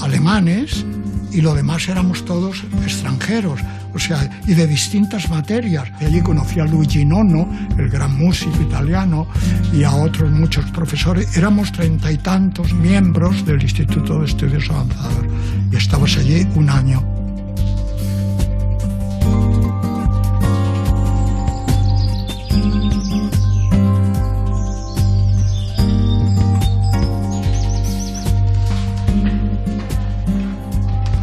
alemanes 0.00 0.86
y 1.32 1.40
lo 1.40 1.54
demás 1.54 1.88
éramos 1.88 2.24
todos 2.24 2.62
extranjeros 2.84 3.58
o 3.94 3.98
sea, 3.98 4.28
y 4.46 4.54
de 4.54 4.66
distintas 4.66 5.28
materias. 5.28 5.88
Allí 6.00 6.20
conocí 6.20 6.60
a 6.60 6.64
Luigi 6.64 7.04
Nono, 7.04 7.48
el 7.76 7.88
gran 7.88 8.16
músico 8.18 8.60
italiano, 8.62 9.26
y 9.72 9.84
a 9.84 9.92
otros 9.92 10.30
muchos 10.30 10.70
profesores. 10.70 11.36
Éramos 11.36 11.72
treinta 11.72 12.10
y 12.10 12.18
tantos 12.18 12.72
miembros 12.72 13.44
del 13.44 13.62
Instituto 13.62 14.20
de 14.20 14.26
Estudios 14.26 14.68
Avanzados 14.70 15.26
y 15.70 15.76
estábamos 15.76 16.16
allí 16.18 16.46
un 16.54 16.68
año. 16.68 17.02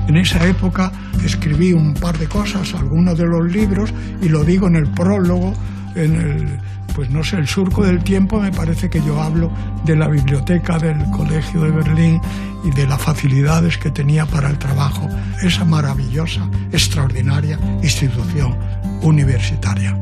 En 0.07 0.17
esa 0.17 0.43
época 0.47 0.91
escribí 1.29 1.73
un 1.73 1.93
par 1.93 2.17
de 2.17 2.27
cosas, 2.27 2.73
algunos 2.73 3.17
de 3.17 3.25
los 3.25 3.51
libros, 3.51 3.93
y 4.21 4.29
lo 4.29 4.43
digo 4.43 4.67
en 4.67 4.75
el 4.75 4.87
prólogo, 4.87 5.53
en 5.95 6.15
el, 6.15 6.59
pues 6.95 7.09
no 7.11 7.23
sé, 7.23 7.37
el 7.37 7.47
surco 7.47 7.83
del 7.83 8.03
tiempo, 8.03 8.41
me 8.41 8.51
parece 8.51 8.89
que 8.89 9.01
yo 9.01 9.21
hablo 9.21 9.51
de 9.85 9.95
la 9.95 10.07
biblioteca 10.07 10.79
del 10.79 10.97
Colegio 11.11 11.61
de 11.61 11.71
Berlín 11.71 12.21
y 12.63 12.71
de 12.71 12.87
las 12.87 13.01
facilidades 13.01 13.77
que 13.77 13.91
tenía 13.91 14.25
para 14.25 14.49
el 14.49 14.57
trabajo, 14.57 15.07
esa 15.43 15.65
maravillosa, 15.65 16.49
extraordinaria 16.71 17.59
institución 17.83 18.55
universitaria. 19.01 19.97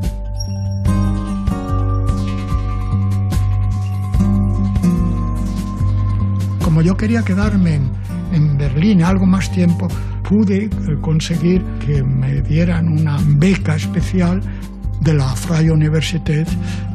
Como 6.62 6.82
yo 6.82 6.96
quería 6.96 7.22
quedarme 7.22 7.74
en, 7.74 7.90
en 8.32 8.58
Berlín 8.58 9.02
algo 9.02 9.26
más 9.26 9.50
tiempo, 9.50 9.88
pude 10.28 10.64
eh, 10.64 10.70
conseguir 11.00 11.64
que 11.84 12.02
me 12.02 12.42
dieran 12.42 12.88
una 12.88 13.18
beca 13.24 13.76
especial 13.76 14.42
de 15.00 15.14
la 15.14 15.34
Freie 15.34 15.70
Universität 15.70 16.46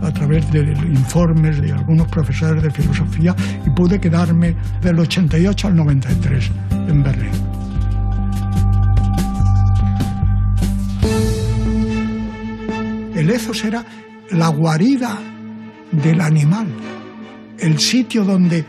a 0.03 0.11
través 0.13 0.51
de 0.51 0.59
informes 0.59 1.59
de 1.59 1.71
algunos 1.71 2.07
profesores 2.09 2.61
de 2.61 2.69
filosofía 2.69 3.35
y 3.65 3.69
pude 3.71 3.99
quedarme 3.99 4.55
del 4.81 4.99
88 4.99 5.67
al 5.67 5.75
93 5.75 6.51
en 6.89 7.03
Berlín. 7.03 7.31
El 13.15 13.29
ethos 13.31 13.63
era 13.63 13.83
la 14.31 14.49
guarida 14.49 15.17
del 15.91 16.21
animal, 16.21 16.67
el 17.57 17.79
sitio 17.79 18.25
donde 18.25 18.65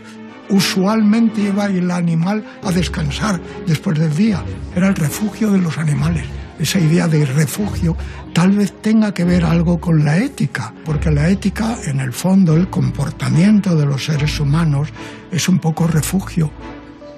usualmente 0.49 1.43
iba 1.43 1.67
el 1.67 1.91
animal 1.91 2.45
a 2.63 2.71
descansar 2.71 3.41
después 3.67 3.99
del 3.99 4.15
día. 4.15 4.43
Era 4.75 4.89
el 4.89 4.95
refugio 4.95 5.51
de 5.51 5.59
los 5.59 5.79
animales. 5.79 6.25
Esa 6.59 6.79
idea 6.79 7.09
de 7.09 7.27
refugio 7.27 7.97
tal 8.33 8.53
vez 8.53 8.73
tenga 8.81 9.13
que 9.13 9.25
ver 9.25 9.45
algo 9.45 9.81
con 9.81 10.05
la 10.05 10.19
ética, 10.19 10.73
porque 10.85 11.11
la 11.11 11.29
ética, 11.29 11.77
en 11.85 12.01
el 12.01 12.13
fondo, 12.13 12.55
el 12.57 12.71
comportamiento 12.71 13.75
de 13.75 13.87
los 13.87 14.05
seres 14.05 14.39
humanos 14.39 14.89
es 15.33 15.49
un 15.49 15.59
poco 15.59 15.87
refugio. 15.87 16.51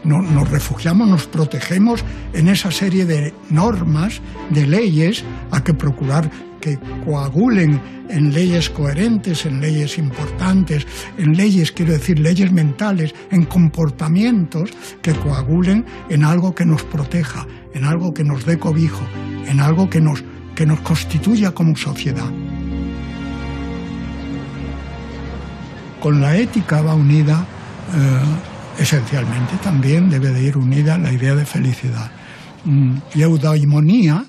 nos 0.05 0.51
refugiamos, 0.51 1.09
nos 1.09 1.27
protegemos 1.27 2.05
en 2.33 2.49
esa 2.49 2.71
serie 2.71 3.05
de 3.05 3.35
normas, 3.51 4.21
de 4.51 4.67
leyes, 4.67 5.25
a 5.51 5.63
que 5.65 5.75
procurar 5.75 6.31
que 6.67 6.81
coagulen 7.05 7.81
en 8.09 8.33
leyes 8.33 8.69
coherentes, 8.71 9.47
en 9.47 9.61
leyes 9.61 9.99
importantes, 9.99 10.85
en 11.17 11.37
leyes, 11.37 11.71
quiero 11.71 11.93
decir, 11.93 12.19
leyes 12.19 12.51
mentales, 12.51 13.15
en 13.31 13.45
comportamientos 13.45 14.71
que 15.01 15.13
coagulen 15.15 15.85
en 16.11 16.25
algo 16.25 16.57
que 16.57 16.67
nos 16.67 16.83
proteja, 16.83 17.47
en 17.73 17.85
algo 17.85 18.13
que 18.13 18.25
nos 18.25 18.45
dé 18.45 18.59
cobijo, 18.59 19.07
en 19.47 19.61
algo 19.61 19.89
que 19.89 20.01
nos, 20.01 20.25
que 20.57 20.67
nos 20.67 20.81
constituya 20.81 21.53
como 21.53 21.77
sociedad. 21.77 22.31
Con 26.01 26.21
la 26.21 26.37
ética 26.37 26.83
va 26.83 26.95
unida, 26.97 27.47
eh, 27.95 28.83
esencialmente 28.83 29.57
también 29.63 30.11
debe 30.11 30.31
de 30.31 30.43
ir 30.43 30.57
unida 30.57 30.99
la 30.99 31.13
idea 31.13 31.37
de 31.37 31.47
felicidad. 31.47 32.11
Mm, 32.65 32.97
y 33.15 33.23
eudaimonía, 33.23 34.25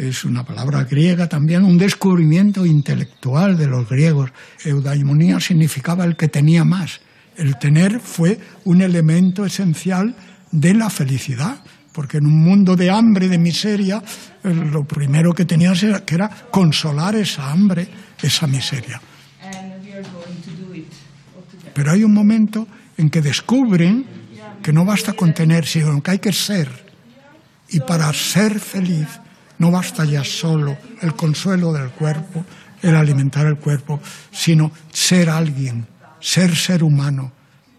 es 0.00 0.24
una 0.24 0.44
palabra 0.44 0.84
griega 0.84 1.28
también, 1.28 1.62
un 1.62 1.76
descubrimiento 1.76 2.64
intelectual 2.64 3.58
de 3.58 3.66
los 3.66 3.86
griegos. 3.86 4.30
Eudaimonía 4.64 5.38
significaba 5.40 6.04
el 6.04 6.16
que 6.16 6.28
tenía 6.28 6.64
más. 6.64 7.00
El 7.36 7.58
tener 7.58 8.00
fue 8.00 8.38
un 8.64 8.80
elemento 8.80 9.44
esencial 9.44 10.14
de 10.50 10.72
la 10.72 10.88
felicidad, 10.88 11.60
porque 11.92 12.16
en 12.16 12.26
un 12.26 12.38
mundo 12.38 12.76
de 12.76 12.88
hambre, 12.88 13.28
de 13.28 13.36
miseria, 13.36 14.02
eh, 14.42 14.54
lo 14.54 14.84
primero 14.84 15.34
que 15.34 15.44
tenías 15.44 15.82
era, 15.82 16.02
que 16.04 16.14
era 16.14 16.30
consolar 16.50 17.14
esa 17.16 17.50
hambre, 17.50 17.86
esa 18.22 18.46
miseria. 18.46 19.00
Pero 21.74 21.92
hay 21.92 22.04
un 22.04 22.14
momento 22.14 22.66
en 22.96 23.10
que 23.10 23.20
descubren 23.20 24.06
que 24.62 24.72
no 24.72 24.84
basta 24.86 25.12
con 25.12 25.34
tener, 25.34 25.66
sino 25.66 26.02
que 26.02 26.10
hay 26.12 26.18
que 26.18 26.32
ser. 26.32 26.88
Y 27.68 27.80
para 27.80 28.12
ser 28.12 28.58
feliz 28.58 29.06
no 29.60 29.70
basta 29.70 30.06
ya 30.06 30.24
solo 30.24 30.76
el 31.02 31.14
consuelo 31.14 31.72
del 31.72 31.90
cuerpo, 31.90 32.44
el 32.80 32.96
alimentar 32.96 33.46
el 33.46 33.56
cuerpo, 33.56 34.00
sino 34.32 34.72
ser 34.90 35.28
alguien, 35.28 35.86
ser 36.18 36.56
ser 36.56 36.82
humano, 36.82 37.30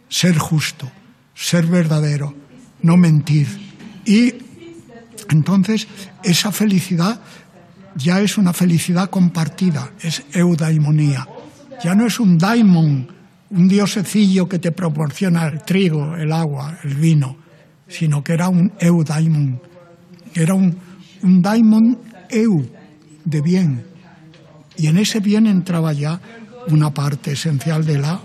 ser 0.08 0.38
justo, 0.38 0.90
ser 1.34 1.66
verdadero, 1.66 2.36
no 2.84 2.98
mentir. 2.98 3.48
Y 4.06 4.36
entonces 5.30 5.88
esa 6.24 6.52
felicidad 6.52 7.20
ya 7.96 8.22
es 8.22 8.38
una 8.38 8.54
felicidad 8.54 9.10
compartida, 9.10 9.92
es 10.02 10.24
eudaimonía. 10.34 11.28
Ya 11.84 11.96
no 11.96 12.06
es 12.06 12.20
un 12.20 12.38
daimon, 12.38 13.08
un 13.50 13.68
diosecillo 13.68 14.48
que 14.48 14.60
te 14.60 14.72
proporciona 14.72 15.48
el 15.48 15.64
trigo, 15.64 16.16
el 16.16 16.32
agua, 16.32 16.78
el 16.84 16.94
vino, 16.94 17.38
sino 17.88 18.24
que 18.24 18.34
era 18.34 18.50
un 18.50 18.72
eudaimon. 18.80 19.60
Era 20.34 20.54
un, 20.54 20.78
un 21.24 21.42
daimon 21.42 21.98
eu, 22.30 22.66
de 23.26 23.42
bien. 23.42 23.84
Y 24.78 24.88
en 24.88 24.98
ese 24.98 25.20
bien 25.20 25.48
entraba 25.48 25.94
ya 25.94 26.20
una 26.68 26.94
parte 26.94 27.34
esencial 27.34 27.86
de 27.86 28.00
la 28.00 28.22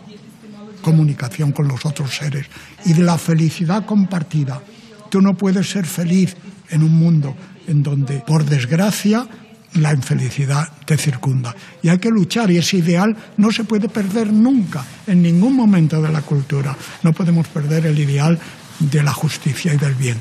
comunicación 0.82 1.52
con 1.52 1.68
los 1.68 1.84
otros 1.84 2.14
seres 2.14 2.46
y 2.84 2.92
de 2.92 3.02
la 3.02 3.18
felicidad 3.18 3.84
compartida. 3.84 4.62
Tú 5.10 5.20
no 5.20 5.34
puedes 5.34 5.68
ser 5.68 5.86
feliz 5.86 6.36
en 6.70 6.82
un 6.82 6.92
mundo 6.92 7.36
en 7.66 7.82
donde, 7.82 8.20
por 8.20 8.44
desgracia, 8.44 9.26
la 9.74 9.92
infelicidad 9.92 10.68
te 10.84 10.96
circunda. 10.96 11.54
Y 11.82 11.88
hay 11.88 11.98
que 11.98 12.10
luchar 12.10 12.50
y 12.50 12.58
ese 12.58 12.78
ideal 12.78 13.16
no 13.36 13.50
se 13.52 13.64
puede 13.64 13.88
perder 13.88 14.32
nunca, 14.32 14.84
en 15.06 15.22
ningún 15.22 15.54
momento 15.54 16.00
de 16.00 16.10
la 16.10 16.22
cultura. 16.22 16.76
No 17.02 17.12
podemos 17.12 17.48
perder 17.48 17.86
el 17.86 17.98
ideal 17.98 18.38
de 18.78 19.02
la 19.02 19.12
justicia 19.12 19.74
y 19.74 19.76
del 19.76 19.94
bien, 19.94 20.18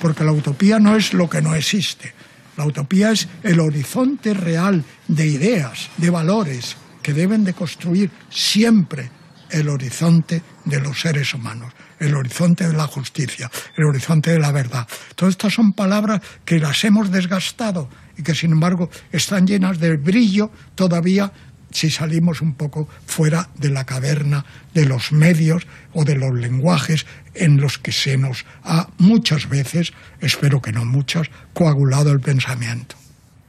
porque 0.00 0.24
la 0.24 0.32
utopía 0.32 0.78
no 0.78 0.96
es 0.96 1.12
lo 1.12 1.28
que 1.28 1.42
no 1.42 1.54
existe. 1.54 2.15
La 2.56 2.64
utopía 2.64 3.12
es 3.12 3.28
el 3.42 3.60
horizonte 3.60 4.34
real 4.34 4.84
de 5.08 5.26
ideas, 5.26 5.90
de 5.96 6.10
valores 6.10 6.76
que 7.02 7.12
deben 7.12 7.44
de 7.44 7.54
construir 7.54 8.10
siempre 8.30 9.10
el 9.50 9.68
horizonte 9.68 10.42
de 10.64 10.80
los 10.80 11.00
seres 11.00 11.32
humanos, 11.34 11.72
el 12.00 12.14
horizonte 12.14 12.66
de 12.66 12.72
la 12.72 12.86
justicia, 12.86 13.50
el 13.76 13.84
horizonte 13.84 14.32
de 14.32 14.38
la 14.38 14.52
verdad. 14.52 14.88
Todas 15.14 15.32
estas 15.32 15.54
son 15.54 15.72
palabras 15.72 16.20
que 16.44 16.58
las 16.58 16.82
hemos 16.84 17.10
desgastado 17.10 17.88
y 18.16 18.22
que 18.22 18.34
sin 18.34 18.52
embargo 18.52 18.90
están 19.12 19.46
llenas 19.46 19.78
de 19.78 19.96
brillo 19.96 20.50
todavía 20.74 21.32
si 21.70 21.90
salimos 21.90 22.40
un 22.40 22.54
poco 22.54 22.88
fuera 23.06 23.48
de 23.56 23.70
la 23.70 23.84
caverna 23.84 24.44
de 24.74 24.86
los 24.86 25.12
medios 25.12 25.66
o 25.92 26.04
de 26.04 26.16
los 26.16 26.34
lenguajes 26.34 27.06
en 27.34 27.60
los 27.60 27.78
que 27.78 27.92
se 27.92 28.16
nos 28.16 28.44
ha 28.62 28.88
muchas 28.98 29.48
veces, 29.48 29.92
espero 30.20 30.62
que 30.62 30.72
no 30.72 30.84
muchas, 30.84 31.30
coagulado 31.52 32.12
el 32.12 32.20
pensamiento. 32.20 32.96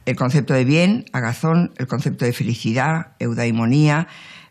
El 0.04 0.16
concepto 0.16 0.54
de 0.54 0.64
bien, 0.64 1.04
agazón, 1.12 1.72
el 1.76 1.86
concepto 1.86 2.24
de 2.24 2.32
felicidad, 2.32 3.12
eudaimonía, 3.18 4.08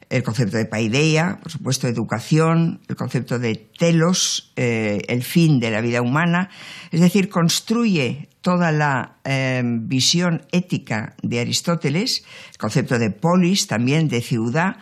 el 0.10 0.24
concepto 0.24 0.58
de 0.58 0.66
paideia, 0.66 1.40
por 1.42 1.52
supuesto, 1.52 1.88
educación, 1.88 2.80
el 2.88 2.96
concepto 2.96 3.40
de 3.40 3.56
telos, 3.56 4.54
eh, 4.56 5.02
el 5.08 5.24
fin 5.24 5.60
de 5.60 5.72
la 5.72 5.82
vida 5.82 6.02
humana, 6.02 6.50
es 6.92 7.02
decir, 7.02 7.30
construye 7.30 8.30
toda 8.48 8.72
la 8.72 9.18
eh, 9.26 9.62
visión 9.62 10.44
ética 10.54 11.18
de 11.22 11.42
Aristóteles, 11.42 12.24
el 12.52 12.58
concepto 12.58 12.98
de 12.98 13.12
polis, 13.12 13.68
también 13.68 14.08
de 14.08 14.22
ciudad, 14.22 14.78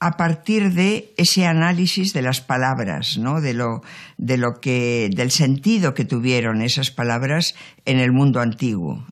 a 0.00 0.18
partir 0.18 0.74
de 0.74 1.14
ese 1.16 1.46
análisis 1.46 2.12
de 2.12 2.20
las 2.20 2.42
palabras, 2.42 3.16
¿no? 3.16 3.40
de, 3.40 3.54
lo, 3.54 3.80
de 4.18 4.36
lo 4.36 4.60
que, 4.60 5.08
del 5.16 5.30
sentido 5.30 5.94
que 5.94 6.04
tuvieron 6.04 6.60
esas 6.60 6.90
palabras 6.90 7.54
en 7.86 8.00
el 8.00 8.12
mundo 8.12 8.42
antiguo. 8.42 9.06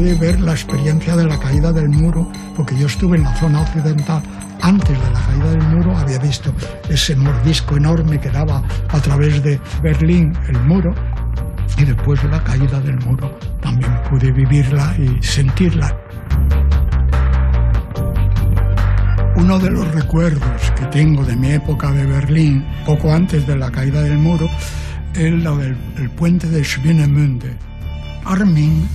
Pude 0.00 0.14
ver 0.14 0.40
la 0.40 0.52
experiencia 0.52 1.14
de 1.14 1.26
la 1.26 1.38
caída 1.38 1.72
del 1.72 1.90
muro, 1.90 2.26
porque 2.56 2.74
yo 2.74 2.86
estuve 2.86 3.18
en 3.18 3.24
la 3.24 3.34
zona 3.36 3.60
occidental 3.60 4.22
antes 4.62 4.98
de 4.98 5.10
la 5.10 5.20
caída 5.20 5.50
del 5.50 5.76
muro, 5.76 5.94
había 5.94 6.18
visto 6.18 6.54
ese 6.88 7.14
mordisco 7.16 7.76
enorme 7.76 8.18
que 8.18 8.30
daba 8.30 8.62
a 8.88 9.00
través 9.00 9.42
de 9.42 9.60
Berlín 9.82 10.32
el 10.48 10.58
muro, 10.60 10.94
y 11.76 11.84
después 11.84 12.22
de 12.22 12.28
la 12.28 12.42
caída 12.42 12.80
del 12.80 12.98
muro 13.00 13.38
también 13.60 13.92
pude 14.08 14.32
vivirla 14.32 14.96
y 14.96 15.22
sentirla. 15.22 15.94
Uno 19.36 19.58
de 19.58 19.70
los 19.70 19.86
recuerdos 19.92 20.72
que 20.78 20.86
tengo 20.86 21.26
de 21.26 21.36
mi 21.36 21.50
época 21.50 21.92
de 21.92 22.06
Berlín, 22.06 22.64
poco 22.86 23.12
antes 23.12 23.46
de 23.46 23.54
la 23.54 23.70
caída 23.70 24.00
del 24.00 24.16
muro, 24.16 24.48
es 25.12 25.30
lo 25.30 25.58
del 25.58 25.76
el 25.98 26.08
puente 26.08 26.48
de 26.48 26.64
Schwienemünde. 26.64 27.54
Armin 28.24 28.88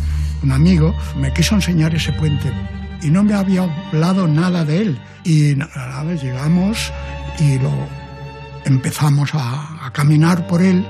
un 0.46 0.52
amigo 0.52 0.96
me 1.18 1.34
quiso 1.34 1.56
enseñar 1.56 1.96
ese 1.96 2.14
puente 2.14 2.52
y 3.02 3.10
no 3.10 3.24
me 3.24 3.34
había 3.34 3.64
hablado 3.64 4.28
nada 4.28 4.64
de 4.64 4.82
él. 4.82 5.00
Y 5.24 5.60
a 5.60 5.88
la 5.88 6.04
vez 6.04 6.22
llegamos 6.22 6.94
y 7.40 7.58
lo 7.58 7.72
empezamos 8.64 9.32
a, 9.34 9.92
caminar 9.92 10.46
por 10.48 10.62
él 10.62 10.86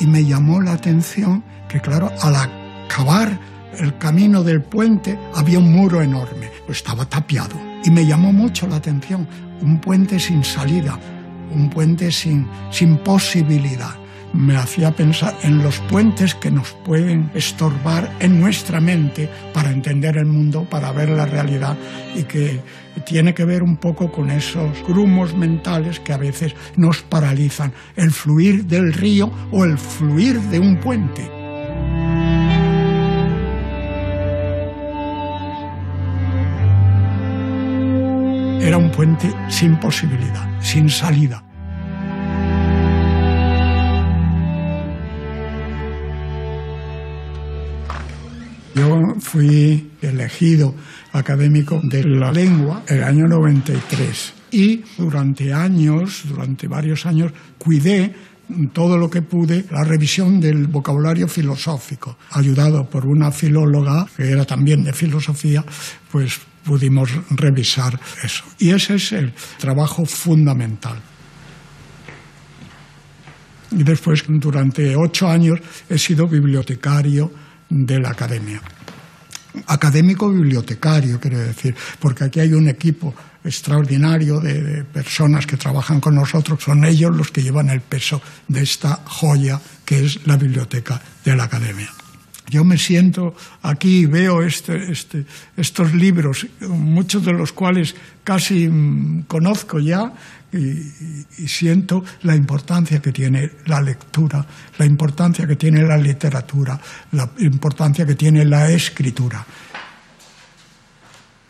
y 0.00 0.06
me 0.06 0.24
llamó 0.24 0.60
la 0.60 0.72
atención 0.72 1.44
que, 1.68 1.80
claro, 1.80 2.10
al 2.20 2.34
acabar 2.36 3.38
el 3.78 3.96
camino 3.98 4.42
del 4.42 4.60
puente 4.60 5.18
había 5.34 5.58
un 5.58 5.72
muro 5.72 6.02
enorme, 6.02 6.50
estaba 6.68 7.04
tapiado. 7.06 7.56
Y 7.84 7.90
me 7.90 8.04
llamó 8.04 8.32
mucho 8.32 8.66
la 8.66 8.76
atención, 8.76 9.26
un 9.60 9.80
puente 9.80 10.18
sin 10.18 10.42
salida, 10.44 10.98
un 11.50 11.70
puente 11.70 12.10
sin, 12.10 12.48
sin 12.70 12.96
posibilidad 12.98 14.03
me 14.34 14.56
hacía 14.56 14.90
pensar 14.90 15.34
en 15.42 15.62
los 15.62 15.78
puentes 15.80 16.34
que 16.34 16.50
nos 16.50 16.72
pueden 16.84 17.30
estorbar 17.34 18.10
en 18.18 18.40
nuestra 18.40 18.80
mente 18.80 19.30
para 19.52 19.70
entender 19.70 20.16
el 20.16 20.26
mundo, 20.26 20.66
para 20.68 20.92
ver 20.92 21.08
la 21.10 21.24
realidad 21.24 21.76
y 22.14 22.24
que 22.24 22.60
tiene 23.06 23.32
que 23.32 23.44
ver 23.44 23.62
un 23.62 23.76
poco 23.76 24.10
con 24.10 24.30
esos 24.30 24.82
grumos 24.86 25.34
mentales 25.34 26.00
que 26.00 26.12
a 26.12 26.16
veces 26.16 26.54
nos 26.76 27.02
paralizan, 27.02 27.72
el 27.96 28.10
fluir 28.10 28.64
del 28.66 28.92
río 28.92 29.30
o 29.52 29.64
el 29.64 29.78
fluir 29.78 30.40
de 30.40 30.58
un 30.58 30.80
puente. 30.80 31.30
Era 38.66 38.78
un 38.78 38.90
puente 38.90 39.30
sin 39.48 39.76
posibilidad, 39.78 40.48
sin 40.60 40.88
salida. 40.88 41.44
Yo 48.74 48.98
fui 49.20 49.92
elegido 50.02 50.74
académico 51.12 51.80
de 51.82 52.02
la 52.02 52.32
lengua 52.32 52.82
el 52.88 53.04
año 53.04 53.24
93 53.28 54.32
y 54.50 54.82
durante 54.98 55.52
años, 55.52 56.22
durante 56.28 56.66
varios 56.66 57.06
años, 57.06 57.32
cuidé 57.56 58.12
todo 58.72 58.98
lo 58.98 59.08
que 59.08 59.22
pude 59.22 59.64
la 59.70 59.84
revisión 59.84 60.40
del 60.40 60.66
vocabulario 60.66 61.28
filosófico. 61.28 62.18
Ayudado 62.30 62.88
por 62.88 63.06
una 63.06 63.30
filóloga 63.30 64.06
que 64.16 64.30
era 64.30 64.44
también 64.44 64.82
de 64.82 64.92
filosofía, 64.92 65.64
pues 66.10 66.40
pudimos 66.64 67.10
revisar 67.30 67.98
eso. 68.22 68.44
Y 68.58 68.70
ese 68.70 68.96
es 68.96 69.12
el 69.12 69.32
trabajo 69.58 70.04
fundamental. 70.04 71.00
Y 73.70 73.82
después, 73.82 74.24
durante 74.28 74.94
ocho 74.96 75.28
años, 75.28 75.58
he 75.88 75.98
sido 75.98 76.28
bibliotecario 76.28 77.30
de 77.74 77.98
la 77.98 78.10
academia. 78.10 78.62
Académico 79.66 80.30
bibliotecario, 80.30 81.18
quiero 81.18 81.38
decir, 81.38 81.74
porque 81.98 82.24
aquí 82.24 82.40
hay 82.40 82.52
un 82.52 82.68
equipo 82.68 83.14
extraordinario 83.44 84.40
de, 84.40 84.84
personas 84.84 85.46
que 85.46 85.56
trabajan 85.56 86.00
con 86.00 86.14
nosotros, 86.14 86.62
son 86.62 86.84
ellos 86.84 87.14
los 87.14 87.30
que 87.30 87.42
llevan 87.42 87.68
el 87.68 87.80
peso 87.80 88.22
de 88.48 88.62
esta 88.62 89.00
joya 89.04 89.60
que 89.84 90.04
es 90.04 90.26
la 90.26 90.36
biblioteca 90.36 91.00
de 91.24 91.36
la 91.36 91.44
academia. 91.44 91.90
Yo 92.48 92.62
me 92.62 92.78
siento 92.78 93.34
aquí 93.62 94.00
y 94.00 94.06
veo 94.06 94.42
este, 94.42 94.92
este, 94.92 95.24
estos 95.56 95.94
libros, 95.94 96.46
muchos 96.60 97.24
de 97.24 97.32
los 97.32 97.52
cuales 97.52 97.94
casi 98.22 98.68
mm, 98.68 99.24
conozco 99.26 99.78
ya, 99.78 100.12
y, 100.54 101.48
siento 101.48 102.04
la 102.22 102.36
importancia 102.36 103.00
que 103.00 103.12
tiene 103.12 103.50
la 103.66 103.80
lectura, 103.80 104.46
la 104.78 104.86
importancia 104.86 105.46
que 105.46 105.56
tiene 105.56 105.82
la 105.82 105.96
literatura, 105.96 106.80
la 107.12 107.28
importancia 107.38 108.06
que 108.06 108.14
tiene 108.14 108.44
la 108.44 108.70
escritura. 108.70 109.44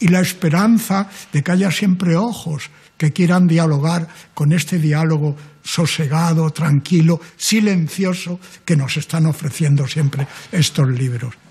Y 0.00 0.08
la 0.08 0.20
esperanza 0.20 1.08
de 1.32 1.42
que 1.42 1.52
haya 1.52 1.70
siempre 1.70 2.16
ojos 2.16 2.70
que 2.96 3.12
quieran 3.12 3.46
dialogar 3.46 4.08
con 4.32 4.52
este 4.52 4.78
diálogo 4.78 5.36
sosegado, 5.62 6.50
tranquilo, 6.50 7.20
silencioso 7.36 8.40
que 8.64 8.76
nos 8.76 8.96
están 8.96 9.26
ofreciendo 9.26 9.86
siempre 9.86 10.26
estos 10.52 10.88
libros. 10.88 11.43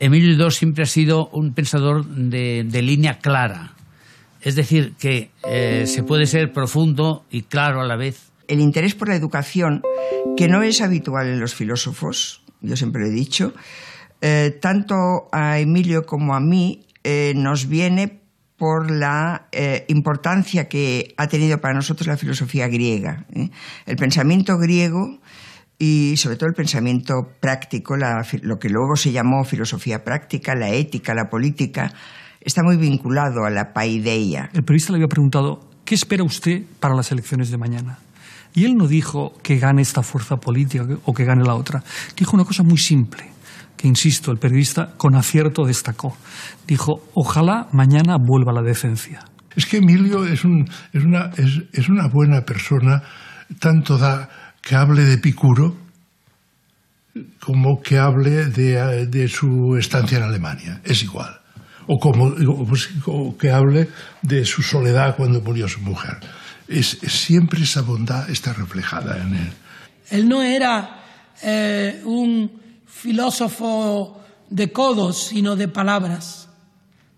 Emilio 0.00 0.32
II 0.32 0.50
siempre 0.50 0.84
ha 0.84 0.86
sido 0.86 1.28
un 1.32 1.54
pensador 1.54 2.06
de, 2.06 2.82
línea 2.82 3.18
clara. 3.18 3.74
Es 4.40 4.54
decir, 4.54 4.94
que 4.98 5.30
eh, 5.48 5.86
se 5.86 6.04
puede 6.04 6.26
ser 6.26 6.52
profundo 6.52 7.24
y 7.30 7.42
claro 7.42 7.80
a 7.80 7.86
la 7.86 7.96
vez. 7.96 8.30
El 8.46 8.60
interés 8.60 8.94
por 8.94 9.08
la 9.08 9.16
educación, 9.16 9.82
que 10.36 10.48
no 10.48 10.62
es 10.62 10.80
habitual 10.80 11.26
en 11.26 11.40
los 11.40 11.54
filósofos, 11.54 12.42
yo 12.60 12.76
siempre 12.76 13.02
lo 13.02 13.08
he 13.08 13.10
dicho, 13.12 13.52
eh, 14.20 14.56
tanto 14.60 15.28
a 15.32 15.58
Emilio 15.58 16.06
como 16.06 16.34
a 16.34 16.40
mí 16.40 16.86
eh, 17.02 17.32
nos 17.36 17.68
viene 17.68 18.20
por 18.56 18.90
la 18.90 19.46
importancia 19.86 20.68
que 20.68 21.14
ha 21.16 21.28
tenido 21.28 21.60
para 21.60 21.74
nosotros 21.74 22.08
la 22.08 22.16
filosofía 22.16 22.66
griega. 22.66 23.24
El 23.86 23.96
pensamiento 23.96 24.58
griego 24.58 25.20
y 25.78 26.16
sobre 26.16 26.36
todo 26.36 26.48
el 26.48 26.54
pensamiento 26.54 27.28
práctico, 27.40 27.96
lo 27.96 28.58
que 28.58 28.68
luego 28.68 28.96
se 28.96 29.12
llamó 29.12 29.44
filosofía 29.44 30.02
práctica, 30.02 30.56
la 30.56 30.70
ética, 30.70 31.14
la 31.14 31.28
política, 31.30 31.92
está 32.40 32.62
muy 32.64 32.76
vinculado 32.76 33.44
a 33.44 33.50
la 33.50 33.72
paideia. 33.72 34.50
El 34.54 34.64
periodista 34.64 34.92
le 34.92 34.96
había 34.96 35.08
preguntado, 35.08 35.60
¿qué 35.84 35.94
espera 35.94 36.24
usted 36.24 36.64
para 36.80 36.96
las 36.96 37.12
elecciones 37.12 37.50
de 37.50 37.58
mañana? 37.58 37.98
Y 38.54 38.64
él 38.64 38.74
no 38.76 38.88
dijo 38.88 39.34
que 39.42 39.58
gane 39.58 39.82
esta 39.82 40.02
fuerza 40.02 40.38
política 40.38 40.84
o 41.04 41.14
que 41.14 41.24
gane 41.24 41.44
la 41.44 41.54
otra. 41.54 41.84
Dijo 42.16 42.34
una 42.34 42.44
cosa 42.44 42.64
muy 42.64 42.78
simple, 42.78 43.22
que 43.76 43.86
insisto, 43.86 44.32
el 44.32 44.38
periodista 44.38 44.94
con 44.96 45.14
acierto 45.14 45.64
destacó. 45.64 46.16
Dijo, 46.66 47.04
ojalá 47.14 47.68
mañana 47.72 48.16
vuelva 48.18 48.52
la 48.52 48.62
decencia. 48.62 49.20
Es 49.54 49.66
que 49.66 49.76
Emilio 49.76 50.24
es, 50.24 50.44
una, 50.44 51.30
es 51.72 51.88
una 51.88 52.08
buena 52.08 52.42
persona, 52.42 53.02
tanto 53.60 53.96
da 53.96 54.47
que 54.68 54.76
hable 54.76 55.02
de 55.06 55.16
Picuro 55.16 55.74
como 57.40 57.80
que 57.80 57.98
hable 57.98 58.44
de, 58.44 59.28
su 59.28 59.78
estancia 59.78 60.18
en 60.18 60.24
Alemania. 60.24 60.82
Es 60.84 61.02
igual. 61.02 61.40
O 61.86 61.98
como 61.98 62.34
pues, 62.66 62.90
que 63.40 63.50
hable 63.50 63.88
de 64.20 64.44
su 64.44 64.60
soledad 64.60 65.16
cuando 65.16 65.40
murió 65.40 65.66
su 65.68 65.80
mujer. 65.80 66.18
Es, 66.68 66.98
siempre 67.08 67.62
esa 67.62 67.80
bondad 67.80 68.28
está 68.28 68.52
reflejada 68.52 69.16
en 69.22 69.36
él. 69.36 69.52
Él 70.10 70.28
no 70.28 70.42
era 70.42 71.02
eh, 71.42 72.02
un 72.04 72.60
filósofo 72.86 74.22
de 74.50 74.70
codos, 74.70 75.28
sino 75.28 75.56
de 75.56 75.68
palabras. 75.68 76.50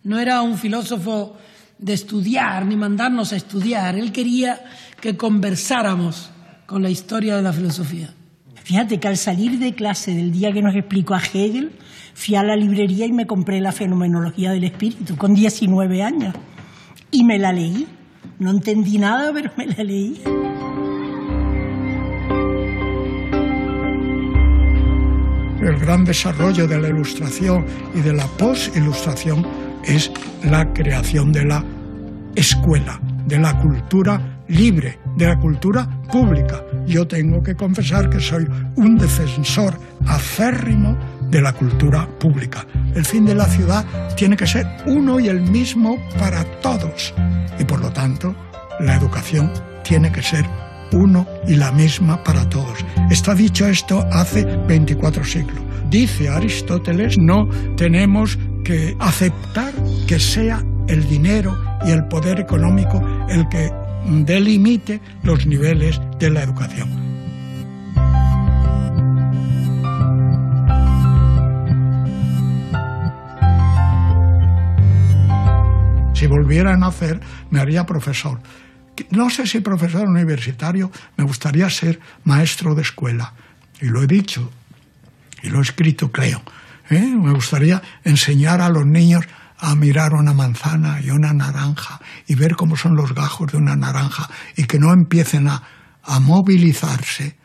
No 0.04 0.20
era 0.20 0.40
un 0.42 0.56
filósofo 0.56 1.36
de 1.78 1.94
estudiar 1.94 2.64
ni 2.64 2.76
mandarnos 2.76 3.32
a 3.32 3.36
estudiar. 3.36 3.96
Él 3.96 4.12
quería 4.12 4.62
que 5.00 5.16
conversáramos 5.16 6.30
con 6.70 6.84
la 6.84 6.88
historia 6.88 7.34
de 7.34 7.42
la 7.42 7.52
filosofía. 7.52 8.14
Fíjate 8.62 9.00
que 9.00 9.08
al 9.08 9.16
salir 9.16 9.58
de 9.58 9.74
clase 9.74 10.14
del 10.14 10.30
día 10.30 10.52
que 10.52 10.62
nos 10.62 10.76
explicó 10.76 11.14
a 11.14 11.18
Hegel, 11.20 11.72
fui 12.14 12.36
a 12.36 12.44
la 12.44 12.54
librería 12.54 13.06
y 13.06 13.12
me 13.12 13.26
compré 13.26 13.60
la 13.60 13.72
fenomenología 13.72 14.52
del 14.52 14.62
espíritu 14.62 15.16
con 15.16 15.34
19 15.34 16.00
años. 16.00 16.32
Y 17.10 17.24
me 17.24 17.40
la 17.40 17.52
leí. 17.52 17.88
No 18.38 18.52
entendí 18.52 18.98
nada, 18.98 19.32
pero 19.32 19.50
me 19.56 19.66
la 19.66 19.82
leí. 19.82 20.22
El 25.60 25.76
gran 25.80 26.04
desarrollo 26.04 26.68
de 26.68 26.80
la 26.80 26.88
ilustración 26.88 27.66
y 27.96 28.00
de 28.00 28.12
la 28.12 28.28
post-ilustración 28.38 29.44
es 29.82 30.12
la 30.44 30.72
creación 30.72 31.32
de 31.32 31.46
la 31.46 31.64
escuela, 32.36 33.00
de 33.26 33.40
la 33.40 33.58
cultura 33.58 34.39
libre, 34.50 34.98
de 35.16 35.26
la 35.26 35.38
cultura 35.38 35.88
pública. 36.10 36.62
Yo 36.86 37.06
tengo 37.06 37.42
que 37.42 37.54
confesar 37.54 38.10
que 38.10 38.20
soy 38.20 38.46
un 38.76 38.98
defensor 38.98 39.78
acérrimo 40.06 40.96
de 41.30 41.40
la 41.40 41.52
cultura 41.52 42.08
pública. 42.18 42.66
El 42.94 43.04
fin 43.04 43.24
de 43.24 43.34
la 43.34 43.46
ciudad 43.46 43.84
tiene 44.16 44.36
que 44.36 44.46
ser 44.46 44.66
uno 44.86 45.20
y 45.20 45.28
el 45.28 45.40
mismo 45.40 45.96
para 46.18 46.44
todos. 46.60 47.14
Y 47.58 47.64
por 47.64 47.80
lo 47.80 47.90
tanto, 47.90 48.34
la 48.80 48.96
educación 48.96 49.52
tiene 49.84 50.10
que 50.10 50.22
ser 50.22 50.44
uno 50.92 51.26
y 51.46 51.54
la 51.54 51.70
misma 51.70 52.22
para 52.24 52.48
todos. 52.48 52.84
Está 53.10 53.34
dicho 53.34 53.66
esto 53.66 54.04
hace 54.12 54.44
24 54.44 55.24
siglos. 55.24 55.62
Dice 55.88 56.28
Aristóteles, 56.28 57.18
no 57.18 57.48
tenemos 57.76 58.38
que 58.64 58.96
aceptar 58.98 59.72
que 60.06 60.18
sea 60.18 60.64
el 60.88 61.08
dinero 61.08 61.56
y 61.86 61.90
el 61.90 62.06
poder 62.08 62.40
económico 62.40 63.02
el 63.28 63.48
que 63.48 63.70
delimite 64.06 65.00
los 65.22 65.46
niveles 65.46 66.00
de 66.18 66.30
la 66.30 66.42
educación. 66.42 66.88
Si 76.14 76.26
volviera 76.26 76.74
a 76.74 76.76
nacer, 76.76 77.18
me 77.50 77.60
haría 77.60 77.86
profesor. 77.86 78.40
No 79.10 79.30
sé 79.30 79.46
si 79.46 79.60
profesor 79.60 80.06
universitario, 80.06 80.92
me 81.16 81.24
gustaría 81.24 81.70
ser 81.70 81.98
maestro 82.24 82.74
de 82.74 82.82
escuela. 82.82 83.32
Y 83.80 83.86
lo 83.86 84.02
he 84.02 84.06
dicho, 84.06 84.50
y 85.42 85.48
lo 85.48 85.60
he 85.60 85.62
escrito, 85.62 86.12
creo. 86.12 86.42
¿eh? 86.90 87.00
Me 87.00 87.32
gustaría 87.32 87.80
enseñar 88.04 88.60
a 88.60 88.68
los 88.68 88.84
niños 88.84 89.24
a 89.60 89.74
mirar 89.74 90.14
una 90.14 90.32
manzana 90.32 91.00
y 91.02 91.10
una 91.10 91.32
naranja 91.32 92.00
y 92.26 92.34
ver 92.34 92.56
cómo 92.56 92.76
son 92.76 92.96
los 92.96 93.14
gajos 93.14 93.52
de 93.52 93.58
una 93.58 93.76
naranja 93.76 94.28
y 94.56 94.64
que 94.64 94.78
no 94.78 94.92
empiecen 94.92 95.48
a, 95.48 95.62
movilizarse, 96.20 97.36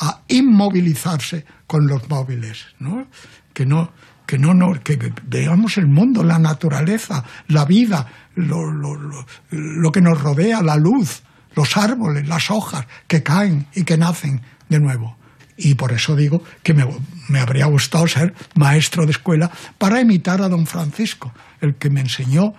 a 0.00 0.22
inmovilizarse 0.28 1.46
con 1.66 1.86
los 1.86 2.08
móviles, 2.08 2.66
¿no? 2.80 3.06
Que 3.54 3.66
no, 3.66 3.92
que 4.26 4.38
no, 4.38 4.52
que 4.82 5.12
veamos 5.24 5.78
el 5.78 5.86
mundo, 5.86 6.22
la 6.22 6.38
naturaleza, 6.38 7.24
la 7.46 7.64
vida, 7.64 8.06
lo, 8.34 8.70
lo 8.70 9.92
que 9.92 10.00
nos 10.00 10.20
rodea, 10.20 10.60
la 10.62 10.76
luz, 10.76 11.22
los 11.54 11.76
árboles, 11.76 12.28
las 12.28 12.50
hojas 12.50 12.86
que 13.06 13.22
caen 13.22 13.66
y 13.74 13.84
que 13.84 13.96
nacen 13.96 14.42
de 14.68 14.80
nuevo. 14.80 15.17
Y 15.58 15.74
por 15.74 15.92
eso 15.92 16.14
digo 16.14 16.42
que 16.62 16.72
me, 16.72 16.86
me, 17.28 17.40
habría 17.40 17.66
gustado 17.66 18.06
ser 18.06 18.32
maestro 18.54 19.04
de 19.04 19.10
escuela 19.10 19.50
para 19.76 20.00
imitar 20.00 20.40
a 20.40 20.48
don 20.48 20.66
Francisco, 20.66 21.34
el 21.60 21.74
que 21.74 21.90
me 21.90 22.00
enseñó 22.00 22.54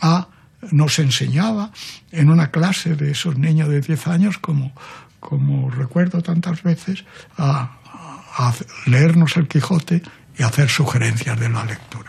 a, 0.00 0.28
nos 0.70 1.00
enseñaba 1.00 1.72
en 2.12 2.30
una 2.30 2.52
clase 2.52 2.94
de 2.94 3.10
esos 3.10 3.36
niños 3.36 3.68
de 3.68 3.80
10 3.80 4.06
años, 4.06 4.38
como, 4.38 4.72
como 5.18 5.68
recuerdo 5.70 6.22
tantas 6.22 6.62
veces, 6.62 7.04
a, 7.36 7.76
a 8.36 8.54
leernos 8.86 9.36
el 9.36 9.48
Quijote 9.48 10.02
y 10.38 10.44
hacer 10.44 10.68
sugerencias 10.68 11.38
de 11.40 11.48
la 11.48 11.64
lectura. 11.64 12.07